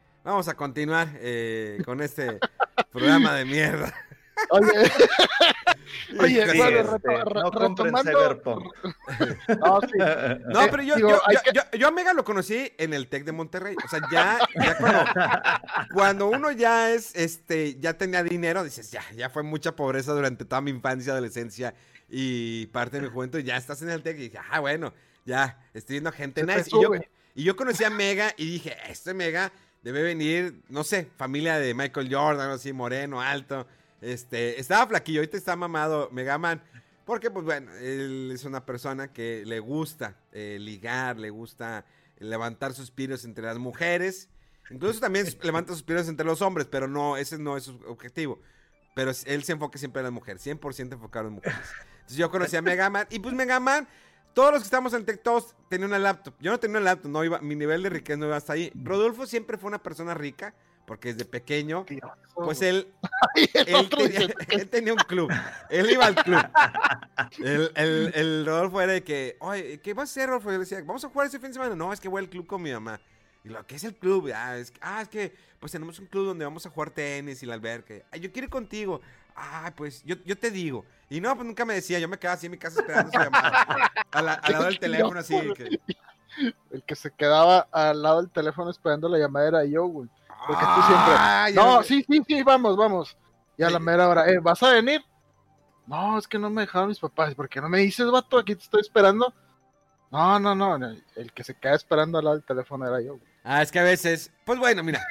Vamos 0.23 0.47
a 0.47 0.53
continuar 0.55 1.07
eh, 1.15 1.81
con 1.83 2.01
este 2.01 2.39
programa 2.91 3.33
de 3.35 3.45
mierda. 3.45 3.93
Oye, 4.49 4.71
oye, 6.19 6.51
Sí, 6.51 6.57
bueno, 6.57 6.79
este, 6.79 7.07
reto- 7.09 7.25
re- 7.25 7.41
no 7.41 7.51
compren 7.51 7.93
retomando-. 7.93 8.71
No, 9.59 9.81
sí. 9.81 9.97
No, 10.47 10.61
Eh, 10.63 10.67
pero 10.71 10.83
yo, 10.83 10.95
digo, 10.95 11.09
yo, 11.09 11.19
yo- 11.31 11.39
que- 11.43 11.51
yo- 11.53 11.77
yo 11.79 11.87
a 11.87 11.91
Mega 11.91 12.13
lo 12.13 12.23
conocí 12.23 12.71
en 12.77 12.93
el 12.93 13.07
Tec 13.07 13.23
de 13.23 13.31
Monterrey. 13.31 13.75
O 13.83 13.87
sea, 13.87 13.99
ya, 14.11 14.39
ya 14.55 14.77
cuando, 14.77 15.05
cuando 15.93 16.27
uno 16.29 16.51
ya 16.51 16.91
es, 16.91 17.15
este, 17.15 17.79
ya 17.79 17.93
tenía 17.93 18.23
dinero, 18.23 18.63
dices, 18.63 18.91
ya, 18.91 19.03
ya 19.15 19.29
fue 19.29 19.43
mucha 19.43 19.75
pobreza 19.75 20.13
durante 20.13 20.45
toda 20.45 20.61
mi 20.61 20.71
infancia, 20.71 21.13
adolescencia 21.13 21.73
y 22.09 22.67
parte 22.67 22.97
de 22.97 23.03
mi 23.07 23.09
juventud. 23.13 23.39
Ya 23.39 23.57
estás 23.57 23.81
en 23.81 23.89
el 23.89 24.01
Tec 24.03 24.17
y 24.17 24.23
dije, 24.23 24.39
ah, 24.51 24.59
bueno, 24.59 24.93
ya, 25.25 25.59
estoy 25.73 25.95
viendo 25.95 26.11
gente 26.11 26.41
Se 26.41 26.47
nice. 26.47 26.69
Y 26.71 26.81
yo, 26.83 26.91
y 27.35 27.43
yo 27.43 27.55
conocí 27.55 27.83
a 27.83 27.89
Mega 27.89 28.33
y 28.37 28.45
dije, 28.51 28.75
este 28.87 29.13
Mega 29.13 29.51
debe 29.81 30.03
venir, 30.03 30.61
no 30.69 30.83
sé, 30.83 31.09
familia 31.17 31.57
de 31.59 31.73
Michael 31.73 32.13
Jordan, 32.13 32.51
así, 32.51 32.73
moreno, 32.73 33.21
alto. 33.21 33.67
Este, 34.01 34.59
estaba 34.59 34.87
flaquillo, 34.87 35.19
ahorita 35.19 35.37
está 35.37 35.55
mamado 35.55 36.09
Mega 36.11 36.37
Man. 36.37 36.61
Porque, 37.05 37.31
pues 37.31 37.43
bueno, 37.45 37.71
él 37.75 38.31
es 38.33 38.45
una 38.45 38.65
persona 38.65 39.11
que 39.11 39.43
le 39.45 39.59
gusta 39.59 40.15
eh, 40.31 40.57
ligar, 40.59 41.17
le 41.17 41.29
gusta 41.29 41.85
levantar 42.19 42.73
suspiros 42.73 43.25
entre 43.25 43.43
las 43.43 43.57
mujeres. 43.57 44.29
Incluso 44.69 44.99
también 44.99 45.25
levanta 45.43 45.73
suspiros 45.73 46.07
entre 46.07 46.25
los 46.25 46.41
hombres, 46.41 46.67
pero 46.69 46.87
no, 46.87 47.17
ese 47.17 47.37
no 47.37 47.57
es 47.57 47.63
su 47.63 47.79
objetivo. 47.87 48.39
Pero 48.95 49.11
él 49.25 49.43
se 49.43 49.53
enfoca 49.53 49.77
siempre 49.77 50.01
en 50.01 50.05
las 50.05 50.13
mujeres, 50.13 50.45
100% 50.45 50.93
enfocado 50.93 51.27
en 51.27 51.35
mujeres. 51.35 51.59
Entonces 51.93 52.17
yo 52.17 52.29
conocí 52.29 52.55
a 52.55 52.61
Mega 52.61 52.89
Man 52.89 53.07
y 53.09 53.19
pues 53.19 53.33
Mega 53.33 53.59
Man, 53.59 53.87
todos 54.33 54.51
los 54.51 54.61
que 54.61 54.65
estamos 54.65 54.93
en 54.93 55.05
Tech 55.05 55.21
todos 55.23 55.55
tenían 55.69 55.89
una 55.89 55.99
laptop. 55.99 56.33
Yo 56.39 56.51
no 56.51 56.59
tenía 56.59 56.77
una 56.77 56.85
laptop, 56.91 57.11
no 57.11 57.23
iba, 57.23 57.39
mi 57.39 57.55
nivel 57.55 57.83
de 57.83 57.89
riqueza 57.89 58.17
no 58.17 58.25
iba 58.27 58.37
hasta 58.37 58.53
ahí. 58.53 58.71
Rodolfo 58.75 59.25
siempre 59.25 59.57
fue 59.57 59.67
una 59.67 59.81
persona 59.81 60.13
rica, 60.13 60.53
porque 60.85 61.13
desde 61.13 61.25
pequeño, 61.25 61.85
pues 62.35 62.61
él 62.61 62.91
tenía, 64.69 64.91
él 64.91 64.91
un 64.91 64.97
club. 65.07 65.31
Él 65.69 65.89
iba 65.91 66.05
al 66.05 66.15
club. 66.15 66.41
El, 67.39 67.71
el, 67.75 68.11
el 68.15 68.45
Rodolfo 68.45 68.81
era 68.81 68.93
de 68.93 69.03
que, 69.03 69.37
oye, 69.39 69.79
¿qué 69.81 69.93
vas 69.93 70.09
a 70.09 70.11
hacer, 70.11 70.27
Rodolfo? 70.29 70.49
Yo 70.49 70.53
le 70.53 70.59
decía, 70.59 70.81
¿vamos 70.85 71.03
a 71.05 71.09
jugar 71.09 71.27
ese 71.27 71.39
fin 71.39 71.49
de 71.49 71.53
semana? 71.53 71.75
No, 71.75 71.91
es 71.93 71.99
que 71.99 72.07
voy 72.09 72.21
al 72.23 72.29
club 72.29 72.47
con 72.47 72.61
mi 72.61 72.71
mamá. 72.71 72.99
Y 73.43 73.49
lo 73.49 73.65
que 73.65 73.75
es 73.75 73.83
el 73.83 73.95
club, 73.95 74.31
ah, 74.35 74.57
es, 74.57 74.69
que- 74.71 74.79
ah, 74.83 75.01
es 75.01 75.09
que 75.09 75.33
pues 75.59 75.71
tenemos 75.71 75.97
un 75.99 76.05
club 76.07 76.25
donde 76.27 76.45
vamos 76.45 76.65
a 76.65 76.69
jugar 76.69 76.91
tenis 76.91 77.41
y 77.41 77.45
la 77.45 77.55
alberca. 77.55 77.93
Ay, 78.11 78.19
yo 78.19 78.31
quiero 78.31 78.45
ir 78.45 78.49
contigo. 78.51 79.01
Ah, 79.43 79.73
pues 79.75 80.03
yo, 80.03 80.15
yo 80.23 80.37
te 80.37 80.51
digo. 80.51 80.85
Y 81.09 81.19
no, 81.19 81.33
pues 81.35 81.45
nunca 81.47 81.65
me 81.65 81.73
decía, 81.73 81.97
yo 81.99 82.07
me 82.07 82.17
quedaba 82.19 82.35
así 82.35 82.45
en 82.45 82.51
mi 82.51 82.57
casa 82.59 82.79
esperando 82.79 83.11
su 83.11 83.17
llamada. 83.19 83.65
La- 84.13 84.33
al 84.33 84.51
lado 84.53 84.65
del 84.65 84.79
teléfono, 84.79 85.19
así. 85.19 85.35
que- 85.55 85.79
El 86.69 86.83
que 86.83 86.95
se 86.95 87.11
quedaba 87.11 87.67
al 87.71 88.01
lado 88.01 88.21
del 88.21 88.29
teléfono 88.31 88.69
esperando 88.69 89.09
la 89.09 89.17
llamada 89.17 89.47
era 89.47 89.65
yo, 89.65 89.85
güey. 89.85 90.07
Porque 90.47 90.63
tú 90.63 90.81
siempre. 90.83 91.13
Ah, 91.17 91.47
No, 91.55 91.79
me- 91.79 91.83
sí, 91.85 92.05
sí, 92.07 92.21
sí, 92.27 92.43
vamos, 92.43 92.77
vamos. 92.77 93.17
Y 93.57 93.63
a 93.63 93.69
la 93.69 93.79
mera 93.79 94.07
hora, 94.07 94.29
eh, 94.29 94.39
¿vas 94.39 94.61
a 94.63 94.71
venir? 94.71 95.03
No, 95.87 96.17
es 96.17 96.27
que 96.27 96.39
no 96.39 96.49
me 96.49 96.61
dejaron 96.61 96.89
mis 96.89 96.99
papás. 96.99 97.33
¿Por 97.35 97.49
qué 97.49 97.59
no 97.59 97.67
me 97.67 97.79
dices, 97.79 98.09
vato? 98.09 98.37
Aquí 98.37 98.55
te 98.55 98.63
estoy 98.63 98.81
esperando. 98.81 99.33
No, 100.11 100.39
no, 100.39 100.53
no. 100.55 100.77
no, 100.77 100.95
El 101.15 101.31
que 101.33 101.43
se 101.43 101.55
queda 101.55 101.75
esperando 101.75 102.17
al 102.19 102.25
lado 102.25 102.37
del 102.37 102.45
teléfono 102.45 102.85
era 102.87 103.01
yo, 103.01 103.15
güey. 103.17 103.31
Ah, 103.43 103.61
es 103.61 103.71
que 103.71 103.79
a 103.79 103.83
veces, 103.83 104.31
pues 104.45 104.59
bueno, 104.59 104.83
mira. 104.83 105.01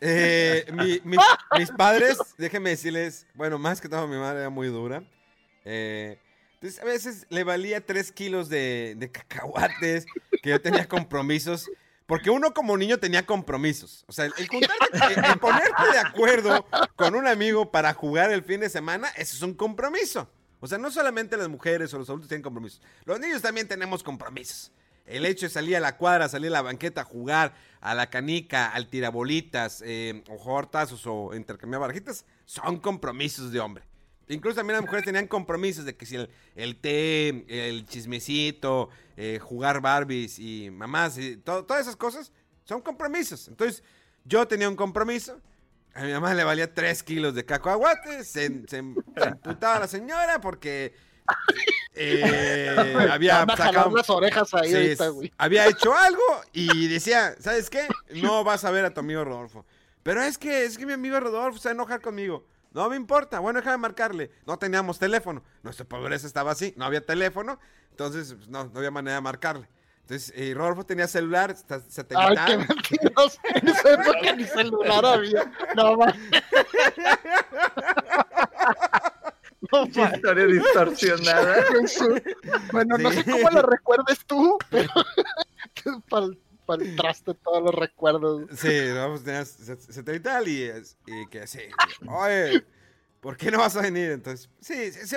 Eh, 0.00 0.66
mi- 0.72 1.00
mi- 1.04 1.16
mis 1.58 1.70
padres, 1.72 2.18
déjenme 2.36 2.70
decirles, 2.70 3.26
bueno, 3.34 3.58
más 3.58 3.80
que 3.80 3.88
todo 3.88 4.06
mi 4.06 4.16
madre 4.16 4.40
era 4.40 4.50
muy 4.50 4.68
dura. 4.68 5.02
Eh, 5.64 6.18
entonces 6.54 6.80
a 6.80 6.84
veces 6.84 7.26
le 7.30 7.44
valía 7.44 7.84
tres 7.84 8.10
kilos 8.12 8.48
de, 8.48 8.94
de 8.96 9.10
cacahuates, 9.10 10.06
que 10.42 10.50
yo 10.50 10.60
tenía 10.60 10.86
compromisos. 10.88 11.68
Porque 12.06 12.30
uno 12.30 12.54
como 12.54 12.74
niño 12.78 12.96
tenía 12.98 13.26
compromisos. 13.26 14.04
O 14.08 14.12
sea, 14.12 14.24
el, 14.24 14.32
el 14.38 14.48
juntarte- 14.48 15.14
el- 15.18 15.24
el 15.26 15.38
ponerte 15.38 15.82
de 15.92 15.98
acuerdo 15.98 16.66
con 16.96 17.14
un 17.14 17.26
amigo 17.26 17.70
para 17.70 17.92
jugar 17.92 18.30
el 18.32 18.42
fin 18.42 18.60
de 18.60 18.70
semana, 18.70 19.08
eso 19.10 19.36
es 19.36 19.42
un 19.42 19.52
compromiso. 19.52 20.26
O 20.60 20.66
sea, 20.66 20.78
no 20.78 20.90
solamente 20.90 21.36
las 21.36 21.48
mujeres 21.48 21.92
o 21.92 21.98
los 21.98 22.08
adultos 22.08 22.28
tienen 22.28 22.42
compromisos. 22.42 22.80
Los 23.04 23.20
niños 23.20 23.42
también 23.42 23.68
tenemos 23.68 24.02
compromisos. 24.02 24.72
El 25.08 25.24
hecho 25.26 25.46
de 25.46 25.50
salir 25.50 25.76
a 25.76 25.80
la 25.80 25.96
cuadra, 25.96 26.28
salir 26.28 26.48
a 26.48 26.52
la 26.54 26.62
banqueta 26.62 27.04
jugar, 27.04 27.54
a 27.80 27.94
la 27.94 28.10
canica, 28.10 28.68
al 28.68 28.88
tirabolitas, 28.88 29.82
eh, 29.86 30.22
o 30.28 30.36
jugar 30.38 30.66
tazos 30.70 31.06
o 31.06 31.34
intercambiar 31.34 31.80
barajitas, 31.80 32.24
son 32.44 32.78
compromisos 32.78 33.50
de 33.52 33.60
hombre. 33.60 33.84
Incluso 34.28 34.56
también 34.56 34.74
las 34.76 34.82
mujeres 34.84 35.04
tenían 35.06 35.26
compromisos 35.26 35.84
de 35.86 35.96
que 35.96 36.04
si 36.04 36.16
el, 36.54 36.76
té, 36.76 37.28
el 37.48 37.86
chismecito, 37.86 38.90
eh, 39.16 39.38
jugar 39.40 39.80
Barbies 39.80 40.38
y 40.38 40.70
mamás, 40.70 41.16
y 41.18 41.36
to- 41.38 41.64
todas 41.64 41.82
esas 41.82 41.96
cosas 41.96 42.30
son 42.64 42.82
compromisos. 42.82 43.48
Entonces, 43.48 43.82
yo 44.24 44.46
tenía 44.46 44.68
un 44.68 44.76
compromiso. 44.76 45.40
A 45.94 46.02
mi 46.02 46.12
mamá 46.12 46.34
le 46.34 46.44
valía 46.44 46.72
3 46.74 47.02
kilos 47.02 47.34
de 47.34 47.44
cacahuates. 47.46 48.28
Se, 48.28 48.48
se, 48.48 48.66
se 48.68 48.76
emputaba 48.76 49.80
la 49.80 49.88
señora 49.88 50.40
porque 50.40 50.92
eh, 51.94 52.74
había 53.10 53.44
sacado- 53.56 53.96
las 53.96 54.10
orejas 54.10 54.52
ahí 54.54 54.68
Sí, 54.70 54.74
ahorita, 54.76 55.08
güey. 55.08 55.32
había 55.38 55.66
hecho 55.66 55.94
algo 55.94 56.22
y 56.52 56.88
decía, 56.88 57.34
¿sabes 57.40 57.70
qué? 57.70 57.86
No 58.14 58.44
vas 58.44 58.64
a 58.64 58.70
ver 58.70 58.84
a 58.84 58.94
tu 58.94 59.00
amigo 59.00 59.24
Rodolfo. 59.24 59.64
Pero 60.02 60.22
es 60.22 60.38
que, 60.38 60.64
es 60.64 60.78
que 60.78 60.86
mi 60.86 60.92
amigo 60.92 61.18
Rodolfo 61.20 61.58
se 61.58 61.68
va 61.68 61.72
a 61.72 61.74
enojar 61.74 62.00
conmigo. 62.00 62.46
No 62.72 62.88
me 62.88 62.96
importa, 62.96 63.38
bueno, 63.40 63.58
déjame 63.60 63.78
marcarle. 63.78 64.30
No 64.46 64.58
teníamos 64.58 64.98
teléfono. 64.98 65.42
Nuestra 65.62 65.84
pobreza 65.86 66.26
estaba 66.26 66.52
así, 66.52 66.74
no 66.76 66.84
había 66.84 67.04
teléfono, 67.04 67.58
entonces 67.90 68.34
pues, 68.34 68.48
no, 68.48 68.64
no 68.66 68.78
había 68.78 68.90
manera 68.90 69.16
de 69.16 69.20
marcarle. 69.22 69.68
Entonces, 70.02 70.32
y 70.38 70.54
Rodolfo 70.54 70.86
tenía 70.86 71.06
celular, 71.06 71.50
sta- 71.54 71.74
Ay, 71.76 71.82
satelital. 71.88 72.46
qué 72.46 72.56
mentiroso. 72.58 73.38
En 73.44 73.68
esa 73.68 73.92
época 73.92 74.32
ni 74.36 74.44
celular 74.44 75.04
había. 75.04 75.52
No. 75.76 75.98
No, 79.72 79.84
historia 79.86 80.46
distorsionada. 80.46 81.64
Bueno, 82.72 82.98
no 82.98 83.10
sé 83.10 83.24
cómo 83.24 83.50
lo 83.50 83.62
recuerdes 83.62 84.24
tú, 84.26 84.58
pero 84.70 84.88
para 86.08 86.82
el 86.82 86.96
traste 86.96 87.34
todos 87.34 87.62
los 87.62 87.74
recuerdos. 87.74 88.48
Sí, 88.56 88.90
vamos, 88.94 89.24
tenías 89.24 89.58
sat- 89.58 89.80
satelital 89.80 90.46
y, 90.48 90.70
y 91.06 91.26
que 91.26 91.46
sí. 91.46 91.60
Oye, 92.06 92.64
¿por 93.20 93.36
qué 93.36 93.50
no 93.50 93.58
vas 93.58 93.76
a 93.76 93.82
venir? 93.82 94.10
Entonces, 94.10 94.50
sí, 94.60 94.92
sí, 94.92 95.06
sí, 95.06 95.16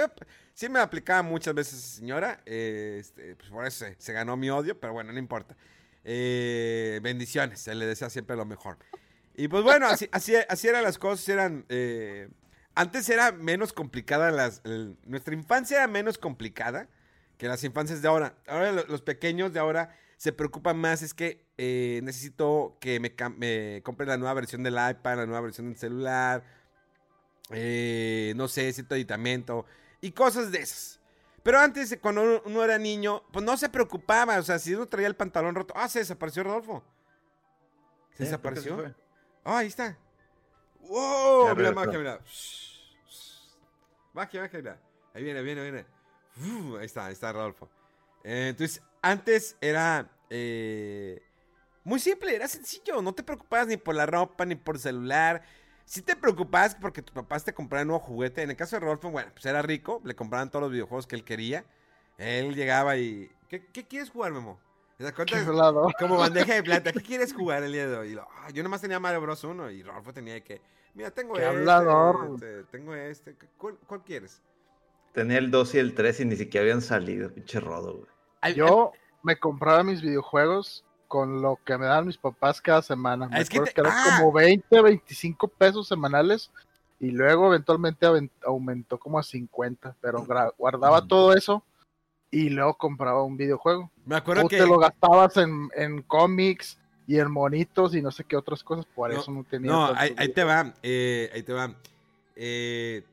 sí 0.53 0.69
me 0.69 0.79
aplicaba 0.79 1.21
muchas 1.23 1.53
veces, 1.53 1.79
señora. 1.81 2.41
eh, 2.45 2.97
este, 2.99 3.35
pues 3.35 3.49
por 3.49 3.65
eso 3.65 3.85
se, 3.85 3.95
se 3.99 4.13
ganó 4.13 4.37
mi 4.37 4.49
odio, 4.49 4.79
pero 4.79 4.93
bueno, 4.93 5.11
no 5.11 5.19
importa. 5.19 5.55
Eh, 6.03 6.99
bendiciones, 7.03 7.59
se 7.61 7.75
le 7.75 7.85
desea 7.85 8.09
siempre 8.09 8.35
lo 8.35 8.45
mejor. 8.45 8.77
Y 9.35 9.47
pues 9.47 9.63
bueno, 9.63 9.87
así, 9.87 10.07
así, 10.11 10.33
así 10.49 10.67
eran 10.67 10.83
las 10.83 10.97
cosas, 10.97 11.27
eran... 11.29 11.65
eh, 11.69 12.29
antes 12.75 13.09
era 13.09 13.31
menos 13.31 13.73
complicada 13.73 14.31
las... 14.31 14.61
el- 14.63 14.97
nuestra 15.05 15.33
infancia 15.33 15.77
era 15.77 15.87
menos 15.87 16.17
complicada 16.17 16.87
que 17.37 17.47
las 17.47 17.63
infancias 17.63 18.01
de 18.01 18.07
ahora. 18.07 18.35
Ahora 18.47 18.71
lo- 18.71 18.85
los 18.85 19.01
pequeños 19.01 19.53
de 19.53 19.59
ahora 19.59 19.95
se 20.17 20.31
preocupan 20.31 20.77
más, 20.77 21.01
es 21.01 21.13
que 21.13 21.45
eh, 21.57 21.99
necesito 22.03 22.77
que 22.79 22.99
me, 22.99 23.81
compre 23.83 24.05
la 24.05 24.17
nueva 24.17 24.33
versión 24.35 24.61
del 24.63 24.75
iPad, 24.75 25.17
la 25.17 25.25
nueva 25.25 25.41
versión 25.41 25.67
del 25.69 25.77
celular, 25.77 26.43
eh, 27.49 28.33
no 28.35 28.47
sé, 28.47 28.71
cierto 28.71 28.95
aditamento 28.95 29.65
y 29.99 30.11
cosas 30.11 30.51
de 30.51 30.59
esas. 30.59 30.99
Pero 31.43 31.59
antes, 31.59 31.97
cuando 32.01 32.21
uno- 32.21 32.41
uno 32.45 32.63
era 32.63 32.77
niño, 32.77 33.23
pues 33.33 33.43
no 33.43 33.57
se 33.57 33.67
preocupaba, 33.69 34.37
o 34.37 34.43
sea, 34.43 34.59
si 34.59 34.75
uno 34.75 34.87
traía 34.87 35.07
el 35.07 35.15
pantalón 35.15 35.55
roto, 35.55 35.73
ah, 35.75 35.89
se 35.89 35.99
desapareció 35.99 36.43
Rodolfo. 36.43 36.83
Se 38.11 38.17
Sí, 38.17 38.23
desapareció. 38.25 38.77
se 38.79 38.93
Ah, 39.43 39.57
ahí 39.59 39.67
está. 39.67 39.97
¡Wow! 40.87 41.55
Ya 41.55 41.71
magia, 41.71 41.97
mira. 41.99 42.19
Magia, 44.13 44.41
magia, 44.41 44.59
mira. 44.59 44.81
Ahí 45.13 45.23
viene, 45.23 45.41
viene, 45.41 45.61
viene. 45.61 45.85
Uf, 46.37 46.79
ahí 46.79 46.85
está, 46.85 47.05
ahí 47.07 47.13
está 47.13 47.31
Rodolfo. 47.31 47.69
Eh, 48.23 48.47
entonces, 48.49 48.81
antes 49.01 49.57
era 49.61 50.09
eh, 50.29 51.21
muy 51.83 51.99
simple, 51.99 52.35
era 52.35 52.47
sencillo. 52.47 53.01
No 53.01 53.13
te 53.13 53.23
preocupabas 53.23 53.67
ni 53.67 53.77
por 53.77 53.95
la 53.95 54.05
ropa, 54.05 54.45
ni 54.45 54.55
por 54.55 54.75
el 54.75 54.81
celular. 54.81 55.43
Sí 55.85 56.01
te 56.01 56.15
preocupabas 56.15 56.75
porque 56.75 57.01
tus 57.01 57.13
papás 57.13 57.43
te 57.43 57.53
compraban 57.53 57.87
un 57.87 57.93
nuevo 57.93 58.05
juguete. 58.05 58.41
En 58.43 58.49
el 58.49 58.55
caso 58.55 58.75
de 58.75 58.81
Rodolfo, 58.81 59.09
bueno, 59.11 59.31
pues 59.33 59.45
era 59.45 59.61
rico. 59.61 60.01
Le 60.05 60.15
compraban 60.15 60.49
todos 60.49 60.63
los 60.63 60.71
videojuegos 60.71 61.07
que 61.07 61.15
él 61.15 61.23
quería. 61.23 61.65
Él 62.17 62.55
llegaba 62.55 62.97
y... 62.97 63.29
¿Qué, 63.49 63.65
qué 63.65 63.85
quieres 63.85 64.09
jugar, 64.09 64.31
Memo? 64.31 64.59
¿Te 65.01 65.05
das 65.05 65.13
cuenta? 65.15 65.93
Como 65.97 66.17
bandeja 66.17 66.53
de 66.53 66.63
plata. 66.63 66.91
¿Qué 66.93 67.01
quieres 67.01 67.33
jugar 67.33 67.63
el 67.63 67.71
día 67.71 67.87
de 67.87 67.97
hoy? 67.97 68.09
Y 68.09 68.13
lo, 68.13 68.21
"Ah, 68.21 68.51
yo 68.53 68.61
nomás 68.61 68.81
tenía 68.81 68.99
Mario 68.99 69.19
Bros. 69.21 69.43
1 69.43 69.71
y 69.71 69.81
Rodolfo 69.81 70.13
tenía 70.13 70.39
que... 70.43 70.61
Mira, 70.93 71.09
tengo 71.09 71.33
Qué 71.33 71.41
este, 71.41 71.57
hablador. 71.57 72.29
este, 72.35 72.63
tengo 72.65 72.93
este. 72.93 73.35
¿Cuál, 73.57 73.77
cuál 73.87 74.03
quieres? 74.03 74.41
Tenía 75.13 75.39
el 75.39 75.49
2 75.49 75.73
y 75.75 75.79
el 75.79 75.95
3 75.95 76.19
y 76.19 76.25
ni 76.25 76.35
siquiera 76.35 76.63
habían 76.65 76.81
salido, 76.81 77.33
pinche 77.33 77.59
rodo, 77.59 77.97
güey. 77.97 78.53
Yo 78.53 78.91
me 79.23 79.37
compraba 79.39 79.83
mis 79.83 80.01
videojuegos 80.01 80.85
con 81.07 81.41
lo 81.41 81.57
que 81.65 81.77
me 81.79 81.85
dan 81.87 82.05
mis 82.05 82.17
papás 82.17 82.61
cada 82.61 82.81
semana. 82.83 83.27
Me 83.27 83.39
Es 83.41 83.49
que 83.49 83.57
acuerdo 83.57 83.69
te- 83.69 83.73
que 83.73 83.81
eran 83.81 83.93
ah. 83.95 84.17
como 84.19 84.33
20, 84.33 84.81
25 84.81 85.47
pesos 85.47 85.87
semanales 85.87 86.51
y 86.99 87.09
luego 87.09 87.47
eventualmente 87.47 88.05
aumentó 88.45 88.99
como 88.99 89.17
a 89.17 89.23
50, 89.23 89.95
pero 89.99 90.25
guardaba 90.57 91.07
todo 91.07 91.33
eso 91.33 91.63
y 92.31 92.49
luego 92.49 92.75
compraba 92.75 93.23
un 93.23 93.37
videojuego. 93.37 93.91
Me 94.05 94.15
acuerdo 94.15 94.43
Tú 94.43 94.47
que... 94.47 94.57
te 94.57 94.65
lo 94.65 94.77
gastabas 94.79 95.37
en, 95.37 95.69
en 95.75 96.01
cómics 96.01 96.79
y 97.05 97.19
en 97.19 97.29
monitos 97.29 97.93
y 97.93 98.01
no 98.01 98.09
sé 98.09 98.23
qué 98.23 98.37
otras 98.37 98.63
cosas, 98.63 98.85
por 98.85 99.13
No, 99.13 99.19
eso 99.19 99.31
no 99.31 99.43
tenía. 99.43 99.69
No, 99.71 99.85
ahí, 99.95 100.15
ahí 100.17 100.29
te 100.29 100.43
va. 100.43 100.73
eh, 100.81 101.29
ahí 101.33 101.43
te 101.43 101.51
va. 101.53 101.75
Eh, 102.35 103.03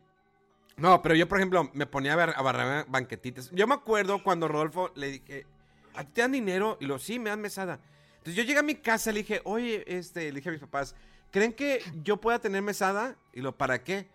no, 0.77 1.03
pero 1.03 1.17
yo, 1.17 1.27
por 1.29 1.39
ejemplo, 1.39 1.69
me 1.75 1.87
ponía 1.87 2.13
a, 2.13 2.17
ver, 2.17 2.33
a 2.37 2.43
barrar 2.43 2.87
banquetitas. 2.89 3.51
Yo 3.51 3.67
me 3.67 3.75
acuerdo 3.75 4.23
cuando 4.23 4.47
Rodolfo 4.47 4.93
le 4.95 5.11
dije, 5.11 5.47
¿a 5.95 6.05
ti 6.05 6.13
te 6.13 6.21
dan 6.21 6.33
dinero? 6.33 6.79
Y 6.81 6.87
lo, 6.87 7.01
sí, 7.01 7.19
me 7.19 7.31
dan 7.31 7.41
mesada. 7.41 7.81
Entonces 8.19 8.37
yo 8.37 8.45
llegué 8.45 8.61
a 8.61 8.63
mi 8.63 8.77
casa 8.77 9.11
y 9.11 9.15
le 9.15 9.21
dije, 9.21 9.41
oye, 9.45 9.85
este, 9.87 10.31
le 10.31 10.37
dije 10.37 10.51
a 10.51 10.53
mis 10.53 10.61
papás, 10.61 10.95
¿creen 11.33 11.53
que 11.53 11.83
yo 12.05 12.19
pueda 12.19 12.39
tener 12.39 12.63
mesada? 12.63 13.17
Y 13.33 13.41
lo, 13.41 13.57
¿para 13.57 13.83
qué? 13.83 14.07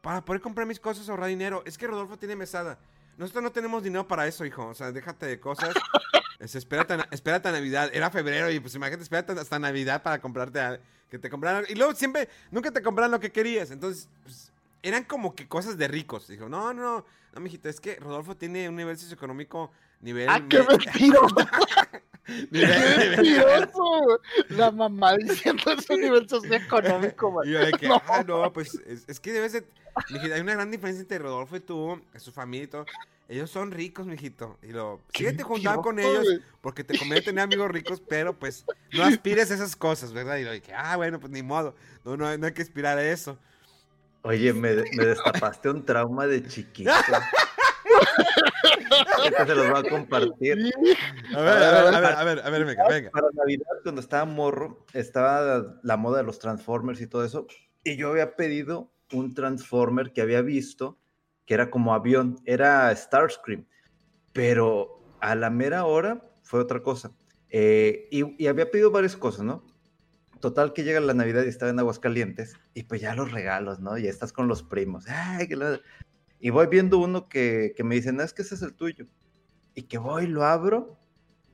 Para 0.00 0.24
poder 0.24 0.40
comprar 0.40 0.66
mis 0.66 0.80
cosas, 0.80 1.08
ahorrar 1.10 1.28
dinero. 1.28 1.62
Es 1.66 1.76
que 1.76 1.86
Rodolfo 1.86 2.16
tiene 2.16 2.36
mesada. 2.36 2.78
Nosotros 3.16 3.42
no 3.42 3.52
tenemos 3.52 3.82
dinero 3.82 4.06
para 4.06 4.26
eso, 4.26 4.44
hijo. 4.44 4.66
O 4.66 4.74
sea, 4.74 4.92
déjate 4.92 5.26
de 5.26 5.40
cosas. 5.40 5.74
Es, 6.38 6.54
espérate, 6.54 6.92
a, 6.92 7.08
espérate 7.12 7.48
a 7.48 7.52
Navidad. 7.52 7.88
Era 7.94 8.10
febrero 8.10 8.50
y 8.50 8.60
pues 8.60 8.74
imagínate, 8.74 9.02
espérate 9.02 9.32
hasta 9.32 9.58
Navidad 9.58 10.02
para 10.02 10.20
comprarte 10.20 10.60
a- 10.60 10.78
que 11.08 11.18
te 11.18 11.30
compraran. 11.30 11.64
Y 11.66 11.74
luego 11.76 11.94
siempre, 11.94 12.28
nunca 12.50 12.70
te 12.70 12.82
compraran 12.82 13.10
lo 13.10 13.18
que 13.18 13.32
querías. 13.32 13.70
Entonces, 13.70 14.10
pues, 14.22 14.52
eran 14.82 15.04
como 15.04 15.34
que 15.34 15.48
cosas 15.48 15.78
de 15.78 15.88
ricos. 15.88 16.28
Dijo, 16.28 16.46
no, 16.46 16.74
no, 16.74 16.82
no, 16.98 17.06
no, 17.32 17.40
mijito, 17.40 17.70
es 17.70 17.80
que 17.80 17.96
Rodolfo 17.96 18.36
tiene 18.36 18.68
un 18.68 18.76
nivel 18.76 18.98
socioeconómico 18.98 19.70
nivel. 20.02 20.28
¡Ah, 20.28 20.42
qué 20.46 20.58
me- 20.58 20.76
mentiroso! 20.76 21.36
nivel- 22.26 22.50
¡Qué 22.50 22.98
nivel- 22.98 23.16
mentiroso! 23.16 24.20
La 24.50 24.70
mamá 24.70 25.16
diciendo 25.16 25.62
ese 25.72 25.96
nivel 25.96 26.28
socioeconómico, 26.28 27.30
man. 27.32 27.46
Y 27.48 27.52
yo 27.52 27.58
de 27.60 27.72
que, 27.72 27.88
No. 27.88 28.02
ah, 28.08 28.24
no, 28.26 28.52
pues 28.52 28.74
es, 28.86 29.04
es 29.08 29.20
que 29.20 29.32
debes 29.32 29.52
de. 29.52 29.64
Mijito, 30.10 30.34
hay 30.34 30.40
una 30.42 30.52
gran 30.54 30.70
diferencia 30.70 31.00
entre 31.00 31.18
Rodolfo 31.18 31.56
y 31.56 31.60
tú, 31.60 32.00
su 32.16 32.30
familia 32.30 32.64
y 32.64 32.68
todo. 32.68 32.86
Ellos 33.28 33.50
son 33.50 33.70
ricos, 33.72 34.06
mijito. 34.06 34.58
Y 34.62 34.68
lo. 34.68 35.00
Síguete 35.14 35.42
juntando 35.42 35.82
con 35.82 35.98
ellos 35.98 36.26
porque 36.60 36.84
te 36.84 36.96
conviene 36.98 37.22
tener 37.24 37.42
amigos 37.44 37.70
ricos, 37.70 38.00
pero 38.06 38.38
pues 38.38 38.64
no 38.92 39.04
aspires 39.04 39.50
a 39.50 39.54
esas 39.54 39.74
cosas, 39.74 40.12
¿verdad? 40.12 40.36
Y 40.36 40.44
lo 40.44 40.52
dije, 40.52 40.72
ah, 40.74 40.96
bueno, 40.96 41.18
pues 41.18 41.32
ni 41.32 41.42
modo. 41.42 41.74
No, 42.04 42.16
no, 42.16 42.36
no 42.36 42.46
hay 42.46 42.52
que 42.52 42.62
aspirar 42.62 42.98
a 42.98 43.10
eso. 43.10 43.38
Oye, 44.22 44.52
me, 44.52 44.74
me 44.74 45.06
destapaste 45.06 45.70
un 45.70 45.84
trauma 45.84 46.26
de 46.26 46.46
chiquito. 46.46 46.90
Ahorita 49.18 49.46
se 49.46 49.54
los 49.54 49.70
voy 49.70 49.78
a 49.86 49.90
compartir. 49.90 50.72
A 51.34 51.40
ver, 51.40 51.48
a 51.52 51.82
ver, 51.82 51.94
a 51.94 52.00
ver, 52.00 52.12
a 52.14 52.24
ver, 52.24 52.40
a 52.44 52.50
ver, 52.50 52.64
venga, 52.64 52.88
venga. 52.88 53.10
Para 53.10 53.28
Navidad, 53.34 53.66
cuando 53.82 54.00
estaba 54.00 54.24
morro, 54.24 54.84
estaba 54.92 55.78
la 55.82 55.96
moda 55.96 56.18
de 56.18 56.24
los 56.24 56.38
Transformers 56.38 57.00
y 57.00 57.06
todo 57.06 57.24
eso. 57.24 57.46
Y 57.84 57.96
yo 57.96 58.10
había 58.10 58.36
pedido 58.36 58.90
un 59.12 59.34
Transformer 59.34 60.12
que 60.12 60.20
había 60.22 60.42
visto, 60.42 60.98
que 61.46 61.54
era 61.54 61.70
como 61.70 61.94
avión, 61.94 62.40
era 62.44 62.94
Starscream. 62.94 63.66
Pero 64.32 65.00
a 65.20 65.34
la 65.34 65.50
mera 65.50 65.84
hora 65.84 66.22
fue 66.42 66.60
otra 66.60 66.82
cosa. 66.82 67.12
Eh, 67.50 68.08
y, 68.10 68.42
y 68.42 68.46
había 68.48 68.70
pedido 68.70 68.90
varias 68.90 69.16
cosas, 69.16 69.44
¿no? 69.44 69.64
Total 70.40 70.72
que 70.74 70.84
llega 70.84 71.00
la 71.00 71.14
Navidad 71.14 71.44
y 71.44 71.48
estaba 71.48 71.70
en 71.70 71.78
Aguascalientes. 71.78 72.56
Y 72.74 72.82
pues 72.84 73.00
ya 73.00 73.14
los 73.14 73.32
regalos, 73.32 73.80
¿no? 73.80 73.96
Ya 73.96 74.10
estás 74.10 74.32
con 74.32 74.48
los 74.48 74.62
primos. 74.62 75.06
Ay, 75.08 75.48
que 75.48 75.56
la- 75.56 75.80
Y 76.40 76.50
voy 76.50 76.66
viendo 76.66 76.98
uno 76.98 77.28
que, 77.28 77.72
que 77.76 77.84
me 77.84 77.94
dice, 77.94 78.12
no, 78.12 78.22
es 78.22 78.32
que 78.32 78.42
ese 78.42 78.54
es 78.54 78.62
el 78.62 78.74
tuyo. 78.74 79.06
Y 79.74 79.82
que 79.82 79.98
voy, 79.98 80.26
lo 80.26 80.44
abro 80.44 80.96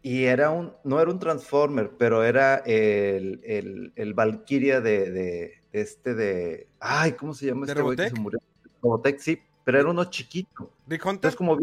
y 0.03 0.25
era 0.25 0.51
un, 0.51 0.73
no 0.85 1.01
era 1.01 1.11
un 1.11 1.19
Transformer, 1.21 1.91
pero 1.97 2.25
era 2.25 2.57
el, 2.67 3.41
el, 3.45 3.93
el 3.95 4.15
Valkyria 4.15 4.81
de, 4.81 5.11
de, 5.11 5.53
de 5.73 5.81
este 5.81 6.15
de, 6.15 6.67
ay, 6.81 7.13
¿cómo 7.13 7.35
se 7.35 7.47
llama 7.47 7.67
¿De 7.67 7.73
este 7.73 7.83
güey 7.83 7.97
que 7.97 8.09
se 8.09 8.15
murió? 8.17 8.41
Robotech, 8.83 9.19
sí, 9.21 9.39
pero 9.65 9.79
era 9.79 9.91
uno 9.91 10.05
chiquito. 10.07 10.73
Rick 10.89 11.05
Hunter. 11.07 11.15
Entonces 11.15 11.37
como, 11.37 11.59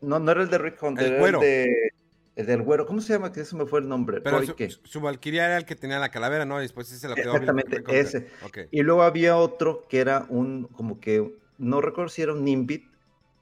no, 0.00 0.18
no 0.20 0.30
era 0.30 0.42
el 0.42 0.48
de 0.50 0.58
Rick 0.58 0.80
Hunter, 0.80 1.04
El 1.04 1.12
era 1.14 1.20
güero. 1.20 1.38
el, 1.42 1.46
de, 1.46 1.92
el 2.36 2.46
del 2.46 2.62
güero, 2.62 2.86
¿cómo 2.86 3.00
se 3.00 3.12
llama? 3.14 3.32
Que 3.32 3.40
ese 3.40 3.56
me 3.56 3.66
fue 3.66 3.80
el 3.80 3.88
nombre. 3.88 4.20
Pero 4.20 4.40
su, 4.44 4.54
su- 4.84 5.00
Valkyria 5.00 5.46
era 5.46 5.56
el 5.56 5.64
que 5.64 5.74
tenía 5.74 5.98
la 5.98 6.10
calavera, 6.10 6.44
¿no? 6.44 6.58
Y 6.60 6.62
después 6.62 6.86
sí 6.86 6.96
se 6.96 7.08
lo 7.08 7.16
quedó. 7.16 7.32
Exactamente, 7.32 7.82
ese. 7.88 8.28
Y 8.70 8.82
luego 8.82 9.02
había 9.02 9.36
otro 9.36 9.86
que 9.88 9.98
era 9.98 10.26
un, 10.28 10.68
como 10.68 11.00
que, 11.00 11.36
no 11.58 11.80
recuerdo 11.80 12.08
si 12.08 12.22
era 12.22 12.32
un 12.32 12.44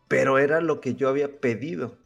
pero 0.08 0.38
era 0.38 0.60
lo 0.60 0.80
que 0.80 0.94
yo 0.94 1.08
había 1.08 1.40
pedido. 1.40 1.98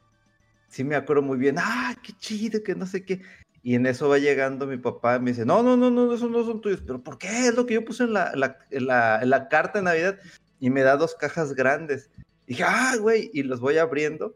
Sí 0.68 0.84
me 0.84 0.94
acuerdo 0.96 1.22
muy 1.22 1.38
bien, 1.38 1.56
ah, 1.58 1.94
qué 2.02 2.12
chido, 2.18 2.62
que 2.62 2.74
no 2.74 2.86
sé 2.86 3.04
qué. 3.04 3.22
Y 3.62 3.74
en 3.74 3.86
eso 3.86 4.08
va 4.08 4.18
llegando 4.18 4.66
mi 4.66 4.78
papá 4.78 5.16
y 5.16 5.20
me 5.20 5.30
dice, 5.32 5.44
no, 5.44 5.62
no, 5.62 5.76
no, 5.76 5.90
no, 5.90 6.14
esos 6.14 6.30
no 6.30 6.44
son 6.44 6.60
tuyos. 6.60 6.82
¿Pero 6.86 7.02
por 7.02 7.18
qué? 7.18 7.48
Es 7.48 7.54
lo 7.54 7.66
que 7.66 7.74
yo 7.74 7.84
puse 7.84 8.04
en 8.04 8.14
la, 8.14 8.32
la- 8.34 8.58
la, 8.70 9.20
la 9.24 9.48
carta 9.48 9.78
de 9.80 9.84
Navidad. 9.84 10.18
Y 10.60 10.70
me 10.70 10.82
da 10.82 10.96
dos 10.96 11.14
cajas 11.14 11.54
grandes. 11.54 12.10
Y 12.46 12.52
dije, 12.54 12.64
ah, 12.66 12.94
güey, 12.98 13.30
y 13.34 13.42
los 13.42 13.60
voy 13.60 13.78
abriendo. 13.78 14.34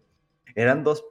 Eran 0.55 0.85
dos, 0.85 1.05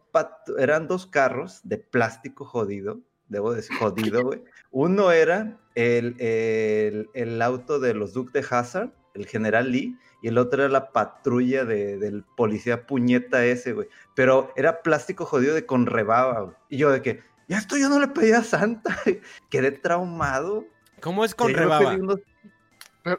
eran 0.60 0.88
dos 0.88 1.08
carros 1.08 1.62
de 1.64 1.78
plástico 1.78 2.46
jodido, 2.46 3.00
debo 3.30 3.54
decir, 3.54 3.76
jodido, 3.78 4.24
güey. 4.24 4.44
Uno 4.72 5.12
era 5.12 5.60
el, 5.76 6.16
el, 6.20 7.10
el 7.14 7.42
auto 7.42 7.80
de 7.80 7.94
los 7.94 8.14
Duke 8.14 8.32
de 8.40 8.46
Hazard, 8.50 8.92
el 9.16 9.26
general 9.26 9.72
Lee, 9.72 9.98
y 10.24 10.30
el 10.30 10.38
otro 10.40 10.64
era 10.64 10.72
la 10.72 10.92
patrulla 10.92 11.66
de- 11.66 11.98
del 11.98 12.24
policía 12.24 12.88
puñeta 12.88 13.46
ese, 13.46 13.74
güey. 13.74 13.88
Pero 14.16 14.52
era 14.56 14.82
plástico 14.82 15.26
jodido 15.26 15.54
de 15.54 15.66
con 15.68 15.86
rebaba, 15.86 16.40
güey. 16.42 16.56
Y 16.70 16.78
yo 16.78 16.90
de 16.90 17.02
que, 17.04 17.22
ya 17.48 17.58
esto 17.60 17.78
yo 17.78 17.90
no 17.90 18.00
le 18.00 18.08
pedí 18.08 18.32
a 18.32 18.42
Santa. 18.44 18.98
Quedé 19.52 19.72
traumado. 19.72 20.66
¿Cómo 21.02 21.26
es 21.26 21.36
con 21.36 21.50
Sí, 21.50 21.54
rebaba? 21.54 21.94
unos- 21.96 22.22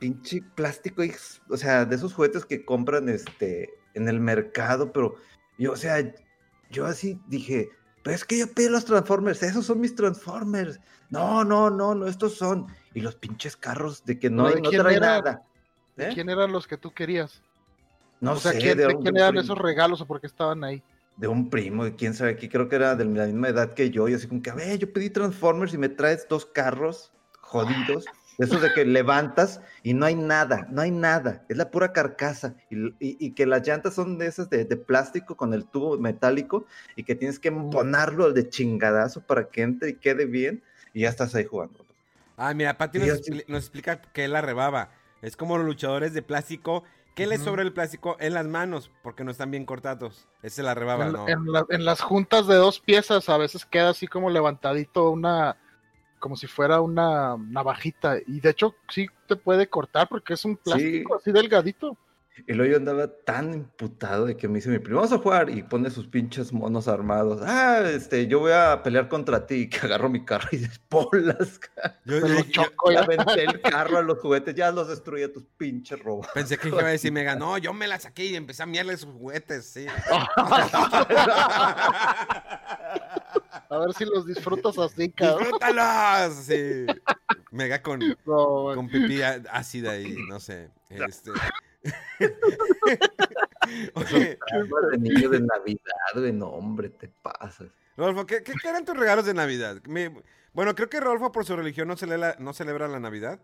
pinche 0.01 0.41
plástico, 0.55 1.03
o 1.51 1.57
sea, 1.59 1.85
de 1.85 1.95
esos 1.95 2.15
juguetes 2.15 2.47
que 2.47 2.65
compran 2.65 3.09
este 3.11 3.69
en 3.93 4.09
el 4.09 4.19
mercado, 4.19 4.91
pero 4.93 5.17
yo, 5.59 5.73
o 5.73 5.77
sea, 5.77 5.99
yo 6.71 6.87
así 6.87 7.21
dije, 7.29 7.69
pero 8.03 8.17
es 8.17 8.25
que 8.25 8.39
yo 8.39 8.51
pedí 8.51 8.71
los 8.71 8.87
Transformers, 8.87 9.43
esos 9.43 9.67
son 9.67 9.81
mis 9.81 9.95
Transformers. 9.95 10.81
No, 11.11 11.45
no, 11.45 11.69
no, 11.69 11.95
no, 11.95 12.07
estos 12.07 12.35
son. 12.35 12.67
Y 12.95 13.01
los 13.01 13.15
pinches 13.17 13.57
carros 13.59 14.03
de 14.07 14.19
que 14.19 14.31
no, 14.31 14.49
¿De 14.49 14.61
no 14.63 14.71
trae 14.71 14.99
nada. 14.99 15.43
¿De 15.97 16.07
¿Eh? 16.07 16.15
quién 16.15 16.29
eran 16.29 16.53
los 16.53 16.67
que 16.67 16.77
tú 16.77 16.93
querías? 16.93 17.43
No 18.21 18.33
o 18.33 18.37
sea, 18.37 18.53
sé, 18.53 18.59
¿quién, 18.59 18.77
de, 18.77 18.87
de 18.87 18.95
un- 18.95 19.03
quién 19.03 19.15
de 19.15 19.21
eran 19.21 19.33
primo- 19.35 19.45
esos 19.45 19.59
regalos 19.59 20.01
o 20.01 20.07
por 20.07 20.21
qué 20.21 20.27
estaban 20.27 20.65
ahí? 20.65 20.83
de 21.17 21.29
un 21.29 21.49
primo, 21.49 21.85
de 21.85 21.95
quién 21.95 22.13
sabe 22.13 22.33
aquí, 22.33 22.49
creo 22.49 22.69
que 22.69 22.75
era 22.75 22.97
de 22.97 23.05
la 23.05 23.27
misma 23.27 23.49
edad 23.49 23.75
que 23.75 23.91
yo, 23.91 24.09
y 24.09 24.15
así 24.15 24.27
como 24.27 24.43
que, 24.43 24.51
a 24.51 24.55
ver, 24.55 24.79
yo 24.79 24.93
pedí 24.93 25.11
Transformers 25.11 25.73
y 25.73 25.79
me 25.79 25.89
traes 25.89 26.27
dos 26.29 26.45
carros 26.45 27.13
jodidos, 27.41 28.07
de 28.37 28.45
esos 28.47 28.61
de 28.61 28.73
que 28.73 28.85
levantas 28.85 29.61
y 29.85 29.95
no 29.95 30.07
hay 30.07 30.17
nada, 30.17 30.67
no 30.73 30.83
hay 30.83 30.91
nada, 30.91 31.45
es 31.49 31.57
la 31.57 31.71
pura 31.71 31.93
carcasa, 31.93 32.57
y, 32.69 32.77
y- 32.99 33.17
y 33.27 33.31
que 33.31 33.47
las 33.47 33.65
llantas 33.65 33.95
son 33.95 34.19
de 34.19 34.27
esas 34.27 34.51
de, 34.51 34.65
de 34.65 34.77
plástico 34.77 35.37
con 35.37 35.55
el 35.55 35.67
tubo 35.67 35.97
metálico, 35.99 36.67
y 36.97 37.05
que 37.05 37.15
tienes 37.15 37.39
que 37.39 37.47
emponarlo 37.49 38.33
de 38.33 38.49
chingadazo 38.49 39.21
para 39.21 39.49
que 39.51 39.63
entre 39.63 39.91
y 39.91 39.95
quede 39.95 40.27
bien, 40.27 40.65
y 40.93 41.03
ya 41.03 41.11
estás 41.11 41.33
ahí 41.37 41.45
jugando. 41.45 41.87
Ah, 42.37 42.53
mira, 42.55 42.77
Pati 42.77 42.99
nos, 42.99 43.11
así- 43.11 43.31
expli- 43.31 43.45
nos 43.47 43.63
explica 43.63 44.01
que 44.03 44.25
es 44.25 44.31
la 44.31 44.41
rebaba. 44.41 44.91
Es 45.25 45.37
como 45.37 45.57
los 45.57 45.67
luchadores 45.67 46.13
de 46.13 46.21
plástico. 46.21 46.85
¿Qué 47.15 47.27
les 47.27 47.41
Ujú. 47.41 47.51
sobra 47.51 47.63
el 47.63 47.73
plástico 47.73 48.17
en 48.21 48.35
las 48.35 48.45
manos? 48.45 48.91
Porque 49.03 49.25
no 49.25 49.31
están 49.31 49.51
bien 49.51 49.65
cortados. 49.65 50.29
Esa 50.43 50.61
es 50.61 50.67
la 50.67 50.75
rebaba, 50.75 51.07
En, 51.07 51.13
¿no? 51.13 51.29
en 51.29 51.51
la- 51.51 51.65
en 51.71 51.85
las 51.87 52.03
juntas 52.03 52.47
de 52.47 52.57
dos 52.57 52.79
piezas 52.81 53.29
a 53.31 53.39
veces 53.39 53.65
queda 53.65 53.89
así 53.91 54.07
como 54.07 54.29
levantadito 54.29 55.09
una, 55.11 55.57
como 56.19 56.37
si 56.37 56.47
fuera 56.47 56.83
una 56.83 57.37
navajita. 57.39 58.19
Y 58.27 58.41
de 58.41 58.51
hecho 58.51 58.75
sí 58.91 59.07
te 59.27 59.37
puede 59.37 59.67
cortar 59.69 60.09
porque 60.11 60.35
es 60.35 60.45
un 60.45 60.57
plástico 60.59 61.15
así 61.17 61.33
delgadito. 61.33 61.97
Y 62.49 62.53
luego 62.53 62.73
yo 62.73 62.79
andaba 62.79 63.07
tan 63.25 63.55
imputado 63.55 64.27
de 64.27 64.37
que 64.37 64.49
me 64.49 64.57
dice 64.57 64.69
mi 64.69 64.81
primo, 64.81 64.97
vamos 64.97 65.13
a 65.13 65.19
jugar, 65.19 65.51
y 65.51 65.63
pone 65.63 65.89
sus 65.91 66.09
pinches 66.09 66.53
monos 66.53 66.89
armados. 66.89 67.41
Ah, 67.45 67.81
este, 67.87 68.27
yo 68.27 68.41
voy 68.41 68.51
a 68.53 68.83
pelear 68.83 69.09
contra 69.09 69.47
ti, 69.47 69.55
y 69.55 69.69
que 69.69 69.79
agarro 69.79 70.09
mi 70.09 70.25
carro 70.25 70.49
y 70.51 70.57
despolas. 70.67 71.61
Yo- 72.05 72.19
yo- 72.19 72.27
yo- 72.27 72.43
choco 72.51 72.91
Ya 72.91 72.99
ya. 72.99 73.05
aventé 73.05 73.45
el 73.45 73.61
carro 73.61 73.99
a 73.99 74.03
los 74.03 74.19
juguetes, 74.19 74.55
ya 74.55 74.73
los 74.73 74.89
destruí 74.89 75.23
a 75.23 75.33
tus 75.33 75.45
pinches 75.57 75.99
robots. 76.01 76.29
pensé 76.35 76.59
que 76.59 76.69
iba 76.69 76.81
a 76.83 76.87
decir, 76.87 77.13
me 77.13 77.23
ganó, 77.23 77.57
yo 77.59 77.73
me 77.73 77.87
la 77.87 78.01
saqué 78.01 78.25
y 78.27 78.35
empecé 78.35 78.65
a 78.65 78.67
miarle 78.67 78.97
sus 78.97 79.13
juguetes, 79.13 79.67
sí. 79.67 79.87
A 83.71 83.79
ver 83.79 83.93
si 83.95 84.05
los 84.05 84.27
disfrutas 84.27 84.79
así, 84.79 85.11
cabrón. 85.11 85.39
¡Disfrútalos! 85.41 86.35
Sí. 86.45 86.87
Mega 87.51 87.83
con, 87.83 87.99
No, 88.25 88.73
con 88.75 88.89
pipí 88.89 89.21
ácida 89.23 89.99
y 89.99 90.15
no 90.29 90.39
sé. 90.41 90.71
Este. 90.91 91.31
Oye, 93.95 94.39
de 94.93 94.99
niño 94.99 95.31
de 95.31 95.41
Navidad, 95.41 95.81
güey, 96.15 96.33
no, 96.33 96.49
hombre, 96.49 96.91
te 96.91 97.09
pasas. 97.09 97.69
Rodolfo, 97.97 98.27
¿qué, 98.27 98.43
qué 98.43 98.53
eran 98.69 98.85
tus 98.85 98.97
regalos 98.97 99.25
de 99.25 99.35
Navidad? 99.35 99.77
Me- 99.87 100.15
bueno, 100.53 100.75
creo 100.75 100.89
que 100.89 101.01
Rodolfo 101.01 101.33
por 101.33 101.45
su 101.45 101.57
religión 101.57 101.89
no, 101.89 101.97
celebra, 101.97 102.37
no 102.39 102.53
celebra 102.53 102.89
la 102.89 103.01
Navidad. 103.01 103.41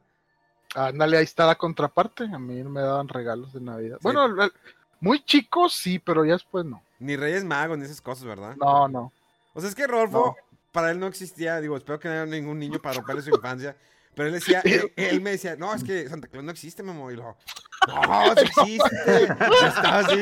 Ándale, 0.74 1.18
ahí 1.18 1.24
está 1.24 1.46
la 1.46 1.56
contraparte. 1.56 2.24
A 2.24 2.38
mí 2.38 2.62
no 2.62 2.70
me 2.70 2.80
daban 2.80 3.08
regalos 3.08 3.52
de 3.52 3.60
Navidad. 3.60 3.98
Bueno, 4.02 4.28
muy 5.00 5.24
chicos 5.24 5.74
sí, 5.74 5.98
pero 5.98 6.24
ya 6.24 6.34
después 6.34 6.64
no. 6.64 6.82
Ni 7.00 7.16
Reyes 7.16 7.44
Magos, 7.44 7.78
ni 7.78 7.84
esas 7.84 8.00
cosas, 8.00 8.24
¿verdad? 8.24 8.54
No, 8.56 8.88
no. 8.88 9.12
O 9.54 9.60
sea, 9.60 9.68
es 9.68 9.74
que 9.74 9.86
Rodolfo, 9.86 10.36
para 10.70 10.92
él 10.92 11.00
no 11.00 11.06
existía, 11.06 11.60
digo, 11.60 11.76
espero 11.76 11.98
que 11.98 12.08
no 12.08 12.14
haya 12.14 12.26
ningún 12.26 12.58
niño 12.58 12.80
para 12.80 12.96
romperle 12.96 13.22
su 13.22 13.30
infancia, 13.30 13.76
pero 14.14 14.28
él 14.28 14.34
decía, 14.34 14.60
él, 14.64 14.92
él 14.96 15.20
me 15.20 15.30
decía, 15.30 15.56
no, 15.56 15.74
es 15.74 15.82
que 15.84 16.08
Santa 16.08 16.28
Claus 16.28 16.44
no 16.44 16.50
existe, 16.50 16.82
mamá, 16.82 17.12
y 17.12 17.16
lo, 17.16 17.36
no, 17.88 18.34
sí 18.36 18.78
existe, 18.78 19.28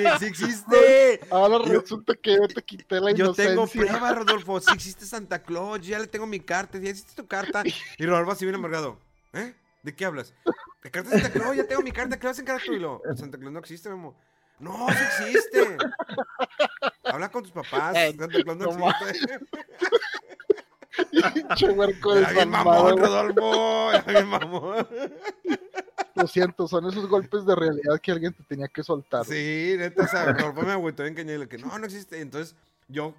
Yo 0.05 0.19
sí 0.19 0.25
existe. 0.27 1.21
Ahora 1.31 1.65
Yo- 1.65 1.81
resulta 1.81 2.15
que 2.15 2.35
yo 2.37 2.47
te 2.49 2.63
quité 2.63 3.01
la 3.01 3.11
Yo 3.13 3.25
inocencia. 3.27 3.49
tengo 3.55 3.67
pruebas, 3.67 4.17
Rodolfo, 4.17 4.61
sí 4.61 4.71
existe 4.75 5.05
Santa 5.07 5.43
Claus, 5.43 5.81
yo 5.81 5.91
ya 5.93 5.99
le 5.99 6.07
tengo 6.07 6.27
mi 6.27 6.41
carta, 6.41 6.79
ya 6.79 6.91
existe 6.91 7.15
tu 7.21 7.27
carta. 7.27 7.63
Y 7.99 8.07
Rodolfo 8.07 8.33
así 8.33 8.45
bien 8.45 8.55
amargado, 8.55 8.99
¿eh? 9.33 9.55
¿De 9.83 9.95
qué 9.95 10.05
hablas? 10.05 10.35
¿De 10.83 10.91
carta 10.91 11.11
de 11.11 11.21
Santa 11.21 11.33
Claus? 11.39 11.57
Ya 11.57 11.67
tengo 11.67 11.83
mi 11.83 11.93
carta, 11.93 12.19
¿qué 12.19 12.27
vas 12.27 12.39
a 12.39 12.43
encargar 12.43 12.63
tú? 12.65 12.73
Y 12.75 12.79
lo, 12.79 13.01
Santa 13.17 13.39
Claus 13.39 13.53
no 13.53 13.59
existe, 13.59 13.89
Memo. 13.89 14.17
No, 14.61 14.87
sí 14.89 15.25
existe. 15.25 15.77
Habla 17.05 17.29
con 17.31 17.43
tus 17.45 17.53
papás, 17.53 17.97
Eh, 17.97 18.15
Santa 18.19 18.43
Claus 18.43 18.57
no 18.59 18.91
existe. 18.91 19.39
Pinche 21.35 21.71
huerco 21.71 22.15
Era 22.15 22.33
bien 22.33 22.51
mamón. 22.51 22.99
Rodolfo. 22.99 23.91
Bien 24.07 24.29
mamón. 24.29 24.89
Lo 26.15 26.27
siento, 26.27 26.67
son 26.67 26.87
esos 26.87 27.09
golpes 27.09 27.47
de 27.47 27.55
realidad 27.55 28.01
que 28.03 28.11
alguien 28.11 28.33
te 28.33 28.43
tenía 28.43 28.69
que 28.69 28.83
soltar. 28.83 29.25
Sí, 29.25 29.75
neta, 29.79 30.05
o 30.05 30.09
sea, 30.09 30.33
Rodolfo 30.33 30.63
me 30.63 30.73
agüitó 30.73 31.07
y 31.07 31.15
le 31.15 31.49
que 31.49 31.59
no, 31.59 31.79
no 31.79 31.85
existe. 31.85 32.21
Entonces, 32.21 32.57
yo, 32.89 33.15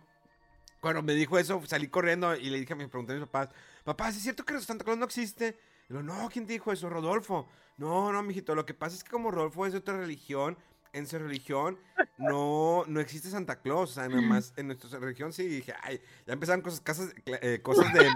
cuando 0.81 1.01
me 1.01 1.13
dijo 1.13 1.39
eso, 1.39 1.61
salí 1.65 1.87
corriendo 1.87 2.35
y 2.35 2.49
le 2.49 2.59
dije, 2.59 2.75
me 2.75 2.87
pregunté 2.87 3.13
a 3.13 3.15
mis 3.15 3.25
papás, 3.25 3.49
papá, 3.83 4.11
¿sí 4.11 4.17
¿es 4.17 4.23
cierto 4.23 4.43
que 4.43 4.59
Santa 4.59 4.83
Claus 4.83 4.97
no 4.97 5.05
existe? 5.05 5.57
Y 5.89 5.93
lo, 5.93 6.03
no, 6.03 6.29
¿quién 6.29 6.45
dijo 6.45 6.71
eso? 6.71 6.89
Rodolfo. 6.89 7.47
No, 7.77 8.11
no, 8.11 8.21
mijito, 8.21 8.55
lo 8.55 8.65
que 8.65 8.73
pasa 8.73 8.97
es 8.97 9.03
que 9.03 9.11
como 9.11 9.31
Rodolfo 9.31 9.65
es 9.65 9.71
de 9.71 9.79
otra 9.79 9.97
religión, 9.97 10.57
en 10.93 11.07
su 11.07 11.17
religión 11.19 11.77
no, 12.17 12.83
no 12.87 12.99
existe 12.99 13.29
Santa 13.29 13.59
Claus. 13.61 13.91
O 13.91 13.93
sea, 13.95 14.07
nada 14.09 14.21
más 14.21 14.53
en 14.57 14.67
nuestra 14.67 14.99
religión 14.99 15.33
sí. 15.33 15.47
Dije, 15.47 15.73
ay, 15.81 16.01
ya 16.25 16.33
empezaron 16.33 16.61
cosas, 16.61 16.81
eh, 17.25 17.59
cosas 17.61 17.93
de 17.93 18.09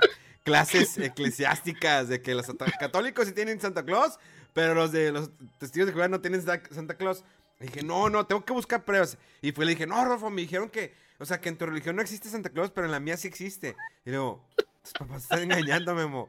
clases 0.43 0.97
eclesiásticas, 0.97 2.07
de 2.09 2.21
que 2.21 2.35
los 2.35 2.45
católicos 2.79 3.27
sí 3.27 3.33
tienen 3.33 3.59
Santa 3.61 3.83
Claus, 3.83 4.19
pero 4.53 4.73
los 4.73 4.91
de 4.91 5.11
los 5.11 5.31
testigos 5.57 5.87
de 5.87 5.93
Jehová 5.93 6.07
no 6.07 6.21
tienen 6.21 6.41
Sa- 6.41 6.61
Santa 6.71 6.95
Claus. 6.95 7.23
Y 7.59 7.67
dije, 7.67 7.83
no, 7.83 8.09
no, 8.09 8.25
tengo 8.25 8.43
que 8.43 8.51
buscar 8.51 8.83
pruebas. 8.83 9.17
Y 9.41 9.51
fui 9.53 9.63
y 9.63 9.67
le 9.67 9.71
dije, 9.73 9.87
no, 9.87 10.03
Rodolfo, 10.03 10.29
me 10.29 10.41
dijeron 10.41 10.69
que, 10.69 10.93
o 11.19 11.25
sea, 11.25 11.39
que 11.39 11.47
en 11.49 11.57
tu 11.57 11.65
religión 11.65 11.95
no 11.95 12.01
existe 12.01 12.27
Santa 12.27 12.49
Claus, 12.49 12.71
pero 12.71 12.85
en 12.85 12.91
la 12.91 12.99
mía 12.99 13.15
sí 13.15 13.27
existe. 13.27 13.75
Y 14.05 14.09
luego, 14.09 14.43
tus 14.83 14.91
papás 14.91 15.23
están 15.23 15.43
engañando, 15.43 15.95
Memo. 15.95 16.27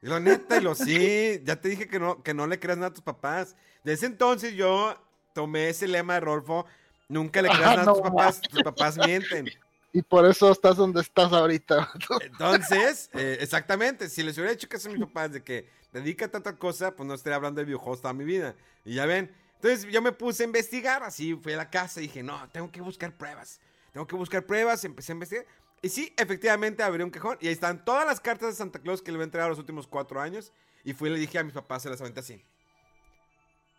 Y 0.00 0.06
lo 0.06 0.20
neta, 0.20 0.56
y 0.56 0.62
lo 0.62 0.74
sí, 0.74 1.42
ya 1.44 1.60
te 1.60 1.68
dije 1.68 1.86
que 1.86 1.98
no, 1.98 2.22
que 2.22 2.32
no 2.32 2.46
le 2.46 2.58
creas 2.60 2.78
nada 2.78 2.88
a 2.90 2.94
tus 2.94 3.02
papás. 3.02 3.56
Desde 3.82 4.06
entonces 4.06 4.54
yo 4.54 4.96
tomé 5.34 5.68
ese 5.68 5.86
lema 5.86 6.14
de 6.14 6.20
Rodolfo, 6.20 6.64
nunca 7.08 7.42
le 7.42 7.48
creas 7.50 7.62
Ah, 7.62 7.76
nada 7.76 7.90
a 7.90 7.94
tus 7.94 8.02
papás, 8.02 8.40
tus 8.40 8.62
papás 8.62 8.96
mienten. 8.96 9.50
Y 9.92 10.02
por 10.02 10.24
eso 10.24 10.50
estás 10.50 10.76
donde 10.76 11.02
estás 11.02 11.32
ahorita. 11.32 11.92
Entonces, 12.22 13.10
eh, 13.14 13.38
exactamente, 13.40 14.08
si 14.08 14.22
les 14.22 14.36
hubiera 14.36 14.52
dicho 14.52 14.68
que 14.68 14.78
son 14.78 14.92
mis 14.92 15.02
papás 15.02 15.32
de 15.32 15.44
que 15.44 15.68
dedícate 15.92 16.36
a 16.36 16.40
otra 16.40 16.56
cosa, 16.56 16.96
pues 16.96 17.06
no 17.06 17.14
estaría 17.14 17.36
hablando 17.36 17.60
de 17.60 17.66
videojuegos 17.66 18.00
toda 18.00 18.14
mi 18.14 18.24
vida. 18.24 18.56
Y 18.84 18.94
ya 18.94 19.06
ven. 19.06 19.32
Entonces 19.54 19.86
yo 19.92 20.02
me 20.02 20.12
puse 20.12 20.42
a 20.42 20.46
investigar, 20.46 21.04
así 21.04 21.34
fui 21.36 21.52
a 21.52 21.56
la 21.56 21.70
casa 21.70 22.00
y 22.00 22.08
dije, 22.08 22.22
no, 22.22 22.48
tengo 22.50 22.72
que 22.72 22.80
buscar 22.80 23.16
pruebas. 23.16 23.60
Tengo 23.92 24.06
que 24.06 24.16
buscar 24.16 24.44
pruebas, 24.44 24.84
empecé 24.84 25.12
a 25.12 25.14
investigar. 25.14 25.46
Y 25.80 25.88
sí, 25.90 26.12
efectivamente 26.16 26.82
abrí 26.82 27.02
un 27.02 27.10
cajón 27.10 27.38
y 27.40 27.46
ahí 27.46 27.52
están 27.52 27.84
todas 27.84 28.04
las 28.04 28.20
cartas 28.20 28.48
de 28.48 28.54
Santa 28.56 28.80
Claus 28.80 29.00
que 29.00 29.12
le 29.12 29.18
voy 29.18 29.22
a 29.22 29.26
entregar 29.26 29.48
los 29.48 29.58
últimos 29.58 29.86
cuatro 29.86 30.20
años. 30.20 30.52
Y 30.82 30.92
fui 30.92 31.08
y 31.08 31.12
le 31.12 31.18
dije 31.18 31.38
a 31.38 31.44
mis 31.44 31.54
papás, 31.54 31.82
se 31.84 31.88
las 31.88 32.00
aventé 32.00 32.20
así. 32.20 32.44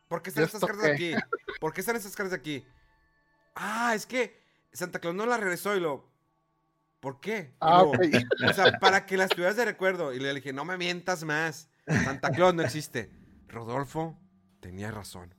¿Por 0.07 0.21
qué 0.21 0.29
están 0.29 0.43
¿Y 0.43 0.45
estas 0.45 0.61
cartas 0.61 0.85
aquí? 0.85 1.13
¿Por 1.59 1.73
qué 1.73 1.81
están 1.81 1.95
estas 1.95 2.15
cartas 2.15 2.37
aquí? 2.37 2.65
Ah, 3.55 3.93
es 3.95 4.05
que 4.05 4.39
Santa 4.73 4.99
Claus 4.99 5.15
no 5.15 5.25
las 5.25 5.39
regresó 5.39 5.75
y 5.75 5.79
lo... 5.79 6.13
¿Por 6.99 7.19
qué? 7.19 7.55
Ah, 7.59 7.83
o 7.83 7.93
sea, 8.53 8.79
para 8.79 9.05
que 9.05 9.17
las 9.17 9.29
tuvieras 9.29 9.55
de 9.55 9.65
recuerdo. 9.65 10.13
Y 10.13 10.19
le 10.19 10.33
dije, 10.33 10.53
no 10.53 10.65
me 10.65 10.77
mientas 10.77 11.23
más. 11.23 11.69
Santa 11.85 12.31
Claus 12.31 12.55
no 12.55 12.63
existe. 12.63 13.11
Rodolfo 13.47 14.19
tenía 14.59 14.91
razón. 14.91 15.33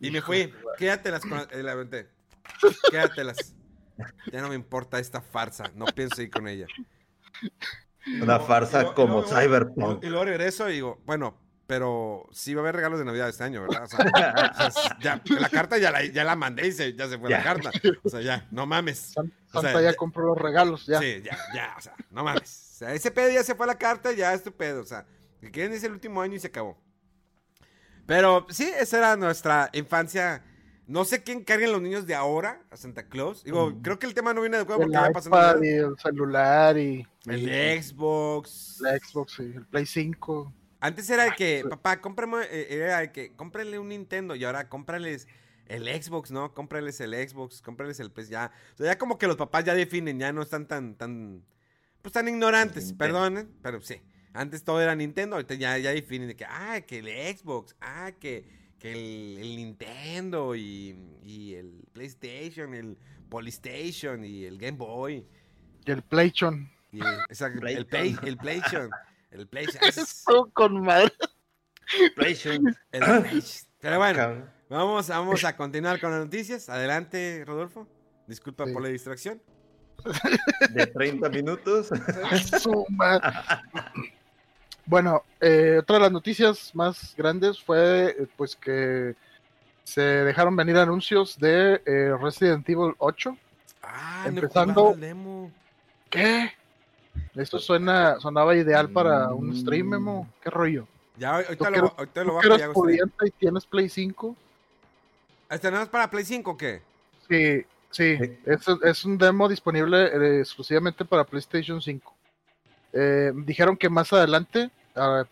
Y 0.00 0.10
me 0.10 0.20
fui. 0.22 0.52
Quédatelas 0.76 1.22
con 1.22 1.38
la, 1.38 1.46
la 1.62 1.72
aventé. 1.72 2.10
Quédatelas. 2.90 3.54
Ya 4.32 4.40
no 4.40 4.48
me 4.48 4.54
importa 4.56 4.98
esta 4.98 5.20
farsa. 5.20 5.70
No 5.74 5.86
pienso 5.86 6.20
ir 6.22 6.30
con 6.30 6.48
ella. 6.48 6.66
Una 8.20 8.38
farsa 8.40 8.82
y 8.82 8.94
como 8.94 9.20
luego- 9.22 9.28
Cyberpunk. 9.28 10.04
Y 10.04 10.08
luego 10.08 10.24
regreso 10.24 10.68
y 10.70 10.74
digo, 10.74 11.00
bueno, 11.04 11.38
pero 11.66 12.28
sí 12.32 12.54
va 12.54 12.60
a 12.60 12.64
haber 12.64 12.76
regalos 12.76 12.98
de 12.98 13.04
Navidad 13.04 13.28
este 13.28 13.44
año, 13.44 13.62
¿verdad? 13.62 13.84
O 13.84 13.86
sea, 13.86 13.98
o 14.68 14.70
sea, 14.70 14.98
ya, 15.00 15.22
la 15.40 15.48
carta 15.48 15.78
ya 15.78 15.90
la, 15.90 16.04
ya 16.04 16.24
la 16.24 16.36
mandé 16.36 16.66
y 16.66 16.72
se, 16.72 16.94
ya 16.94 17.08
se 17.08 17.18
fue 17.18 17.30
la 17.30 17.42
carta. 17.42 17.70
O 18.02 18.08
sea, 18.10 18.20
ya, 18.20 18.46
no 18.50 18.66
mames. 18.66 18.98
San- 19.14 19.26
O 19.48 19.60
sea, 19.60 19.62
Santa 19.62 19.80
ya 19.82 19.90
ya- 19.92 19.96
compró 19.96 20.26
los 20.26 20.36
regalos, 20.38 20.86
ya. 20.86 20.98
Sí, 21.00 21.22
ya, 21.24 21.38
ya, 21.54 21.74
o 21.78 21.80
sea, 21.80 21.94
no 22.10 22.24
mames. 22.24 22.70
O 22.72 22.78
sea, 22.78 22.92
ese 22.94 23.10
pedo 23.10 23.30
ya 23.30 23.44
se 23.44 23.54
fue 23.54 23.64
a 23.64 23.68
la 23.68 23.78
carta, 23.78 24.12
ya 24.12 24.34
es 24.34 24.42
tu 24.42 24.52
pedo. 24.52 24.80
O 24.82 24.84
sea, 24.86 25.06
que 25.40 25.50
quieren 25.50 25.72
es 25.72 25.84
el 25.84 25.92
último 25.92 26.20
año 26.20 26.34
y 26.34 26.40
se 26.40 26.48
acabó. 26.48 26.76
Pero 28.06 28.46
sí, 28.50 28.70
esa 28.78 28.98
era 28.98 29.16
nuestra 29.16 29.70
infancia. 29.72 30.42
No 30.86 31.04
sé 31.04 31.22
quién 31.22 31.44
carguen 31.44 31.72
los 31.72 31.80
niños 31.80 32.06
de 32.06 32.14
ahora 32.14 32.62
a 32.70 32.76
Santa 32.76 33.08
Claus. 33.08 33.44
Digo, 33.44 33.72
creo 33.82 33.98
que 33.98 34.06
el 34.06 34.14
tema 34.14 34.34
no 34.34 34.40
viene 34.40 34.56
de 34.56 34.64
acuerdo 34.64 34.82
El 34.82 34.90
porque 34.90 35.06
ya 35.06 35.12
pasó 35.12 35.28
iPad 35.28 35.54
Navidad. 35.54 35.62
y 35.62 35.78
el 35.78 35.98
celular 35.98 36.78
y 36.78 37.06
El 37.26 37.82
Xbox. 37.82 38.78
la 38.80 38.98
Xbox 38.98 39.38
y 39.38 39.42
el 39.42 39.66
Play 39.66 39.86
5. 39.86 40.52
Antes 40.80 41.08
era 41.08 41.24
de 41.24 41.32
que, 41.36 41.64
papá, 41.70 42.00
cómprame, 42.00 42.38
eh, 42.50 42.66
era 42.70 42.98
de 42.98 43.12
que, 43.12 43.32
cómprale 43.36 43.78
un 43.78 43.88
Nintendo 43.90 44.34
y 44.34 44.44
ahora 44.44 44.68
cómprales 44.68 45.28
el 45.66 45.84
Xbox, 46.02 46.32
¿no? 46.32 46.52
Cómprales 46.54 47.00
el 47.00 47.14
Xbox, 47.14 47.62
cómprales 47.62 48.00
el 48.00 48.10
PS 48.10 48.28
ya. 48.28 48.50
O 48.74 48.76
sea, 48.78 48.86
ya 48.86 48.98
como 48.98 49.16
que 49.16 49.28
los 49.28 49.36
papás 49.36 49.64
ya 49.64 49.74
definen, 49.74 50.18
ya 50.18 50.32
no 50.32 50.42
están 50.42 50.66
tan, 50.66 50.96
tan, 50.96 51.44
pues 52.02 52.12
tan 52.12 52.26
ignorantes, 52.26 52.92
perdonen, 52.92 53.48
pero 53.62 53.80
sí. 53.80 54.02
Antes 54.34 54.64
todo 54.64 54.80
era 54.80 54.94
Nintendo, 54.96 55.36
ahorita 55.36 55.54
ya, 55.54 55.78
ya 55.78 55.90
definen 55.90 56.26
de 56.28 56.36
que, 56.36 56.44
ah, 56.46 56.80
que 56.86 56.98
el 56.98 57.36
Xbox, 57.38 57.76
ah, 57.80 58.10
que, 58.18 58.44
que 58.82 58.90
el, 58.90 59.38
el 59.38 59.56
Nintendo 59.56 60.56
y, 60.56 60.96
y 61.22 61.54
el 61.54 61.84
PlayStation, 61.92 62.74
el 62.74 62.98
Polystation 63.28 64.24
y 64.24 64.44
el 64.44 64.58
Game 64.58 64.76
Boy. 64.76 65.24
Y 65.86 65.90
el 65.92 66.02
PlayStation. 66.02 66.68
Exacto, 67.28 67.64
el, 67.64 67.86
Play, 67.86 68.16
el 68.24 68.36
PlayStation. 68.36 68.90
El 69.30 69.46
PlayStation. 69.46 70.50
con 70.52 70.82
madre. 70.82 71.12
PlayStation. 72.16 72.76
el 72.90 73.04
PlayStation. 73.04 73.70
Pero 73.78 73.98
bueno, 73.98 74.48
vamos, 74.68 75.06
vamos 75.06 75.44
a 75.44 75.56
continuar 75.56 76.00
con 76.00 76.10
las 76.10 76.24
noticias. 76.24 76.68
Adelante, 76.68 77.44
Rodolfo. 77.46 77.86
Disculpa 78.26 78.66
Sí. 78.66 78.72
por 78.72 78.82
la 78.82 78.88
distracción. 78.88 79.40
De 80.70 80.88
30 80.88 81.28
minutos. 81.28 81.88
Bueno, 84.92 85.22
eh, 85.40 85.78
otra 85.80 85.96
de 85.96 86.02
las 86.02 86.12
noticias 86.12 86.74
más 86.74 87.14
grandes 87.16 87.58
fue 87.62 88.10
eh, 88.10 88.26
pues 88.36 88.54
que 88.54 89.14
se 89.84 90.02
dejaron 90.02 90.54
venir 90.54 90.76
anuncios 90.76 91.38
de 91.38 91.80
eh, 91.86 92.14
Resident 92.20 92.68
Evil 92.68 92.92
8. 92.98 93.34
Ah, 93.82 94.24
no 94.26 94.28
Empezando- 94.28 94.94
demo. 94.94 95.50
¿Qué? 96.10 96.52
Esto 97.34 97.58
suena, 97.58 98.20
sonaba 98.20 98.54
ideal 98.54 98.90
para 98.90 99.28
un 99.32 99.56
stream, 99.56 99.86
Memo. 99.88 100.28
¿Qué 100.42 100.50
rollo? 100.50 100.86
Ya, 101.16 101.36
ahorita 101.36 101.56
¿Tú 101.56 101.64
lo, 101.64 101.70
eres- 101.78 101.92
ahorita 101.96 102.20
¿Tú 102.20 102.26
lo 102.26 102.34
bajo 102.34 102.46
eres 102.54 102.68
pudiente 102.68 103.26
y 103.28 103.30
tienes 103.30 103.64
Play 103.64 103.88
5? 103.88 104.36
¿Este 105.48 105.70
no 105.70 105.80
es 105.80 105.88
para 105.88 106.10
Play 106.10 106.24
5 106.26 106.50
o 106.50 106.56
qué? 106.58 106.82
Sí, 107.30 107.64
sí. 107.90 108.18
Sí. 108.18 108.38
Es, 108.44 108.66
es 108.82 109.04
un 109.06 109.16
demo 109.16 109.48
disponible 109.48 110.04
eh, 110.04 110.40
exclusivamente 110.40 111.06
para 111.06 111.24
PlayStation 111.24 111.80
5. 111.80 112.14
Eh, 112.92 113.32
dijeron 113.34 113.74
que 113.78 113.88
más 113.88 114.12
adelante, 114.12 114.70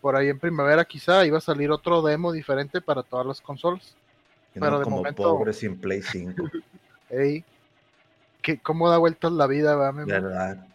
por 0.01 0.15
ahí 0.15 0.29
en 0.29 0.39
primavera 0.39 0.85
quizá, 0.85 1.25
iba 1.25 1.37
a 1.37 1.41
salir 1.41 1.71
otro 1.71 2.01
demo 2.01 2.31
diferente 2.31 2.81
para 2.81 3.03
todas 3.03 3.25
las 3.25 3.41
consolas. 3.41 3.95
Que 4.53 4.59
Pero 4.59 4.79
de 4.79 4.83
como 4.83 4.97
momento- 4.97 5.23
pobre 5.23 5.53
sin 5.53 5.77
Play 5.79 6.01
5. 6.01 6.43
Ey, 7.09 7.43
¿qué, 8.41 8.59
¿Cómo 8.59 8.89
da 8.89 8.97
vueltas 8.97 9.31
la 9.31 9.47
vida, 9.47 9.75
va? 9.75 9.91
¿Verdad? 9.91 10.65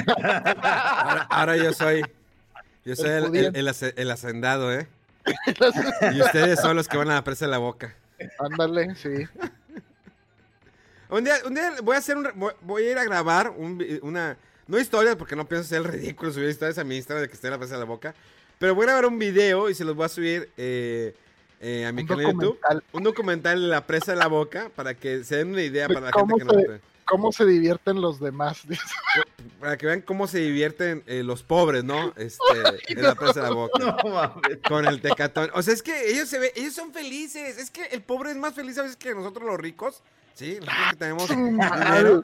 Ahora, 0.00 1.22
ahora 1.30 1.56
yo 1.56 1.72
soy. 1.72 2.02
Yo 2.84 2.96
soy 2.96 3.10
el, 3.10 3.36
el- 3.36 3.56
el 3.56 3.68
hace- 3.68 3.94
el 3.96 4.10
hacendado, 4.10 4.72
¿eh? 4.72 4.88
Y 6.14 6.20
ustedes 6.22 6.60
son 6.60 6.76
los 6.76 6.88
que 6.88 6.96
van 6.96 7.10
a 7.10 7.14
la 7.14 7.24
presa 7.24 7.44
de 7.44 7.50
la 7.50 7.58
boca. 7.58 7.94
Ándale, 8.38 8.94
sí. 8.96 9.26
Un 11.10 11.24
día, 11.24 11.34
un 11.44 11.54
día 11.54 11.72
voy 11.82 11.96
a 11.96 11.98
hacer 11.98 12.16
un. 12.16 12.28
Voy, 12.36 12.52
voy 12.62 12.84
a 12.84 12.90
ir 12.92 12.98
a 12.98 13.04
grabar 13.04 13.50
un 13.50 13.84
una. 14.02 14.36
No 14.70 14.78
historias, 14.78 15.16
porque 15.16 15.34
no 15.36 15.46
pienso 15.48 15.68
ser 15.68 15.78
el 15.78 15.84
ridículo 15.84 16.32
subir 16.32 16.48
historias 16.48 16.78
a 16.78 16.84
mi 16.84 16.96
Instagram 16.96 17.22
de 17.22 17.28
que 17.28 17.34
esté 17.34 17.48
en 17.48 17.52
la 17.52 17.58
presa 17.58 17.74
de 17.74 17.80
la 17.80 17.86
boca. 17.86 18.14
Pero 18.58 18.74
voy 18.74 18.84
a 18.84 18.86
grabar 18.86 19.06
un 19.06 19.18
video 19.18 19.68
y 19.68 19.74
se 19.74 19.84
los 19.84 19.96
voy 19.96 20.04
a 20.04 20.08
subir 20.08 20.50
eh, 20.56 21.14
eh, 21.60 21.86
a 21.86 21.92
mi 21.92 22.02
Un 22.02 22.08
canal 22.08 22.26
de 22.26 22.32
YouTube. 22.32 22.60
Un 22.92 23.02
documental 23.02 23.60
de 23.60 23.68
la 23.68 23.86
presa 23.86 24.12
de 24.12 24.18
la 24.18 24.28
boca 24.28 24.70
para 24.76 24.94
que 24.94 25.24
se 25.24 25.36
den 25.36 25.48
una 25.48 25.62
idea 25.62 25.88
De 25.88 25.94
para 25.94 26.06
la 26.06 26.12
gente 26.12 26.34
que 26.38 26.44
no. 26.44 26.52
se- 26.52 26.80
¿Cómo 27.06 27.32
se 27.32 27.44
divierten 27.44 28.00
los 28.00 28.20
demás? 28.20 28.62
Para 29.58 29.76
que 29.76 29.86
vean 29.86 30.00
cómo 30.00 30.28
se 30.28 30.38
divierten 30.38 31.02
eh, 31.06 31.24
los 31.24 31.42
pobres, 31.42 31.82
¿no? 31.82 32.14
Este, 32.16 32.38
en 32.88 33.02
la 33.02 33.16
presa 33.16 33.40
de 33.42 33.48
la 33.48 33.50
boca. 33.54 33.72
No. 34.04 34.40
Con 34.68 34.86
el 34.86 35.00
tecatón. 35.00 35.50
O 35.54 35.62
sea, 35.62 35.74
es 35.74 35.82
que 35.82 36.08
ellos 36.12 36.28
se 36.28 36.38
ve, 36.38 36.52
ellos 36.54 36.72
son 36.72 36.92
felices. 36.92 37.58
Es 37.58 37.70
que 37.72 37.86
el 37.86 38.02
pobre 38.02 38.30
es 38.30 38.36
más 38.36 38.54
feliz 38.54 38.78
a 38.78 38.82
veces 38.82 38.96
que 38.96 39.12
nosotros 39.12 39.44
los 39.44 39.58
ricos. 39.58 40.02
Sí, 40.34 40.58
nosotros 40.60 40.90
que 40.90 40.96
tenemos 40.96 41.28
dinero. 41.28 42.22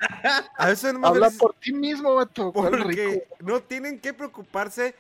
A 0.57 0.67
veces 0.69 0.95
más 0.95 1.11
Habla 1.11 1.31
por 1.31 1.55
ti 1.55 1.73
mismo, 1.73 2.15
vato. 2.15 2.53
¿cuál 2.53 2.73
rico? 2.73 2.85
porque 2.85 3.29
no 3.41 3.61
tienen 3.61 4.01
que 4.01 4.15
preocuparse, 4.15 4.95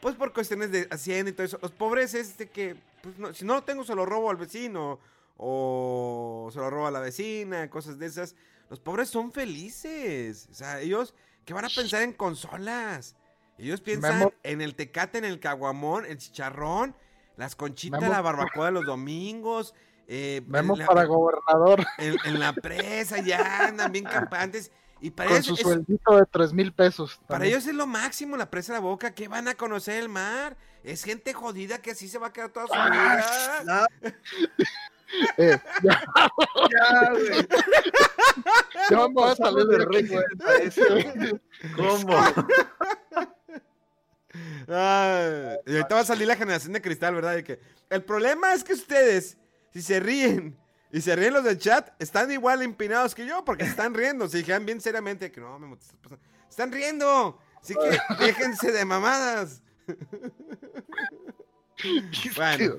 pues 0.00 0.14
por 0.14 0.32
cuestiones 0.32 0.72
de 0.72 0.88
hacienda 0.90 1.30
y 1.30 1.34
todo 1.34 1.46
eso. 1.46 1.58
Los 1.60 1.72
pobres 1.72 2.14
es 2.14 2.38
de 2.38 2.48
que, 2.48 2.76
pues, 3.02 3.18
no, 3.18 3.34
si 3.34 3.44
no 3.44 3.54
lo 3.54 3.62
tengo, 3.62 3.84
se 3.84 3.94
lo 3.94 4.06
robo 4.06 4.30
al 4.30 4.36
vecino. 4.36 4.98
O 5.36 6.50
se 6.52 6.58
lo 6.60 6.70
robo 6.70 6.86
a 6.86 6.90
la 6.90 7.00
vecina, 7.00 7.68
cosas 7.68 7.98
de 7.98 8.06
esas. 8.06 8.34
Los 8.70 8.78
pobres 8.80 9.08
son 9.08 9.32
felices. 9.32 10.48
O 10.50 10.54
sea, 10.54 10.80
ellos 10.80 11.14
que 11.44 11.52
van 11.52 11.64
a 11.64 11.68
pensar 11.68 12.02
en 12.02 12.12
consolas. 12.12 13.16
Ellos 13.58 13.80
piensan 13.80 14.18
Memo. 14.18 14.32
en 14.42 14.60
el 14.60 14.74
tecate, 14.74 15.18
en 15.18 15.24
el 15.24 15.40
caguamón, 15.40 16.06
el 16.06 16.16
chicharrón, 16.18 16.94
las 17.36 17.54
conchitas, 17.54 18.00
Memo. 18.00 18.12
la 18.12 18.20
barbacoa 18.22 18.66
de 18.66 18.72
los 18.72 18.86
domingos. 18.86 19.74
Eh, 20.08 20.42
Memo 20.46 20.76
la- 20.76 20.86
para 20.86 21.04
gobernador 21.04 21.84
en, 21.98 22.16
en 22.24 22.38
la 22.40 22.52
presa 22.52 23.18
ya 23.20 23.66
andan 23.68 23.92
bien 23.92 24.04
campantes. 24.30 24.70
Y 25.00 25.10
para 25.10 25.28
con 25.30 25.36
ellos 25.38 25.46
su 25.48 25.54
es- 25.54 25.60
sueldito 25.60 26.16
de 26.16 26.26
tres 26.30 26.52
mil 26.52 26.72
pesos. 26.72 27.16
para 27.26 27.38
también. 27.40 27.54
ellos 27.54 27.66
es 27.66 27.74
lo 27.74 27.86
máximo 27.86 28.36
la 28.36 28.48
presa 28.50 28.72
de 28.72 28.78
la 28.78 28.82
boca, 28.82 29.12
que 29.14 29.26
van 29.28 29.48
a 29.48 29.54
conocer 29.54 29.98
el 30.00 30.08
mar. 30.08 30.56
Es 30.84 31.02
gente 31.04 31.32
jodida 31.32 31.78
que 31.78 31.92
así 31.92 32.08
se 32.08 32.18
va 32.18 32.28
a 32.28 32.32
quedar 32.32 32.50
toda 32.50 32.66
su 32.66 32.72
vida. 32.72 33.24
Ah, 33.68 33.86
Eh, 35.36 35.58
ya, 35.82 36.02
ya, 36.70 37.10
güey. 37.10 37.46
ya 38.88 38.96
vamos 38.96 39.30
a 39.32 39.36
salir 39.36 39.66
¿Cómo? 41.76 42.16
Ah, 44.68 45.56
y 45.66 45.72
ahorita 45.76 45.94
va 45.94 46.00
a 46.00 46.04
salir 46.04 46.26
la 46.26 46.36
generación 46.36 46.72
de 46.72 46.80
cristal, 46.80 47.14
¿verdad? 47.14 47.34
De 47.34 47.44
que 47.44 47.60
el 47.90 48.02
problema 48.02 48.54
es 48.54 48.64
que 48.64 48.72
ustedes, 48.72 49.36
si 49.72 49.82
se 49.82 50.00
ríen 50.00 50.56
y 50.92 51.00
se 51.00 51.16
ríen 51.16 51.34
los 51.34 51.44
del 51.44 51.58
chat, 51.58 51.90
están 52.00 52.30
igual 52.30 52.62
empinados 52.62 53.14
que 53.14 53.26
yo 53.26 53.44
porque 53.44 53.64
están 53.64 53.94
riendo. 53.94 54.28
Se 54.28 54.38
dijeron 54.38 54.66
bien 54.66 54.80
seriamente 54.80 55.30
que 55.32 55.40
no, 55.40 55.58
me 55.58 55.76
están 56.48 56.70
riendo. 56.72 57.38
Así 57.60 57.74
que 57.74 57.98
déjense 58.24 58.72
de 58.72 58.84
mamadas. 58.84 59.62
Bueno. 62.36 62.74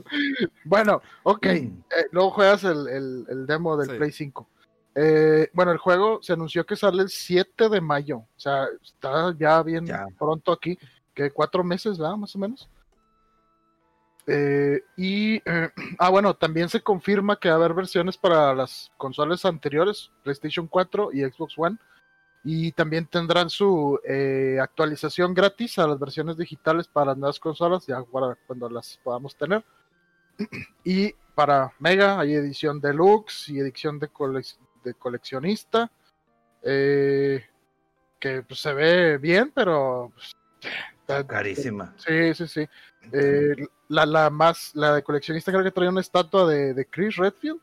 Bueno, 0.64 1.02
ok. 1.24 1.46
eh, 1.46 1.74
luego 2.12 2.32
juegas 2.32 2.64
el, 2.64 2.88
el- 2.88 3.26
el 3.30 3.46
demo 3.46 3.76
del 3.76 3.89
Sí. 3.89 3.98
Play 3.98 4.12
5. 4.12 4.50
Eh, 4.96 5.50
bueno, 5.54 5.72
el 5.72 5.78
juego 5.78 6.20
se 6.22 6.34
anunció 6.34 6.66
que 6.66 6.76
sale 6.76 7.02
el 7.04 7.10
7 7.10 7.68
de 7.68 7.82
mayo. 7.82 8.18
O 8.20 8.28
sea, 8.39 8.66
está 8.82 9.36
ya 9.38 9.62
bien 9.64 9.86
Ya. 9.86 10.06
pronto 10.18 10.52
aquí. 10.54 10.78
Que 11.14 11.32
cuatro 11.32 11.64
meses, 11.64 11.98
¿verdad? 11.98 12.16
Más 12.16 12.36
o 12.36 12.39
menos. 12.39 12.70
Eh, 14.28 14.82
y, 14.96 15.36
eh, 15.46 15.70
ah, 16.00 16.10
bueno, 16.10 16.34
también 16.36 16.70
se 16.70 16.82
confirma 16.82 17.38
que 17.40 17.50
va 17.50 17.56
a 17.56 17.58
haber 17.58 17.74
versiones 17.74 18.18
para 18.18 18.54
las 18.54 18.92
consolas 18.98 19.46
anteriores, 19.46 20.12
PlayStation 20.24 20.68
4 20.68 21.10
y 21.14 21.22
Xbox 21.24 21.54
One. 21.58 21.78
Y 22.46 22.74
también 22.74 23.06
tendrán 23.08 23.50
su 23.50 24.00
eh, 24.06 24.58
actualización 24.62 25.34
gratis 25.34 25.80
a 25.80 25.88
las 25.88 25.98
versiones 25.98 26.36
digitales 26.38 26.88
para 26.90 27.08
las 27.12 27.18
nuevas 27.18 27.40
consolas, 27.40 27.86
ya 27.88 28.04
para 28.04 28.36
cuando 28.48 28.70
las 28.70 29.00
podamos 29.04 29.36
tener. 29.36 29.64
Y 30.84 31.14
para 31.36 31.72
Mega 31.80 32.20
hay 32.20 32.34
edición 32.34 32.80
deluxe 32.82 33.50
y 33.50 33.60
edición 33.60 33.98
de, 34.00 34.10
colec- 34.12 34.58
de 34.84 34.94
coleccionista. 34.94 35.90
eh, 36.64 37.44
que 38.20 38.42
pues, 38.44 38.60
se 38.62 38.74
ve 38.74 39.18
bien, 39.18 39.52
pero. 39.54 40.12
pues, 40.14 41.26
Carísima. 41.28 41.94
Sí, 41.98 42.34
sí, 42.34 42.48
sí. 42.48 42.70
Eh, 43.12 43.56
la, 43.89 44.06
la 44.06 44.30
más, 44.30 44.72
la 44.76 44.95
de 44.95 45.04
coleccionista 45.04 45.51
creo 45.51 45.64
que 45.64 45.72
trae 45.72 45.89
una 45.89 46.01
estatua 46.01 46.47
de, 46.47 46.74
de 46.74 46.86
Chris 46.86 47.16
Redfield. 47.18 47.60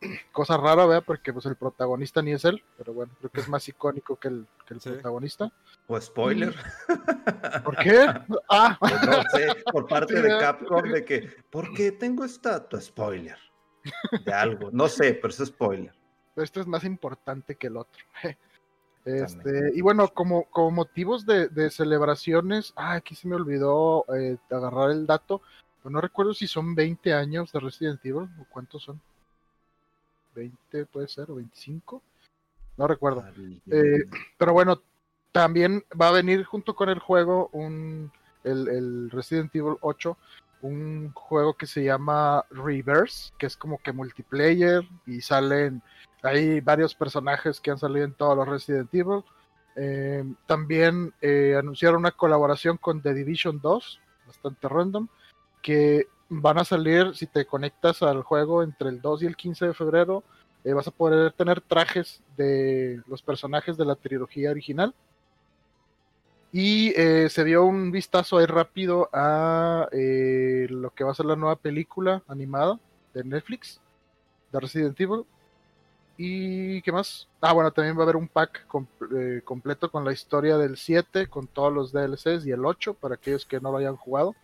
Cosa 0.32 0.56
rara, 0.56 0.86
¿verdad? 0.86 1.04
Porque 1.06 1.32
pues 1.32 1.44
el 1.46 1.56
protagonista 1.56 2.22
ni 2.22 2.32
es 2.32 2.44
él, 2.44 2.62
pero 2.78 2.94
bueno, 2.94 3.12
creo 3.18 3.30
que 3.30 3.40
es 3.40 3.48
más 3.48 3.68
icónico 3.68 4.16
que 4.16 4.28
el, 4.28 4.46
que 4.66 4.74
el 4.74 4.80
Sí. 4.80 4.90
protagonista. 4.90 5.52
O 5.86 6.00
spoiler. 6.00 6.54
¿Por 7.64 7.76
qué? 7.82 8.06
Ah, 8.48 8.76
Pues 8.80 9.02
no 9.02 9.22
sé, 9.32 9.62
por 9.70 9.86
parte 9.86 10.16
Sí, 10.16 10.22
de. 10.22 10.38
Capcom 10.38 10.82
de 10.90 11.04
que, 11.04 11.30
¿por 11.50 11.72
qué 11.74 11.92
tengo 11.92 12.24
estatua? 12.24 12.80
Spoiler. 12.80 13.36
De 14.24 14.32
algo. 14.32 14.70
No 14.72 14.88
sé, 14.88 15.14
pero 15.14 15.28
es 15.28 15.38
spoiler. 15.44 15.92
este 16.36 16.60
es 16.60 16.66
más 16.66 16.84
importante 16.84 17.56
que 17.56 17.66
el 17.66 17.76
otro. 17.76 18.02
Este, 19.04 19.72
y 19.74 19.80
bueno, 19.80 20.08
como, 20.08 20.44
como 20.44 20.70
motivos 20.70 21.24
de, 21.24 21.48
de 21.48 21.70
celebraciones, 21.70 22.72
ah, 22.76 22.92
aquí 22.92 23.14
se 23.14 23.28
me 23.28 23.34
olvidó 23.34 24.04
eh, 24.14 24.36
agarrar 24.50 24.90
el 24.90 25.06
dato, 25.06 25.40
pero 25.82 25.90
no 25.90 26.00
recuerdo 26.00 26.34
si 26.34 26.46
son 26.46 26.74
20 26.74 27.14
años 27.14 27.50
de 27.52 27.60
Resident 27.60 28.04
Evil 28.04 28.28
o 28.38 28.44
cuántos 28.50 28.82
son. 28.82 29.00
20 30.34 30.86
puede 30.86 31.08
ser, 31.08 31.30
o 31.30 31.36
25, 31.36 32.02
no 32.76 32.86
recuerdo. 32.86 33.24
Eh, 33.70 34.04
pero 34.38 34.52
bueno, 34.52 34.82
también 35.32 35.82
va 35.98 36.08
a 36.08 36.12
venir 36.12 36.44
junto 36.44 36.74
con 36.74 36.88
el 36.88 36.98
juego 36.98 37.48
un 37.52 38.12
el, 38.44 38.68
el 38.68 39.10
Resident 39.10 39.54
Evil 39.54 39.76
8, 39.80 40.16
un 40.62 41.12
juego 41.12 41.54
que 41.54 41.66
se 41.66 41.84
llama 41.84 42.44
Reverse, 42.50 43.32
que 43.38 43.46
es 43.46 43.56
como 43.56 43.78
que 43.78 43.92
multiplayer 43.92 44.82
y 45.06 45.20
salen 45.20 45.82
hay 46.22 46.60
varios 46.60 46.94
personajes 46.94 47.60
que 47.60 47.70
han 47.70 47.78
salido 47.78 48.04
en 48.04 48.12
todos 48.12 48.36
los 48.36 48.48
Resident 48.48 48.92
Evil. 48.94 49.22
Eh, 49.76 50.24
también 50.46 51.14
eh, 51.20 51.56
anunciaron 51.58 52.00
una 52.00 52.10
colaboración 52.10 52.76
con 52.76 53.00
The 53.00 53.14
Division 53.14 53.60
2, 53.60 54.00
bastante 54.26 54.68
random, 54.68 55.08
que 55.62 56.08
van 56.28 56.58
a 56.58 56.64
salir 56.64 57.14
si 57.14 57.26
te 57.26 57.46
conectas 57.46 58.02
al 58.02 58.22
juego 58.22 58.62
entre 58.62 58.90
el 58.90 59.00
2 59.00 59.22
y 59.22 59.26
el 59.26 59.36
15 59.36 59.66
de 59.68 59.74
febrero. 59.74 60.24
eh, 60.64 60.74
vas 60.74 60.86
a 60.86 60.90
poder 60.90 61.32
tener 61.32 61.62
trajes 61.62 62.22
de 62.36 63.02
los 63.06 63.22
personajes 63.22 63.76
de 63.78 63.86
la 63.86 63.94
trilogía 63.94 64.50
original. 64.50 64.94
Y 66.52 66.90
se 66.92 67.44
dio 67.44 67.64
un 67.64 67.92
vistazo 67.92 68.38
ahí 68.38 68.46
rápido 68.46 69.08
a 69.12 69.88
lo 69.92 70.90
que 70.90 71.04
va 71.04 71.12
a 71.12 71.14
ser 71.14 71.26
la 71.26 71.36
nueva 71.36 71.54
película 71.54 72.24
animada 72.26 72.80
de 73.14 73.22
Netflix, 73.22 73.80
de 74.50 74.58
Resident 74.58 75.00
Evil. 75.00 75.24
¿Y 76.22 76.82
qué 76.82 76.92
más? 76.92 77.28
Ah, 77.40 77.54
bueno, 77.54 77.72
también 77.72 77.96
va 77.96 78.00
a 78.00 78.02
haber 78.02 78.16
un 78.16 78.28
pack 78.28 78.66
com- 78.66 78.86
eh, 79.16 79.40
completo 79.42 79.90
con 79.90 80.04
la 80.04 80.12
historia 80.12 80.58
del 80.58 80.76
7, 80.76 81.28
con 81.28 81.46
todos 81.46 81.72
los 81.72 81.92
DLCs 81.92 82.44
y 82.46 82.50
el 82.50 82.66
8, 82.66 82.92
para 82.92 83.14
aquellos 83.14 83.46
que 83.46 83.58
no 83.58 83.72
lo 83.72 83.78
hayan 83.78 83.96
jugado. 83.96 84.34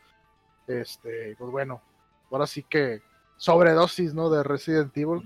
Este, 0.67 1.37
pues 1.39 1.51
bueno, 1.51 1.83
ahora 2.31 2.47
sí 2.47 2.63
que 2.63 3.03
sobredosis, 3.37 4.15
¿no? 4.15 4.31
De 4.31 4.43
Resident 4.43 4.97
Evil. 4.97 5.23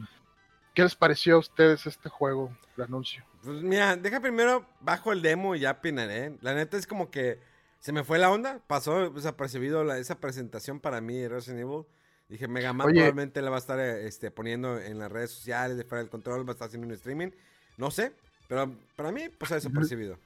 ¿Qué 0.74 0.82
les 0.82 0.96
pareció 0.96 1.36
a 1.36 1.38
ustedes 1.38 1.86
este 1.86 2.08
juego, 2.08 2.50
el 2.76 2.82
anuncio? 2.82 3.24
Pues 3.44 3.62
mira, 3.62 3.96
deja 3.96 4.18
primero 4.18 4.66
bajo 4.80 5.12
el 5.12 5.22
demo 5.22 5.54
y 5.54 5.60
ya 5.60 5.70
opinaré. 5.70 6.36
La 6.42 6.52
neta 6.52 6.76
es 6.76 6.84
como 6.86 7.12
que 7.12 7.38
se 7.78 7.92
me 7.92 8.02
fue 8.02 8.18
la 8.18 8.28
onda. 8.28 8.58
Pasó 8.66 9.08
desapercibido 9.10 9.84
la- 9.84 9.98
esa 9.98 10.18
presentación 10.18 10.80
para 10.80 11.00
mí 11.00 11.16
de 11.16 11.28
Resident 11.28 11.60
Evil. 11.60 11.84
Dije, 12.30 12.46
Mega 12.48 12.72
Man 12.72 12.86
Oye. 12.86 12.94
probablemente 13.00 13.42
la 13.42 13.50
va 13.50 13.56
a 13.56 13.58
estar 13.58 13.78
eh, 13.80 14.06
este, 14.06 14.30
poniendo 14.30 14.78
en 14.78 14.98
las 14.98 15.10
redes 15.10 15.32
sociales, 15.32 15.76
de 15.76 15.84
fuera 15.84 16.00
del 16.02 16.10
control, 16.10 16.46
va 16.46 16.50
a 16.50 16.52
estar 16.52 16.68
haciendo 16.68 16.86
un 16.86 16.94
streaming. 16.94 17.30
No 17.76 17.90
sé, 17.90 18.12
pero 18.48 18.70
para 18.96 19.10
mí 19.10 19.28
pasa 19.28 19.56
desapercibido. 19.56 20.16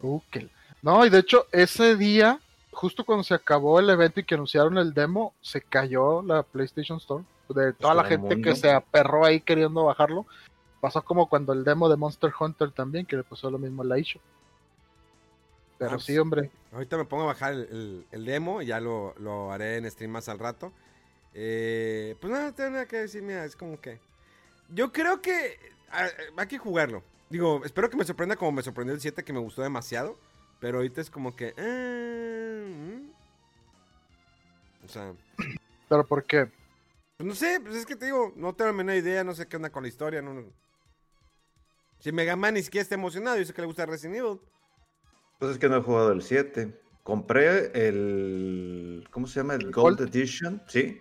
Uh, 0.00 0.20
que- 0.30 0.50
No, 0.82 1.04
y 1.04 1.10
de 1.10 1.18
hecho, 1.18 1.46
ese 1.50 1.96
día, 1.96 2.38
justo 2.72 3.04
cuando 3.04 3.24
se 3.24 3.34
acabó 3.34 3.80
el 3.80 3.88
evento 3.90 4.20
y 4.20 4.24
que 4.24 4.34
anunciaron 4.34 4.76
el 4.78 4.92
demo, 4.92 5.34
se 5.40 5.60
cayó 5.62 6.22
la 6.22 6.42
PlayStation 6.42 6.98
Store. 6.98 7.24
De 7.48 7.72
toda 7.72 7.94
la 7.96 8.04
gente 8.04 8.40
que 8.40 8.54
se 8.54 8.70
aperró 8.70 9.24
ahí 9.24 9.40
queriendo 9.40 9.84
bajarlo. 9.84 10.24
Pasó 10.80 11.02
como 11.02 11.28
cuando 11.28 11.52
el 11.52 11.64
demo 11.64 11.88
de 11.88 11.96
Monster 11.96 12.32
Hunter 12.38 12.70
también, 12.70 13.04
que 13.06 13.16
le 13.16 13.24
pasó 13.24 13.50
lo 13.50 13.58
mismo 13.58 13.82
a 13.82 13.86
la 13.86 13.98
eShop. 13.98 14.22
Pero 15.78 15.92
Ah, 15.92 15.98
sí, 15.98 16.12
pues, 16.12 16.18
hombre. 16.20 16.50
Ahorita 16.72 16.96
me 16.96 17.04
pongo 17.06 17.24
a 17.24 17.26
bajar 17.26 17.54
el, 17.54 17.60
el- 17.70 18.06
el 18.12 18.24
demo 18.24 18.62
y 18.62 18.66
ya 18.66 18.80
lo, 18.80 19.14
lo 19.18 19.50
haré 19.52 19.78
en 19.78 19.90
stream 19.90 20.12
más 20.12 20.28
al 20.28 20.38
rato. 20.38 20.72
Eh, 21.34 22.16
pues 22.20 22.32
nada, 22.32 22.46
no 22.46 22.54
tengo 22.54 22.70
nada 22.70 22.86
que 22.86 22.96
decir, 22.96 23.22
mira, 23.22 23.44
es 23.44 23.56
como 23.56 23.80
que... 23.80 24.00
Yo 24.68 24.92
creo 24.92 25.20
que 25.20 25.58
ah, 25.90 26.08
hay 26.36 26.46
que 26.46 26.58
jugarlo. 26.58 27.02
Digo, 27.28 27.62
espero 27.64 27.90
que 27.90 27.96
me 27.96 28.04
sorprenda 28.04 28.36
como 28.36 28.52
me 28.52 28.62
sorprendió 28.62 28.94
el 28.94 29.00
7, 29.00 29.24
que 29.24 29.32
me 29.32 29.38
gustó 29.38 29.62
demasiado. 29.62 30.18
Pero 30.60 30.78
ahorita 30.78 31.00
es 31.00 31.10
como 31.10 31.34
que... 31.34 31.54
eh, 31.56 32.66
mm. 32.68 33.10
O 34.84 34.88
sea, 34.88 35.12
Pero 35.88 36.06
¿por 36.06 36.24
qué? 36.24 36.50
pues 37.16 37.28
no 37.28 37.34
sé, 37.34 37.60
pues 37.60 37.76
es 37.76 37.84
que 37.84 37.96
te 37.96 38.06
digo, 38.06 38.32
no 38.34 38.54
tengo 38.54 38.70
la 38.70 38.76
menor 38.76 38.96
idea, 38.96 39.22
no 39.22 39.34
sé 39.34 39.46
qué 39.46 39.56
onda 39.56 39.70
con 39.70 39.82
la 39.82 39.90
historia. 39.90 40.22
No, 40.22 40.32
no. 40.32 40.44
Si 41.98 42.12
Mega 42.12 42.34
Man 42.34 42.54
ni 42.54 42.62
siquiera 42.62 42.82
está 42.82 42.94
emocionado, 42.94 43.36
yo 43.36 43.44
sé 43.44 43.52
que 43.52 43.60
le 43.60 43.66
gusta 43.66 43.84
Resident 43.84 44.16
Evil. 44.16 44.40
Pues 45.38 45.52
es 45.52 45.58
que 45.58 45.68
no 45.68 45.76
he 45.76 45.82
jugado 45.82 46.12
el 46.12 46.22
7. 46.22 46.74
Compré 47.02 47.72
el. 47.74 49.06
¿Cómo 49.10 49.26
se 49.26 49.40
llama? 49.40 49.54
El 49.54 49.70
Gold 49.70 50.00
Edition, 50.00 50.62
sí. 50.66 50.98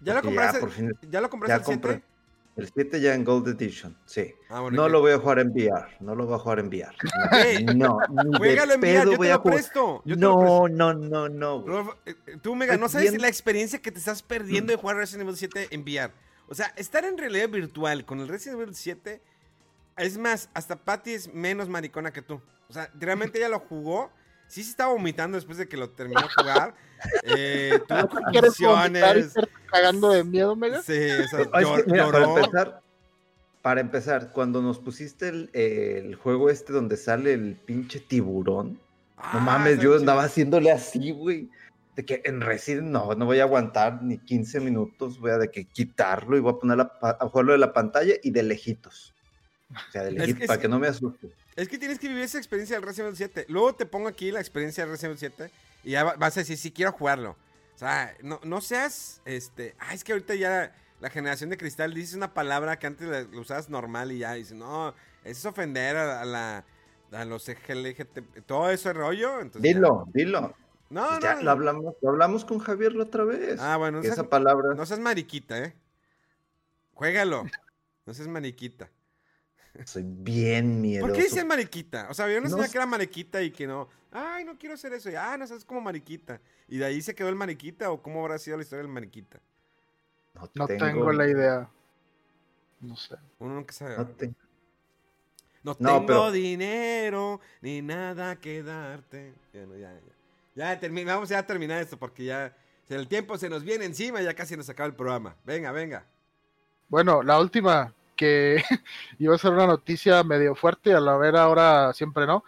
¿Ya 0.00 0.14
lo 0.14 0.22
compraste? 0.22 0.66
fin- 0.68 0.92
¿Ya 1.10 1.20
lo 1.20 1.30
compraste 1.30 1.50
ya 1.52 1.56
el 1.56 1.64
7? 1.64 1.80
compré. 1.80 2.10
El 2.56 2.70
7 2.74 3.00
ya 3.00 3.14
en 3.14 3.24
Gold 3.24 3.48
Edition, 3.48 3.96
sí. 4.04 4.34
Ah, 4.50 4.60
bueno, 4.60 4.76
no 4.82 4.88
¿y 4.88 4.92
lo 4.92 5.00
voy 5.00 5.12
a 5.12 5.18
jugar 5.18 5.38
en 5.38 5.50
VR, 5.50 5.96
no 6.00 6.14
lo 6.14 6.26
voy 6.26 6.34
a 6.34 6.38
jugar 6.38 6.58
en 6.58 6.66
VR. 6.68 6.94
No, 7.76 7.98
no, 8.10 8.38
Juégalo 8.38 8.74
en 8.74 8.80
VR, 8.80 9.04
yo 9.12 9.18
te 9.18 9.28
lo 9.28 9.42
presto. 9.42 10.02
Yo 10.04 10.14
te 10.16 10.20
lo 10.20 10.38
presto. 10.40 10.68
No, 10.68 10.92
no, 10.94 11.28
no, 11.28 11.64
no. 11.64 11.92
eh, 12.04 12.14
eh, 12.26 12.36
Tú, 12.42 12.54
Mega, 12.56 12.76
no 12.76 12.88
sabes 12.88 13.10
bien- 13.12 13.22
la 13.22 13.28
experiencia 13.28 13.80
que 13.80 13.92
te 13.92 13.98
estás 13.98 14.22
perdiendo 14.22 14.72
de 14.72 14.76
jugar 14.78 14.96
Resident 14.96 15.22
Evil 15.22 15.36
7 15.36 15.68
en 15.70 15.82
VR. 15.82 16.12
O 16.48 16.54
sea, 16.54 16.66
estar 16.76 17.04
en 17.04 17.16
realidad 17.16 17.48
virtual 17.48 18.04
con 18.04 18.20
el 18.20 18.28
Resident 18.28 18.60
Evil 18.60 18.74
7. 18.74 19.22
Es 19.96 20.18
más, 20.18 20.50
hasta 20.52 20.76
Patty 20.76 21.12
es 21.12 21.32
menos 21.32 21.68
maricona 21.68 22.12
que 22.12 22.20
tú. 22.22 22.40
O 22.68 22.72
sea, 22.72 22.90
realmente 22.98 23.38
ella 23.38 23.48
lo 23.48 23.60
jugó. 23.60 24.10
Sí 24.50 24.62
se 24.64 24.70
estaba 24.70 24.92
vomitando 24.92 25.36
después 25.36 25.56
de 25.58 25.68
que 25.68 25.76
lo 25.76 25.90
terminó 25.90 26.20
de 26.22 26.28
jugar. 26.36 26.74
Eh, 27.22 27.80
tuvo 27.88 28.08
¿Quieres 28.30 28.58
vomitar 28.58 29.16
y 29.16 29.22
convulsiones. 29.22 29.34
cagando 29.72 30.10
de 30.10 30.22
miedo, 30.22 30.54
Mega? 30.54 30.82
Sí, 30.82 30.92
o 30.92 31.28
sea, 31.28 31.46
Ah, 31.54 31.62
es 31.62 31.66
llor- 31.66 31.86
mira, 31.86 32.10
para 32.12 32.24
empezar, 32.26 32.82
para 33.62 33.80
empezar, 33.80 34.30
cuando 34.32 34.60
nos 34.60 34.78
pusiste 34.80 35.30
el, 35.30 35.50
el 35.54 36.14
juego 36.16 36.50
este 36.50 36.74
donde 36.74 36.98
sale 36.98 37.32
el 37.32 37.54
pinche 37.56 38.00
tiburón, 38.00 38.72
no 38.72 38.78
Ah, 39.16 39.38
mames, 39.40 39.76
yo 39.76 39.82
chido. 39.92 39.96
andaba 39.96 40.24
haciéndole 40.24 40.70
así, 40.70 41.10
güey. 41.12 41.48
De 41.96 42.04
que 42.04 42.20
en 42.26 42.42
Resident 42.42 42.88
no, 42.88 43.14
no 43.14 43.24
voy 43.24 43.40
a 43.40 43.44
aguantar 43.44 44.02
ni 44.02 44.18
15 44.18 44.60
minutos, 44.60 45.18
voy 45.18 45.30
a 45.30 45.38
de 45.38 45.50
que 45.50 45.64
quitarlo 45.64 46.36
y 46.36 46.40
voy 46.40 46.52
a 46.52 46.58
poner 46.58 46.76
la 46.76 46.98
pa- 47.00 47.16
a 47.18 47.28
jugarlo 47.30 47.52
de 47.52 47.58
la 47.58 47.72
pantalla 47.72 48.12
y 48.22 48.30
de 48.30 48.42
lejitos. 48.42 49.14
O 49.70 49.90
sea, 49.90 50.02
de 50.02 50.10
Es 50.10 50.14
lejitos, 50.16 50.40
que 50.40 50.46
para 50.48 50.58
sí. 50.58 50.62
que 50.62 50.68
no 50.68 50.78
me 50.78 50.88
asuste. 50.88 51.30
Es 51.56 51.68
que 51.68 51.78
tienes 51.78 51.98
que 51.98 52.08
vivir 52.08 52.22
esa 52.24 52.38
experiencia 52.38 52.76
del 52.76 52.84
Resident 52.84 53.08
Evil 53.08 53.16
7. 53.16 53.46
Luego 53.48 53.74
te 53.74 53.86
pongo 53.86 54.08
aquí 54.08 54.30
la 54.30 54.40
experiencia 54.40 54.84
del 54.84 54.92
Resident 54.92 55.20
Evil 55.22 55.34
7 55.38 55.52
y 55.84 55.90
ya 55.92 56.04
va- 56.04 56.14
vas 56.16 56.36
a 56.36 56.40
decir, 56.40 56.56
sí, 56.56 56.70
quiero 56.72 56.92
jugarlo. 56.92 57.36
O 57.74 57.78
sea, 57.78 58.14
no, 58.22 58.40
no 58.44 58.60
seas, 58.60 59.20
este... 59.24 59.74
Ah, 59.78 59.94
es 59.94 60.04
que 60.04 60.12
ahorita 60.12 60.34
ya 60.34 60.74
la 61.00 61.10
generación 61.10 61.50
de 61.50 61.56
cristal 61.56 61.94
dice 61.94 62.16
una 62.16 62.34
palabra 62.34 62.78
que 62.78 62.86
antes 62.86 63.08
la, 63.08 63.22
la 63.22 63.40
usabas 63.40 63.68
normal 63.70 64.12
y 64.12 64.18
ya 64.18 64.34
dice, 64.34 64.54
no, 64.54 64.90
eso 64.90 64.94
es 65.24 65.44
ofender 65.46 65.96
a, 65.96 66.20
a 66.20 66.24
la... 66.24 66.64
A 67.12 67.24
los 67.24 67.48
LGBT, 67.48 68.20
todo 68.46 68.70
ese 68.70 68.92
rollo. 68.92 69.40
Entonces 69.40 69.62
ya- 69.68 69.74
Dilo, 69.74 70.06
dilo. 70.14 70.54
No, 70.90 71.06
Pues 71.08 71.14
no, 71.14 71.20
ya 71.20 71.34
no. 71.34 71.42
lo 71.42 71.50
hablamos, 71.50 71.94
lo 72.00 72.08
hablamos 72.10 72.44
con 72.44 72.60
Javier 72.60 72.92
la 72.94 73.02
otra 73.04 73.24
vez. 73.24 73.58
Ah, 73.60 73.76
bueno, 73.76 73.96
no 73.98 74.02
seas, 74.04 74.14
esa 74.14 74.28
palabra. 74.28 74.74
no 74.74 74.86
seas 74.86 75.00
mariquita, 75.00 75.58
¿eh? 75.58 75.74
Juégalo. 76.94 77.44
No 78.06 78.14
seas 78.14 78.28
mariquita. 78.28 78.88
Soy 79.84 80.02
bien 80.04 80.80
miedoso. 80.80 81.08
¿Por 81.08 81.16
qué 81.16 81.24
dices 81.24 81.44
mariquita? 81.44 82.08
O 82.10 82.14
sea, 82.14 82.24
había 82.26 82.38
una 82.38 82.44
No 82.48 82.50
señora 82.50 82.66
sé. 82.66 82.72
que 82.72 82.78
era 82.78 82.86
mariquita 82.86 83.42
y 83.42 83.50
que 83.50 83.66
no. 83.66 83.88
Ay, 84.12 84.44
no 84.44 84.58
quiero 84.58 84.74
hacer 84.74 84.92
eso. 84.92 85.10
Y, 85.10 85.14
ah, 85.14 85.36
no 85.38 85.46
sabes 85.46 85.64
como 85.64 85.80
mariquita. 85.80 86.40
¿Y 86.68 86.78
de 86.78 86.84
ahí 86.86 87.00
se 87.02 87.14
quedó 87.14 87.28
el 87.28 87.36
mariquita 87.36 87.90
o 87.90 88.02
cómo 88.02 88.20
habrá 88.20 88.38
sido 88.38 88.56
la 88.56 88.62
historia 88.64 88.82
del 88.82 88.92
mariquita? 88.92 89.38
No 90.54 90.66
tengo 90.66 91.12
la 91.12 91.28
idea. 91.28 91.68
No 92.80 92.96
sé. 92.96 93.16
Uno 93.38 93.54
nunca 93.54 93.72
sabe. 93.72 93.96
No 93.96 94.04
No, 95.62 95.74
te- 95.76 95.84
tengo 95.84 96.06
pero- 96.06 96.30
dinero 96.32 97.40
ni 97.60 97.82
nada 97.82 98.36
que 98.36 98.62
darte. 98.62 99.34
Ya, 99.52 99.60
ya, 99.66 99.92
ya. 99.92 100.00
Ya 100.54 100.80
termi- 100.80 101.04
vamos 101.06 101.28
ya 101.28 101.38
a 101.38 101.46
terminar 101.46 101.80
esto 101.80 101.96
porque 101.98 102.24
ya 102.24 102.56
el 102.88 103.06
tiempo 103.06 103.38
se 103.38 103.48
nos 103.48 103.62
viene 103.62 103.84
encima 103.84 104.20
y 104.20 104.24
ya 104.24 104.34
casi 104.34 104.56
nos 104.56 104.68
acaba 104.68 104.88
el 104.88 104.94
programa. 104.94 105.36
Venga, 105.44 105.70
venga. 105.70 106.04
Bueno, 106.88 107.22
la 107.22 107.38
última 107.38 107.94
que 108.20 108.62
iba 109.18 109.34
a 109.34 109.38
ser 109.38 109.52
una 109.52 109.66
noticia 109.66 110.22
medio 110.22 110.54
fuerte, 110.54 110.92
a 110.92 111.00
la 111.00 111.16
ver 111.16 111.36
ahora 111.36 111.90
siempre 111.94 112.26
no. 112.26 112.44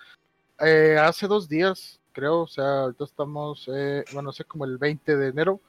Eh, 0.60 0.98
hace 1.00 1.26
dos 1.26 1.48
días, 1.48 1.98
creo, 2.12 2.40
o 2.42 2.46
sea, 2.46 2.82
ahorita 2.82 3.04
estamos, 3.04 3.70
eh, 3.74 4.04
bueno, 4.12 4.30
hace 4.30 4.44
como 4.44 4.66
el 4.66 4.76
20 4.76 5.16
de 5.16 5.28
enero, 5.28 5.60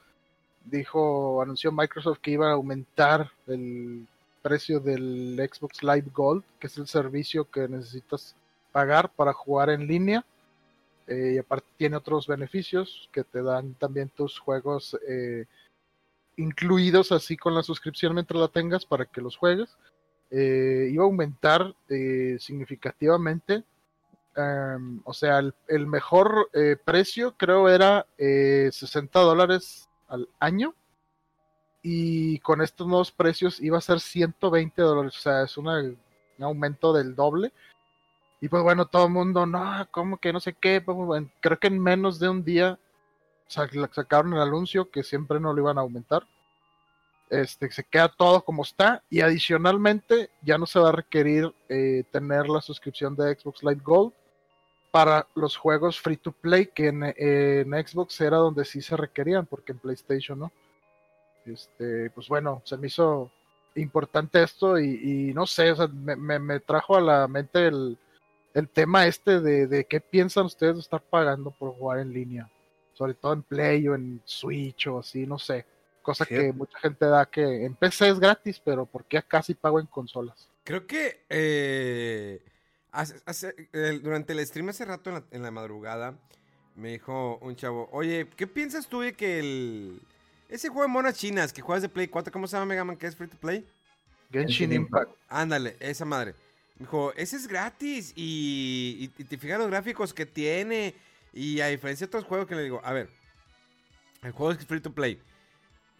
dijo, 0.66 1.40
anunció 1.40 1.72
Microsoft 1.72 2.18
que 2.20 2.32
iba 2.32 2.50
a 2.50 2.52
aumentar 2.52 3.30
el 3.46 4.06
precio 4.42 4.78
del 4.78 5.36
Xbox 5.50 5.82
Live 5.82 6.10
Gold, 6.12 6.44
que 6.60 6.66
es 6.66 6.76
el 6.76 6.86
servicio 6.86 7.50
que 7.50 7.66
necesitas 7.66 8.36
pagar 8.72 9.10
para 9.10 9.32
jugar 9.32 9.70
en 9.70 9.86
línea. 9.86 10.22
Eh, 11.06 11.32
y 11.36 11.38
aparte 11.38 11.66
tiene 11.78 11.96
otros 11.96 12.26
beneficios 12.26 13.08
que 13.10 13.24
te 13.24 13.42
dan 13.42 13.74
también 13.74 14.10
tus 14.10 14.38
juegos 14.38 14.98
eh, 15.06 15.44
incluidos 16.36 17.12
así 17.12 17.36
con 17.36 17.54
la 17.54 17.62
suscripción 17.62 18.14
mientras 18.14 18.40
la 18.40 18.48
tengas 18.48 18.84
para 18.84 19.04
que 19.06 19.20
los 19.20 19.36
juegues. 19.36 19.76
Eh, 20.36 20.88
iba 20.90 21.04
a 21.04 21.06
aumentar 21.06 21.74
eh, 21.88 22.36
significativamente. 22.40 23.62
em, 24.36 25.00
o 25.04 25.12
sea, 25.14 25.38
el, 25.38 25.54
el 25.68 25.86
mejor 25.86 26.50
eh, 26.54 26.76
precio 26.84 27.34
creo 27.36 27.68
era 27.68 28.04
eh, 28.18 28.68
60 28.72 29.20
dólares 29.20 29.88
al 30.08 30.28
año. 30.40 30.74
Y 31.82 32.38
con 32.40 32.62
estos 32.62 32.86
nuevos 32.86 33.12
precios 33.12 33.60
iba 33.60 33.78
a 33.78 33.80
ser 33.82 34.00
120 34.00 34.80
dólares. 34.82 35.16
O 35.18 35.20
sea, 35.20 35.42
es 35.42 35.56
una- 35.58 35.80
un 35.82 36.44
aumento 36.44 36.92
del 36.92 37.14
doble. 37.14 37.52
Y 38.40 38.48
pues 38.48 38.62
bueno, 38.62 38.86
todo 38.86 39.06
el 39.06 39.12
mundo, 39.12 39.46
no, 39.46 39.86
¿cómo 39.90 40.18
que 40.18 40.32
no 40.32 40.40
sé 40.40 40.54
qué? 40.54 40.80
Pues, 40.80 41.24
creo 41.40 41.58
que 41.58 41.68
en 41.68 41.78
menos 41.80 42.18
de 42.18 42.28
un 42.28 42.44
día 42.44 42.78
sac- 43.48 43.90
sacaron 43.92 44.34
el 44.34 44.40
anuncio 44.40 44.90
que 44.90 45.02
siempre 45.02 45.40
no 45.40 45.52
lo 45.54 45.62
iban 45.62 45.78
a 45.78 45.82
aumentar. 45.82 46.26
Este, 47.30 47.70
se 47.70 47.82
queda 47.84 48.08
todo 48.08 48.44
como 48.44 48.62
está 48.62 49.02
y 49.10 49.20
adicionalmente 49.22 50.30
ya 50.42 50.58
no 50.58 50.66
se 50.66 50.78
va 50.78 50.90
a 50.90 50.92
requerir 50.92 51.52
eh, 51.68 52.04
tener 52.12 52.48
la 52.48 52.60
suscripción 52.60 53.16
de 53.16 53.34
Xbox 53.34 53.62
Live 53.62 53.80
Gold 53.82 54.12
para 54.92 55.26
los 55.34 55.56
juegos 55.56 56.00
free 56.00 56.18
to 56.18 56.30
play 56.32 56.66
que 56.66 56.88
en, 56.88 57.02
Xbox 57.86 58.20
era 58.20 58.36
donde 58.36 58.64
sí 58.64 58.80
se 58.82 58.96
requerían 58.96 59.46
porque 59.46 59.72
en 59.72 59.78
PlayStation 59.78 60.38
no. 60.38 60.52
Este, 61.46 62.10
pues 62.10 62.28
bueno, 62.28 62.62
se 62.64 62.76
me 62.76 62.86
hizo 62.86 63.30
importante 63.74 64.42
esto 64.42 64.78
y, 64.78 65.28
y 65.30 65.34
no 65.34 65.46
sé, 65.46 65.72
o 65.72 65.76
sea, 65.76 65.88
me, 65.88 66.14
me- 66.16 66.38
me 66.38 66.60
trajo 66.60 66.96
a 66.96 67.00
la 67.00 67.26
mente 67.26 67.66
el, 67.66 67.98
el 68.54 68.68
tema 68.68 69.06
este 69.06 69.40
de, 69.40 69.66
de 69.66 69.84
qué 69.86 70.00
piensan 70.00 70.46
ustedes 70.46 70.74
de 70.76 70.80
estar 70.82 71.02
pagando 71.02 71.50
por 71.50 71.74
jugar 71.74 71.98
en 71.98 72.12
línea, 72.12 72.48
sobre 72.92 73.14
todo 73.14 73.32
en 73.32 73.42
Play 73.42 73.88
o 73.88 73.94
en 73.96 74.22
Switch 74.24 74.86
o 74.86 75.00
así, 75.00 75.26
no 75.26 75.38
sé. 75.38 75.66
Cosa 76.04 76.24
que 76.26 76.52
mucha 76.52 76.78
gente 76.78 77.06
da 77.06 77.26
que 77.26 77.64
en 77.64 77.74
PC 77.74 78.08
es 78.10 78.20
gratis, 78.20 78.60
pero 78.64 78.86
¿por 78.86 79.04
qué 79.06 79.18
acá 79.18 79.42
sí 79.42 79.54
pago 79.54 79.80
en 79.80 79.86
consolas? 79.86 80.48
Creo 80.62 80.86
que 80.86 81.24
eh, 81.28 82.40
Hace- 82.92 83.20
hace- 83.26 83.68
el- 83.72 84.02
durante 84.02 84.32
el 84.34 84.46
stream 84.46 84.68
hace 84.68 84.84
rato 84.84 85.10
en 85.10 85.16
la, 85.16 85.24
en 85.32 85.42
la 85.42 85.50
madrugada 85.50 86.14
me 86.76 86.92
dijo 86.92 87.38
un 87.42 87.56
chavo, 87.56 87.88
oye, 87.90 88.28
¿qué 88.36 88.46
piensas 88.46 88.86
tú 88.86 89.00
de 89.00 89.14
que 89.14 89.40
el... 89.40 90.00
Ese 90.48 90.68
juego 90.68 90.82
de 90.82 90.88
monas 90.88 91.14
chinas 91.18 91.52
que 91.52 91.60
juegas 91.62 91.82
de 91.82 91.88
Play 91.88 92.06
4, 92.06 92.32
¿cómo 92.32 92.46
se 92.46 92.56
llama 92.56 92.66
Mega 92.66 92.84
Man 92.84 92.96
que 92.96 93.06
es 93.08 93.16
free 93.16 93.26
to 93.28 93.36
play? 93.36 93.64
Genshin 94.30 94.72
Impact. 94.72 95.10
Ándale, 95.28 95.76
esa 95.80 96.04
madre. 96.04 96.34
Me 96.78 96.84
dijo, 96.86 97.12
ese 97.16 97.36
es 97.36 97.48
gratis 97.48 98.12
y, 98.14 99.10
y- 99.16 99.22
y 99.22 99.24
te 99.24 99.38
fijas 99.38 99.58
los 99.58 99.68
gráficos 99.68 100.12
que 100.14 100.26
tiene. 100.26 100.94
Y 101.32 101.60
a 101.60 101.66
diferencia 101.68 102.06
de 102.06 102.08
otros 102.10 102.24
juegos 102.24 102.46
que 102.46 102.54
le 102.54 102.62
digo, 102.62 102.80
a 102.84 102.92
ver, 102.92 103.08
el 104.22 104.30
juego 104.32 104.52
es 104.52 104.64
free 104.66 104.80
to 104.80 104.92
play. 104.92 105.20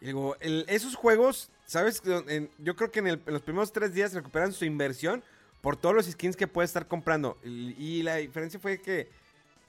Digo, 0.05 0.37
esos 0.41 0.97
juegos, 0.97 1.51
¿sabes? 1.65 2.03
En- 2.29 2.51
yo 2.59 2.77
creo 2.77 2.91
que 2.91 2.99
en, 2.99 3.23
los 3.25 3.41
primeros 3.41 3.73
tres 3.73 3.95
días 3.95 4.13
recuperan 4.13 4.53
su 4.53 4.67
inversión 4.67 5.25
por 5.63 5.79
todos 5.79 5.95
los 5.95 6.05
skins 6.05 6.37
que 6.37 6.47
puede 6.47 6.67
estar 6.67 6.87
comprando. 6.87 7.39
Y, 7.43 8.03
la 8.03 8.17
diferencia 8.17 8.61
fue 8.61 8.83
que 8.83 9.09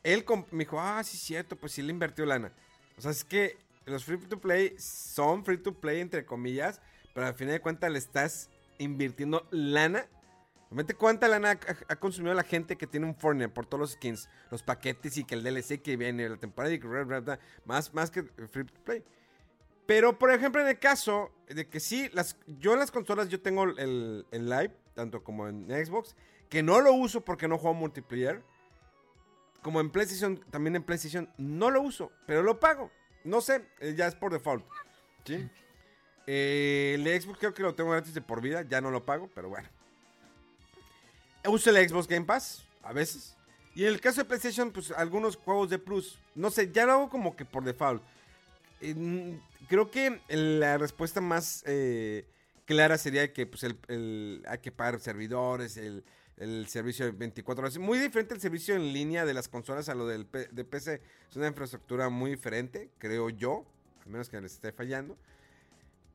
él 0.04 0.26
me 0.52 0.66
dijo, 0.66 0.78
ah, 0.78 1.02
sí, 1.06 1.16
cierto, 1.16 1.56
pues 1.56 1.72
sí 1.72 1.82
le 1.82 1.92
invirtió 1.94 2.26
lana. 2.26 2.52
O 2.98 3.02
sea, 3.02 3.12
es 3.12 3.24
que 3.24 3.56
los 3.86 4.04
free 4.04 4.18
to 4.18 4.38
play 4.38 4.76
son 4.78 5.46
free 5.46 5.58
to 5.58 5.74
play, 5.74 6.02
entre 6.02 6.26
comillas, 6.26 6.82
pero 7.14 7.28
al 7.28 7.34
final 7.36 7.54
de 7.54 7.62
cuentas 7.62 7.90
le 7.90 8.00
estás 8.00 8.50
invirtiendo 8.78 9.48
lana. 9.52 10.06
Realmente 10.70 10.96
cuánta 10.96 11.30
lana 11.30 11.58
ha, 11.88 11.96
consumido 11.96 12.34
la 12.34 12.44
gente 12.44 12.76
que 12.76 12.88
tiene 12.88 13.06
un 13.06 13.16
Fortnite 13.16 13.48
por 13.48 13.68
todos 13.68 13.80
los 13.80 13.92
skins, 13.94 14.28
los 14.52 14.64
paquetes 14.64 15.16
y 15.16 15.24
que 15.24 15.36
el 15.36 15.44
DLC 15.44 15.82
que 15.82 15.96
viene, 15.96 16.28
la 16.28 16.36
temporada 16.36 16.74
y 16.74 16.80
que 16.80 16.90
más, 17.64 17.94
más 17.94 18.12
que 18.12 18.24
free 18.24 18.66
to 18.66 18.74
play. 18.84 19.02
Pero, 19.86 20.18
por 20.18 20.32
ejemplo, 20.32 20.62
en 20.62 20.68
el 20.68 20.80
caso 20.80 21.32
de 21.48 21.68
que 21.68 21.80
sí, 21.80 22.10
las, 22.14 22.38
yo 22.48 22.74
en 22.74 22.80
las 22.80 22.92
consolas 22.92 23.30
yo 23.30 23.42
tengo 23.42 23.64
el, 23.64 24.26
el 24.32 24.50
live, 24.50 24.74
tanto 24.96 25.24
como 25.24 25.48
en 25.48 25.68
Xbox, 25.70 26.16
que 26.50 26.64
no 26.64 26.82
lo 26.82 26.94
uso 26.94 27.22
porque 27.22 27.48
no 27.48 27.58
juego 27.58 27.76
multiplayer. 27.76 28.44
Como 29.62 29.82
en 29.82 29.90
PlayStation, 29.90 30.38
también 30.52 30.76
en 30.76 30.84
PlayStation 30.84 31.30
no 31.38 31.72
lo 31.72 31.82
uso, 31.82 32.12
pero 32.26 32.44
lo 32.44 32.60
pago. 32.60 32.92
No 33.24 33.42
sé, 33.42 33.66
eh, 33.80 33.96
ya 33.96 34.08
es 34.08 34.16
por 34.16 34.32
default. 34.32 34.64
¿sí? 35.26 35.50
Eh, 36.28 36.94
el 36.96 37.22
Xbox 37.22 37.40
creo 37.40 37.54
que 37.54 37.64
lo 37.64 37.74
tengo 37.74 37.92
gratis 37.92 38.14
de 38.14 38.22
por 38.22 38.42
vida, 38.42 38.62
ya 38.64 38.82
no 38.82 38.92
lo 38.92 39.06
pago, 39.06 39.30
pero 39.34 39.50
bueno. 39.50 39.68
Uso 41.48 41.70
el 41.70 41.90
Xbox 41.90 42.08
Game 42.08 42.26
Pass, 42.26 42.64
a 42.84 42.94
veces. 42.94 43.36
Y 43.76 43.84
en 43.84 43.90
el 43.90 44.02
caso 44.02 44.22
de 44.22 44.26
PlayStation, 44.26 44.72
pues 44.72 44.92
algunos 44.92 45.36
juegos 45.36 45.70
de 45.70 45.78
Plus. 45.78 46.20
No 46.34 46.50
sé, 46.50 46.72
ya 46.72 46.86
lo 46.86 46.94
hago 46.94 47.10
como 47.10 47.36
que 47.36 47.46
por 47.46 47.64
default. 47.64 48.02
Creo 49.68 49.90
que 49.90 50.20
la 50.30 50.78
respuesta 50.78 51.22
más 51.22 51.64
eh, 51.66 52.26
clara 52.66 52.98
sería 52.98 53.34
que 53.34 53.48
pues, 53.48 53.64
el, 53.64 54.44
hay 54.48 54.60
que 54.60 54.72
pagar 54.72 55.00
servidores, 55.00 55.78
el, 55.78 56.04
el 56.38 56.68
servicio 56.68 57.06
de 57.06 57.12
24 57.12 57.64
horas. 57.64 57.78
Muy 57.78 57.98
diferente 57.98 58.34
el 58.34 58.42
servicio 58.42 58.76
en 58.76 58.94
línea 58.94 59.26
de 59.26 59.34
las 59.34 59.48
consolas 59.48 59.90
a 59.90 59.96
lo 59.96 60.08
del 60.08 60.28
de 60.32 60.66
PC. 60.66 61.02
Es 61.30 61.36
una 61.36 61.48
infraestructura 61.48 62.10
muy 62.10 62.32
diferente, 62.32 62.90
creo 62.98 63.30
yo. 63.30 63.66
Al 64.06 64.12
menos 64.12 64.30
que 64.30 64.40
les 64.40 64.54
esté 64.54 64.72
fallando. 64.72 65.18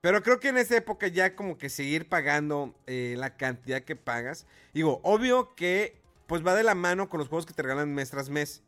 Pero 0.01 0.23
creo 0.23 0.41
que 0.41 0.49
en 0.49 0.57
esta 0.57 0.77
época 0.77 1.09
ya 1.09 1.37
como 1.37 1.59
que 1.59 1.69
seguir 1.69 2.09
pagando 2.09 2.75
eh, 2.87 3.17
la 3.19 3.37
cantidad 3.37 3.83
que 3.83 3.97
pagas. 3.97 4.47
Digo, 4.73 5.01
obvio 5.03 5.55
que 5.55 6.01
pues 6.27 6.47
va 6.47 6.55
de 6.55 6.63
la 6.63 6.75
mano 6.75 7.09
con 7.09 7.19
los 7.19 7.29
juegos 7.29 7.45
que 7.45 7.53
te 7.53 7.63
regalan 7.63 7.93
mes 7.93 8.11
tras 8.11 8.31
mes. 8.31 8.63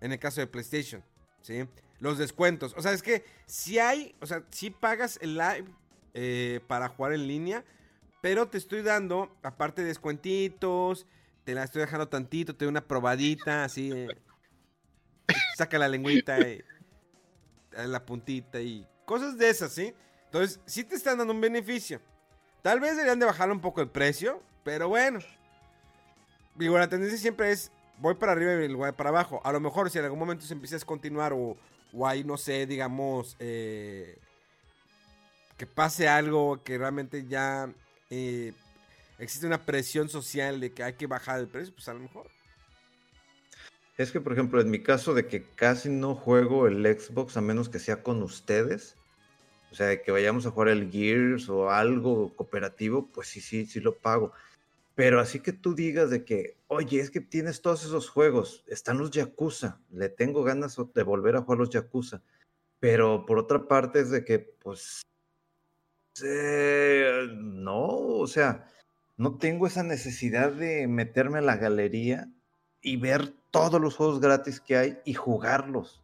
En 0.00 0.12
el 0.12 0.18
caso 0.18 0.40
de 0.40 0.48
PlayStation, 0.48 1.02
¿sí? 1.42 1.68
Los 2.00 2.18
descuentos. 2.18 2.74
O 2.76 2.82
sea, 2.82 2.92
es 2.92 3.02
que 3.02 3.24
si 3.46 3.78
hay, 3.78 4.14
o 4.20 4.26
sea, 4.26 4.42
si 4.50 4.70
pagas 4.70 5.18
el 5.20 5.34
live 5.34 5.66
eh, 6.14 6.60
para 6.66 6.88
jugar 6.88 7.12
en 7.12 7.26
línea, 7.26 7.64
pero 8.20 8.48
te 8.48 8.58
estoy 8.58 8.82
dando, 8.82 9.36
aparte 9.42 9.82
de 9.82 9.88
descuentitos, 9.88 11.06
te 11.44 11.54
la 11.54 11.64
estoy 11.64 11.80
dejando 11.82 12.08
tantito, 12.08 12.54
te 12.54 12.64
doy 12.64 12.70
una 12.70 12.86
probadita, 12.86 13.64
así. 13.64 13.90
eh, 13.92 14.08
saca 15.56 15.78
la 15.78 15.88
lengüita, 15.88 16.38
eh, 16.40 16.64
la 17.72 18.04
puntita 18.04 18.60
y 18.60 18.86
cosas 19.04 19.36
de 19.36 19.50
esas, 19.50 19.72
¿sí? 19.72 19.94
Entonces, 20.26 20.60
sí 20.66 20.84
te 20.84 20.94
están 20.94 21.18
dando 21.18 21.34
un 21.34 21.40
beneficio. 21.40 22.00
Tal 22.62 22.80
vez 22.80 22.92
deberían 22.92 23.18
de 23.18 23.26
bajar 23.26 23.50
un 23.50 23.60
poco 23.60 23.80
el 23.80 23.90
precio, 23.90 24.42
pero 24.64 24.88
bueno. 24.88 25.18
Digo, 26.54 26.78
la 26.78 26.88
tendencia 26.88 27.18
siempre 27.18 27.50
es 27.50 27.72
voy 28.02 28.16
para 28.16 28.32
arriba 28.32 28.62
y 28.64 28.74
voy 28.74 28.92
para 28.92 29.10
abajo. 29.10 29.40
A 29.44 29.52
lo 29.52 29.60
mejor 29.60 29.88
si 29.88 29.98
en 29.98 30.04
algún 30.04 30.18
momento 30.18 30.44
se 30.44 30.52
empieza 30.52 30.74
a 30.74 30.78
descontinuar 30.78 31.32
o, 31.32 31.56
o 31.92 32.06
hay, 32.06 32.24
no 32.24 32.36
sé, 32.36 32.66
digamos, 32.66 33.36
eh, 33.38 34.18
que 35.56 35.66
pase 35.66 36.08
algo 36.08 36.62
que 36.64 36.76
realmente 36.76 37.26
ya 37.26 37.72
eh, 38.10 38.52
existe 39.18 39.46
una 39.46 39.64
presión 39.64 40.08
social 40.08 40.58
de 40.60 40.72
que 40.72 40.82
hay 40.82 40.94
que 40.94 41.06
bajar 41.06 41.38
el 41.38 41.46
precio, 41.46 41.72
pues 41.72 41.88
a 41.88 41.94
lo 41.94 42.00
mejor. 42.00 42.26
Es 43.96 44.10
que, 44.10 44.20
por 44.20 44.32
ejemplo, 44.32 44.60
en 44.60 44.70
mi 44.70 44.82
caso 44.82 45.14
de 45.14 45.28
que 45.28 45.44
casi 45.54 45.88
no 45.88 46.16
juego 46.16 46.66
el 46.66 46.84
Xbox 46.84 47.36
a 47.36 47.40
menos 47.40 47.68
que 47.68 47.78
sea 47.78 48.02
con 48.02 48.20
ustedes, 48.22 48.96
o 49.70 49.76
sea, 49.76 49.86
de 49.86 50.02
que 50.02 50.10
vayamos 50.10 50.44
a 50.44 50.50
jugar 50.50 50.68
el 50.68 50.90
Gears 50.90 51.48
o 51.48 51.70
algo 51.70 52.34
cooperativo, 52.34 53.06
pues 53.14 53.28
sí, 53.28 53.40
sí, 53.40 53.64
sí 53.66 53.78
lo 53.78 53.94
pago. 53.94 54.32
Pero 54.94 55.20
así 55.20 55.40
que 55.40 55.52
tú 55.52 55.74
digas 55.74 56.10
de 56.10 56.24
que, 56.24 56.58
oye, 56.68 57.00
es 57.00 57.10
que 57.10 57.20
tienes 57.20 57.62
todos 57.62 57.84
esos 57.84 58.10
juegos, 58.10 58.64
están 58.68 58.98
los 58.98 59.10
Yakuza, 59.10 59.80
le 59.90 60.08
tengo 60.10 60.42
ganas 60.42 60.76
de 60.94 61.02
volver 61.02 61.36
a 61.36 61.42
jugar 61.42 61.58
los 61.58 61.70
Yakuza. 61.70 62.22
Pero 62.78 63.24
por 63.24 63.38
otra 63.38 63.66
parte 63.68 64.00
es 64.00 64.10
de 64.10 64.24
que, 64.24 64.38
pues, 64.38 65.02
eh, 66.22 67.26
no, 67.38 67.86
o 67.86 68.26
sea, 68.26 68.68
no 69.16 69.38
tengo 69.38 69.66
esa 69.66 69.82
necesidad 69.82 70.52
de 70.52 70.86
meterme 70.88 71.38
a 71.38 71.42
la 71.42 71.56
galería 71.56 72.28
y 72.82 72.96
ver 72.96 73.32
todos 73.50 73.80
los 73.80 73.96
juegos 73.96 74.20
gratis 74.20 74.60
que 74.60 74.76
hay 74.76 74.98
y 75.04 75.14
jugarlos. 75.14 76.02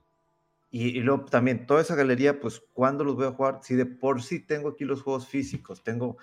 Y, 0.70 0.98
y 0.98 1.00
luego 1.00 1.26
también 1.26 1.66
toda 1.66 1.82
esa 1.82 1.94
galería, 1.94 2.40
pues, 2.40 2.62
¿cuándo 2.72 3.04
los 3.04 3.16
voy 3.16 3.26
a 3.26 3.32
jugar? 3.32 3.60
Si 3.62 3.74
de 3.74 3.86
por 3.86 4.22
sí 4.22 4.40
tengo 4.40 4.70
aquí 4.70 4.84
los 4.84 5.02
juegos 5.02 5.26
físicos, 5.28 5.82
tengo 5.82 6.16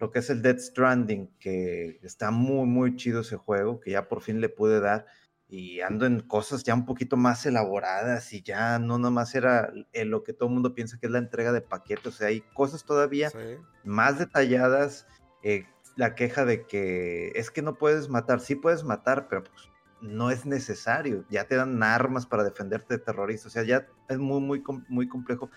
lo 0.00 0.10
que 0.10 0.18
es 0.20 0.30
el 0.30 0.42
Dead 0.42 0.58
Stranding, 0.58 1.28
que 1.38 2.00
está 2.02 2.30
muy, 2.30 2.66
muy 2.66 2.96
chido 2.96 3.20
ese 3.20 3.36
juego, 3.36 3.78
que 3.80 3.92
ya 3.92 4.08
por 4.08 4.22
fin 4.22 4.40
le 4.40 4.48
pude 4.48 4.80
dar. 4.80 5.06
Y 5.46 5.80
ando 5.80 6.06
en 6.06 6.20
cosas 6.20 6.62
ya 6.62 6.74
un 6.74 6.86
poquito 6.86 7.16
más 7.16 7.44
elaboradas 7.44 8.32
y 8.32 8.40
ya 8.42 8.78
no 8.78 8.98
nomás 8.98 9.34
era 9.34 9.72
lo 10.04 10.22
que 10.22 10.32
todo 10.32 10.48
el 10.48 10.54
mundo 10.54 10.74
piensa 10.74 10.96
que 10.98 11.06
es 11.06 11.12
la 11.12 11.18
entrega 11.18 11.52
de 11.52 11.60
paquetes. 11.60 12.06
O 12.06 12.12
sea, 12.12 12.28
hay 12.28 12.40
cosas 12.54 12.84
todavía 12.84 13.30
Sí. 13.30 13.38
más 13.84 14.18
detalladas. 14.18 15.06
eh, 15.42 15.64
la 15.96 16.14
queja 16.14 16.44
de 16.44 16.66
que 16.66 17.32
es 17.34 17.50
que 17.50 17.62
no 17.62 17.74
puedes 17.76 18.08
matar. 18.08 18.40
Sí 18.40 18.54
puedes 18.54 18.84
matar, 18.84 19.26
pero 19.28 19.42
pues 19.44 19.68
no 20.02 20.30
es 20.30 20.46
necesario. 20.46 21.24
Ya 21.30 21.44
te 21.44 21.56
dan 21.56 21.82
armas 21.82 22.26
para 22.26 22.44
defenderte 22.44 22.96
de 22.96 23.02
terroristas. 23.02 23.46
O 23.46 23.50
sea, 23.50 23.64
ya 23.64 23.86
es 24.08 24.18
muy, 24.18 24.40
muy, 24.40 24.62
muy 24.88 25.08
complejo. 25.08 25.50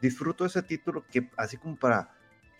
Disfruto 0.00 0.44
ese 0.44 0.62
título 0.62 1.04
que 1.10 1.30
así 1.36 1.56
como 1.56 1.76
para... 1.76 2.10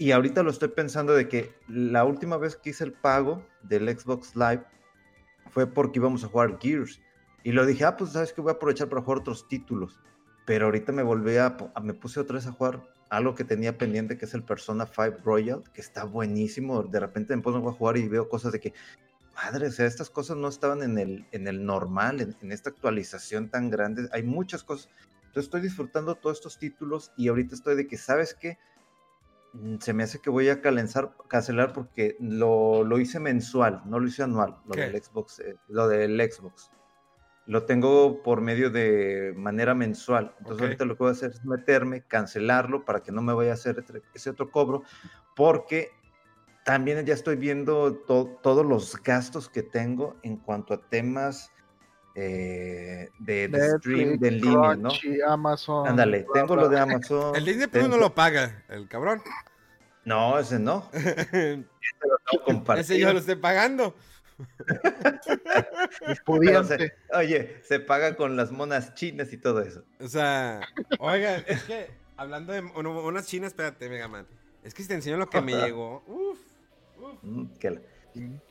Y 0.01 0.12
ahorita 0.12 0.42
lo 0.42 0.51
estoy 0.51 0.68
pensando 0.68 1.12
de 1.12 1.28
que 1.28 1.55
la 1.68 2.05
última 2.07 2.38
vez 2.38 2.57
que 2.57 2.70
hice 2.70 2.84
el 2.84 2.94
pago 2.94 3.46
del 3.61 3.86
Xbox 3.86 4.34
Live 4.34 4.64
fue 5.51 5.66
porque 5.66 5.98
íbamos 5.98 6.24
a 6.24 6.28
jugar 6.28 6.59
Gears. 6.59 7.03
Y 7.44 7.53
lo 7.53 7.66
dije, 7.66 7.84
ah, 7.84 7.98
pues 7.98 8.12
sabes 8.12 8.32
que 8.32 8.40
voy 8.40 8.48
a 8.48 8.55
aprovechar 8.55 8.88
para 8.88 9.03
jugar 9.03 9.18
otros 9.18 9.46
títulos. 9.46 10.01
Pero 10.46 10.64
ahorita 10.64 10.90
me 10.92 11.03
volví 11.03 11.36
a, 11.36 11.55
me 11.82 11.92
puse 11.92 12.18
otra 12.18 12.36
vez 12.36 12.46
a 12.46 12.53
jugar 12.53 12.80
algo 13.11 13.34
que 13.34 13.44
tenía 13.44 13.76
pendiente, 13.76 14.16
que 14.16 14.24
es 14.24 14.32
el 14.32 14.42
Persona 14.42 14.86
5 14.86 15.18
Royal, 15.22 15.62
que 15.74 15.82
está 15.82 16.05
buenísimo. 16.05 16.82
De 16.82 16.98
repente 16.98 17.36
me 17.36 17.42
pongo 17.42 17.68
a 17.68 17.72
jugar 17.72 17.98
y 17.98 18.09
veo 18.09 18.26
cosas 18.26 18.53
de 18.53 18.61
que, 18.61 18.72
madre, 19.34 19.66
o 19.66 19.70
sea, 19.70 19.84
estas 19.84 20.09
cosas 20.09 20.38
no 20.38 20.48
estaban 20.48 20.82
en 20.82 20.96
el, 20.96 21.26
en 21.32 21.46
el 21.46 21.66
normal, 21.66 22.22
en, 22.22 22.34
en 22.40 22.53
esta 22.53 22.70
actualización 22.70 23.51
tan 23.51 23.68
grande. 23.68 24.09
Hay 24.12 24.22
muchas 24.22 24.64
cosas. 24.64 24.88
Entonces 25.26 25.44
estoy 25.44 25.61
disfrutando 25.61 26.14
todos 26.14 26.38
estos 26.38 26.59
títulos 26.59 27.12
y 27.18 27.28
ahorita 27.28 27.55
estoy 27.55 27.76
de 27.76 27.86
que, 27.86 27.98
¿sabes 27.98 28.32
qué? 28.32 28.57
Mm, 29.53 29.76
Se 29.78 29.92
me 29.92 30.03
hace 30.05 30.20
que 30.20 30.30
voy 30.30 30.48
a 30.48 30.61
calenzar, 30.61 31.14
cancelar 31.28 31.72
porque 31.72 32.16
lo, 32.20 32.84
lo 32.84 32.98
hice 32.98 33.18
mensual, 33.20 33.82
no 33.86 33.98
lo 33.98 34.07
hice 34.07 34.22
anual, 34.22 34.57
lo 34.66 34.74
¿Qué? 34.74 34.82
del 34.82 35.03
Xbox, 35.03 35.40
eh, 35.40 35.57
lo 35.68 35.88
del 35.88 36.20
Xbox. 36.20 36.70
Lo 37.46 37.64
tengo 37.64 38.22
por 38.22 38.40
medio 38.42 38.70
de 38.70 39.32
manera 39.36 39.74
mensual. 39.74 40.34
Entonces 40.38 40.62
ahorita 40.62 40.84
lo 40.84 40.94
que 40.96 41.03
voy 41.03 41.09
a 41.09 41.12
hacer 41.12 41.30
es 41.32 41.44
meterme, 41.44 42.03
cancelarlo 42.03 42.84
para 42.84 43.03
que 43.03 43.11
no 43.11 43.22
me 43.22 43.32
vaya 43.32 43.51
a 43.53 43.55
hacer 43.55 43.78
ese- 43.80 44.03
ese 44.14 44.30
otro 44.30 44.51
cobro, 44.51 44.82
porque 45.34 45.88
también 46.64 47.05
ya 47.05 47.14
estoy 47.14 47.36
viendo 47.36 47.96
to- 48.07 48.38
todos 48.42 48.64
los 48.64 49.03
gastos 49.03 49.48
que 49.48 49.62
tengo 49.62 50.16
en 50.22 50.36
cuanto 50.36 50.74
a 50.74 50.88
temas 50.88 51.51
eh, 52.14 53.08
de, 53.18 53.48
de 53.48 53.78
stream, 53.78 54.18
de 54.18 54.28
en 54.28 54.40
línea, 54.40 54.76
¿no? 54.76 54.90
Amazon. 55.28 55.88
Ándale, 55.88 56.22
bla, 56.24 56.32
tengo 56.34 56.54
bla. 56.54 56.62
lo 56.64 56.68
de 56.68 56.80
Amazon. 56.80 57.36
El 57.36 57.44
Disney 57.44 57.66
Plus 57.66 57.88
no 57.88 57.96
lo 57.96 58.14
paga, 58.14 58.62
el 58.68 58.88
cabrón. 58.88 59.22
No, 60.04 60.38
ese 60.38 60.58
no. 60.58 60.88
Ese 60.92 61.56
lo 62.02 62.18
tengo 62.30 62.44
compartido. 62.44 62.80
Ese 62.82 62.98
yo 62.98 63.12
lo 63.12 63.18
estoy 63.18 63.36
pagando. 63.36 63.94
Se- 66.66 66.92
oye, 67.12 67.61
se 67.62 67.80
paga 67.80 68.16
con 68.16 68.36
las 68.36 68.50
monas 68.52 68.94
chinas 68.94 69.32
y 69.32 69.36
todo 69.36 69.61
eso. 69.62 69.84
O 70.00 70.08
sea, 70.08 70.61
oigan, 70.98 71.44
es 71.46 71.62
que 71.64 71.90
hablando 72.16 72.52
de 72.52 72.61
unas 72.61 73.26
chinas, 73.26 73.48
espérate, 73.48 73.88
Mega 73.88 74.08
Man. 74.08 74.26
Es 74.64 74.74
que 74.74 74.82
si 74.82 74.88
te 74.88 74.94
enseño 74.94 75.16
lo 75.16 75.28
que 75.28 75.40
me 75.40 75.52
llegó. 75.54 76.02
Uf, 76.06 76.38
uf. 76.98 77.18
Mm, 77.22 77.46
que 77.58 77.70
la- 77.70 77.80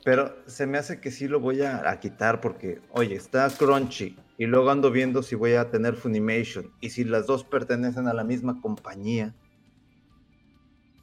Pero 0.03 0.35
se 0.47 0.67
me 0.67 0.77
hace 0.77 0.99
que 0.99 1.11
sí 1.11 1.27
lo 1.27 1.39
voy 1.39 1.61
a, 1.61 1.89
a 1.89 1.99
quitar 1.99 2.41
porque, 2.41 2.81
oye, 2.91 3.15
está 3.15 3.49
Crunchy 3.49 4.17
y 4.37 4.45
luego 4.45 4.69
ando 4.69 4.89
viendo 4.89 5.21
si 5.21 5.35
voy 5.35 5.53
a 5.53 5.69
tener 5.69 5.95
Funimation 5.95 6.71
y 6.79 6.91
si 6.91 7.03
las 7.03 7.27
dos 7.27 7.43
pertenecen 7.43 8.07
a 8.07 8.13
la 8.13 8.23
misma 8.23 8.61
compañía. 8.61 9.35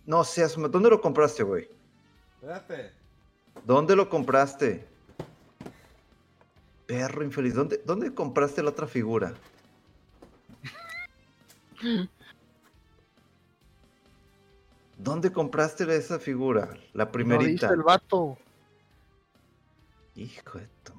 No 0.07 0.24
seas, 0.24 0.57
¿dónde 0.57 0.88
lo 0.88 1.00
compraste, 1.00 1.42
güey? 1.42 1.68
Espérate. 2.34 2.92
¿Dónde 3.64 3.94
lo 3.96 4.09
compraste? 4.09 4.86
Perro 6.86 7.24
infeliz, 7.24 7.54
¿dónde, 7.54 7.82
dónde 7.84 8.14
compraste 8.14 8.62
la 8.62 8.70
otra 8.70 8.86
figura? 8.86 9.34
¿Dónde 14.96 15.30
compraste 15.30 15.84
esa 15.94 16.18
figura? 16.18 16.70
La 16.94 17.12
primerita. 17.12 17.66
dice 17.66 17.74
el 17.74 17.82
vato. 17.82 18.38
Hijo 20.16 20.58
de 20.58 20.66
tu 20.82 20.92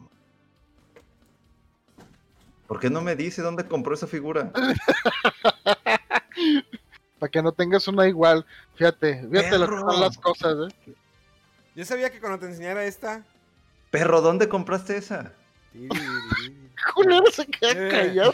¿Por 2.68 2.80
qué 2.80 2.90
no 2.90 3.02
me 3.02 3.16
dice 3.16 3.42
dónde 3.42 3.66
compró 3.68 3.94
esa 3.94 4.08
figura? 4.08 4.52
Para 7.20 7.32
que 7.32 7.42
no 7.42 7.52
tengas 7.52 7.88
una 7.88 8.08
igual. 8.08 8.46
Fíjate, 8.76 9.26
fíjate 9.32 9.58
lo 9.58 9.66
que 9.68 9.72
Perro. 9.76 9.92
son 9.92 10.02
las 10.02 10.18
cosas, 10.18 10.56
¿eh? 10.86 10.94
Yo 11.76 11.86
sabía 11.86 12.12
que 12.12 12.20
cuando 12.20 12.38
te 12.40 12.46
enseñara 12.48 12.84
esta. 12.86 13.24
Perro, 13.90 14.22
¿dónde 14.22 14.48
compraste 14.50 14.98
esa? 14.98 15.32
Culero 16.94 17.26
se 17.32 17.46
queda 17.48 17.72
Eh. 17.72 17.90
callado. 17.90 18.34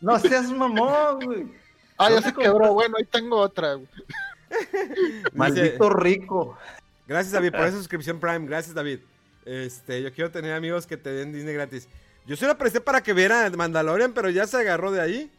No 0.00 0.18
seas 0.18 0.50
mamón, 0.50 1.20
güey. 1.24 1.46
Ah, 1.96 2.08
ya 2.08 2.14
¿Dónde 2.16 2.28
se 2.28 2.34
quebró. 2.34 2.52
compraste? 2.52 2.74
Bueno, 2.74 2.96
ahí 2.98 3.04
tengo 3.06 3.36
otra. 3.38 3.74
güey. 3.74 3.88
Maldito 5.32 5.88
rico. 5.90 6.58
Gracias, 7.06 7.32
David, 7.32 7.52
por 7.52 7.66
esa 7.66 7.76
suscripción 7.76 8.18
Prime. 8.18 8.46
Gracias, 8.46 8.74
David. 8.74 9.00
Este, 9.44 10.02
yo 10.02 10.12
quiero 10.12 10.30
tener 10.30 10.52
amigos 10.54 10.86
que 10.86 10.96
te 10.96 11.10
den 11.10 11.32
Disney 11.32 11.54
gratis. 11.54 11.88
Yo 12.26 12.36
se 12.36 12.46
lo 12.46 12.56
presté 12.56 12.80
para 12.80 13.02
que 13.02 13.12
viera 13.12 13.50
Mandalorian, 13.50 14.14
pero 14.14 14.30
ya 14.30 14.46
se 14.46 14.56
agarró 14.56 14.90
de 14.90 15.00
ahí. 15.00 15.30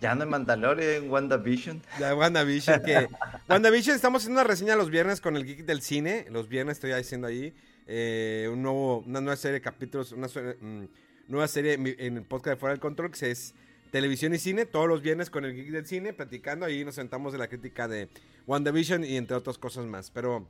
Ya 0.00 0.14
no 0.14 0.22
en 0.22 0.30
Mandalorian, 0.30 1.04
en 1.04 1.10
WandaVision. 1.10 1.82
Ya 1.98 2.14
WandaVision, 2.14 2.82
que... 2.82 3.08
WandaVision, 3.48 3.96
estamos 3.96 4.22
haciendo 4.22 4.40
una 4.40 4.48
reseña 4.48 4.76
los 4.76 4.88
viernes 4.88 5.20
con 5.20 5.36
el 5.36 5.44
Geek 5.44 5.66
del 5.66 5.82
Cine. 5.82 6.26
Los 6.30 6.48
viernes 6.48 6.76
estoy 6.76 6.92
haciendo 6.92 7.26
ahí 7.26 7.52
eh, 7.86 8.48
un 8.50 8.62
nuevo, 8.62 9.00
una 9.00 9.20
nueva 9.20 9.36
serie 9.36 9.54
de 9.54 9.60
capítulos, 9.60 10.12
una 10.12 10.28
mm, 10.28 10.84
nueva 11.26 11.48
serie 11.48 11.74
en 11.74 12.16
el 12.16 12.22
podcast 12.22 12.54
de 12.54 12.56
Fuera 12.56 12.72
del 12.72 12.80
Control, 12.80 13.10
que 13.10 13.30
es 13.30 13.52
televisión 13.90 14.34
y 14.34 14.38
cine, 14.38 14.66
todos 14.66 14.88
los 14.88 15.02
viernes 15.02 15.30
con 15.30 15.44
el 15.44 15.54
Geek 15.54 15.70
del 15.70 15.86
Cine, 15.86 16.12
platicando. 16.12 16.66
Ahí 16.66 16.84
nos 16.84 16.94
sentamos 16.94 17.32
de 17.32 17.38
la 17.38 17.48
crítica 17.48 17.88
de 17.88 18.08
WandaVision 18.46 19.04
y 19.04 19.16
entre 19.16 19.36
otras 19.36 19.58
cosas 19.58 19.86
más. 19.86 20.10
Pero 20.10 20.48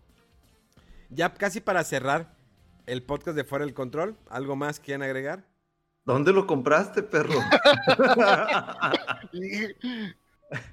ya 1.09 1.33
casi 1.35 1.61
para 1.61 1.85
cerrar 1.85 2.35
el 2.87 3.03
podcast 3.03 3.37
de 3.37 3.45
Fuera 3.45 3.65
del 3.65 3.75
Control, 3.75 4.17
¿algo 4.29 4.57
más 4.57 4.81
quieren 4.81 5.03
agregar? 5.03 5.45
¿Dónde 6.05 6.33
lo 6.33 6.47
compraste, 6.47 7.03
perro? 7.03 7.35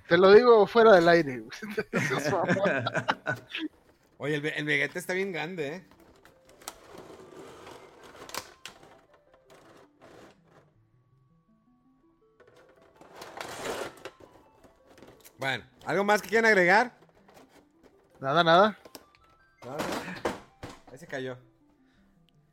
Te 0.07 0.17
lo 0.17 0.31
digo 0.31 0.65
fuera 0.65 0.93
del 0.93 1.07
aire. 1.07 1.43
Oye, 4.17 4.35
el, 4.35 4.45
el 4.45 4.65
Vegeta 4.65 4.97
está 4.97 5.13
bien 5.13 5.31
grande, 5.31 5.67
¿eh? 5.67 5.85
Bueno, 15.47 15.63
¿algo 15.85 16.03
más 16.03 16.21
que 16.21 16.27
quieran 16.27 16.43
agregar? 16.43 16.91
Nada, 18.19 18.43
nada. 18.43 18.77
Nada. 19.63 19.77
Ahí 20.91 20.97
se 20.97 21.07
cayó. 21.07 21.37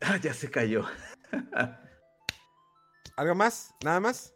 Ah, 0.00 0.16
ya 0.22 0.32
se 0.32 0.48
cayó. 0.48 0.84
¿Algo 3.16 3.34
más? 3.34 3.74
¿Nada 3.82 3.98
más? 3.98 4.32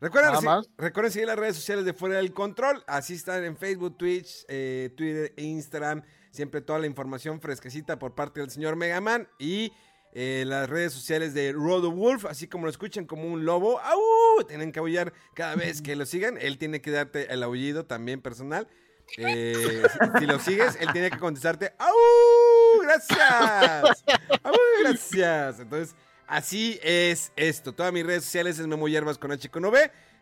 Recuerden, 0.00 0.30
Nada 0.32 0.40
si- 0.40 0.46
más. 0.46 0.68
recuerden 0.76 1.12
seguir 1.12 1.28
las 1.28 1.38
redes 1.38 1.54
sociales 1.54 1.84
de 1.84 1.92
Fuera 1.92 2.16
del 2.16 2.32
Control. 2.34 2.82
Así 2.88 3.14
están 3.14 3.44
en 3.44 3.56
Facebook, 3.56 3.96
Twitch, 3.96 4.44
eh, 4.48 4.92
Twitter, 4.96 5.32
e 5.36 5.42
Instagram. 5.44 6.02
Siempre 6.32 6.62
toda 6.62 6.80
la 6.80 6.88
información 6.88 7.40
fresquecita 7.40 8.00
por 8.00 8.16
parte 8.16 8.40
del 8.40 8.50
señor 8.50 8.74
Megaman. 8.74 9.28
Y 9.38 9.72
eh, 10.12 10.44
las 10.46 10.68
redes 10.68 10.92
sociales 10.92 11.34
de 11.34 11.52
Rodo 11.52 11.90
Wolf, 11.90 12.24
así 12.24 12.48
como 12.48 12.64
lo 12.64 12.70
escuchan 12.70 13.06
como 13.06 13.24
un 13.24 13.44
lobo. 13.44 13.78
¡Au! 13.80 14.44
Tienen 14.46 14.72
que 14.72 14.78
aullar 14.78 15.12
cada 15.34 15.54
vez 15.54 15.82
que 15.82 15.96
lo 15.96 16.06
sigan. 16.06 16.38
Él 16.40 16.58
tiene 16.58 16.80
que 16.80 16.90
darte 16.90 17.32
el 17.32 17.42
aullido 17.42 17.84
también 17.84 18.20
personal. 18.20 18.68
Eh, 19.16 19.82
si, 20.18 20.26
lo 20.26 20.38
sigues, 20.38 20.76
él 20.80 20.88
tiene 20.92 21.10
que 21.10 21.18
contestarte 21.18 21.72
¡Au! 21.78 22.82
¡Gracias! 22.82 24.04
¡Au! 24.42 24.54
¡Gracias! 24.82 25.60
Entonces, 25.60 25.94
así 26.26 26.78
es 26.82 27.32
esto. 27.36 27.72
Todas 27.72 27.92
mis 27.92 28.04
redes 28.04 28.24
sociales 28.24 28.58
es 28.58 28.66
Memo 28.66 28.88
Hierbas 28.88 29.18
con 29.18 29.32
H 29.32 29.48
con. 29.48 29.64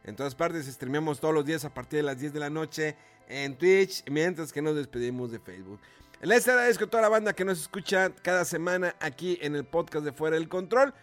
En 0.05 0.14
todas 0.14 0.37
partes 0.37 0.66
streameamos 0.66 1.18
todos 1.18 1.34
los 1.34 1.45
días 1.45 1.64
a 1.64 1.74
partir 1.74 1.99
de 1.99 2.05
las 2.05 2.20
10 2.20 2.32
de 2.32 2.41
la 2.41 2.51
noche 2.51 2.97
en 3.28 3.57
Twitch, 3.57 4.05
mientras 4.09 4.53
que 4.53 4.62
nos 4.62 4.76
despedimos 4.76 5.32
de 5.32 5.41
Facebook. 5.41 5.80
Les 6.22 6.48
agradezco 6.48 6.84
a 6.84 6.86
toda 6.86 7.02
la 7.02 7.08
banda 7.08 7.34
que 7.34 7.44
nos 7.44 7.60
escucha 7.60 8.10
cada 8.22 8.44
semana 8.44 8.96
aquí 9.00 9.38
en 9.42 9.54
el 9.54 9.64
podcast 9.64 10.04
de 10.04 10.12
Fuera 10.12 10.36
del 10.36 10.48
Control. 10.48 10.94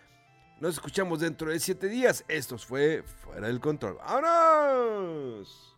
Nos 0.59 0.74
escuchamos 0.74 1.20
dentro 1.20 1.51
de 1.51 1.59
7 1.59 1.88
días. 1.88 2.26
Esto 2.28 2.57
fue 2.57 3.03
Fuera 3.24 3.47
del 3.47 3.59
Control. 3.59 3.97
¡Vámonos! 3.97 5.78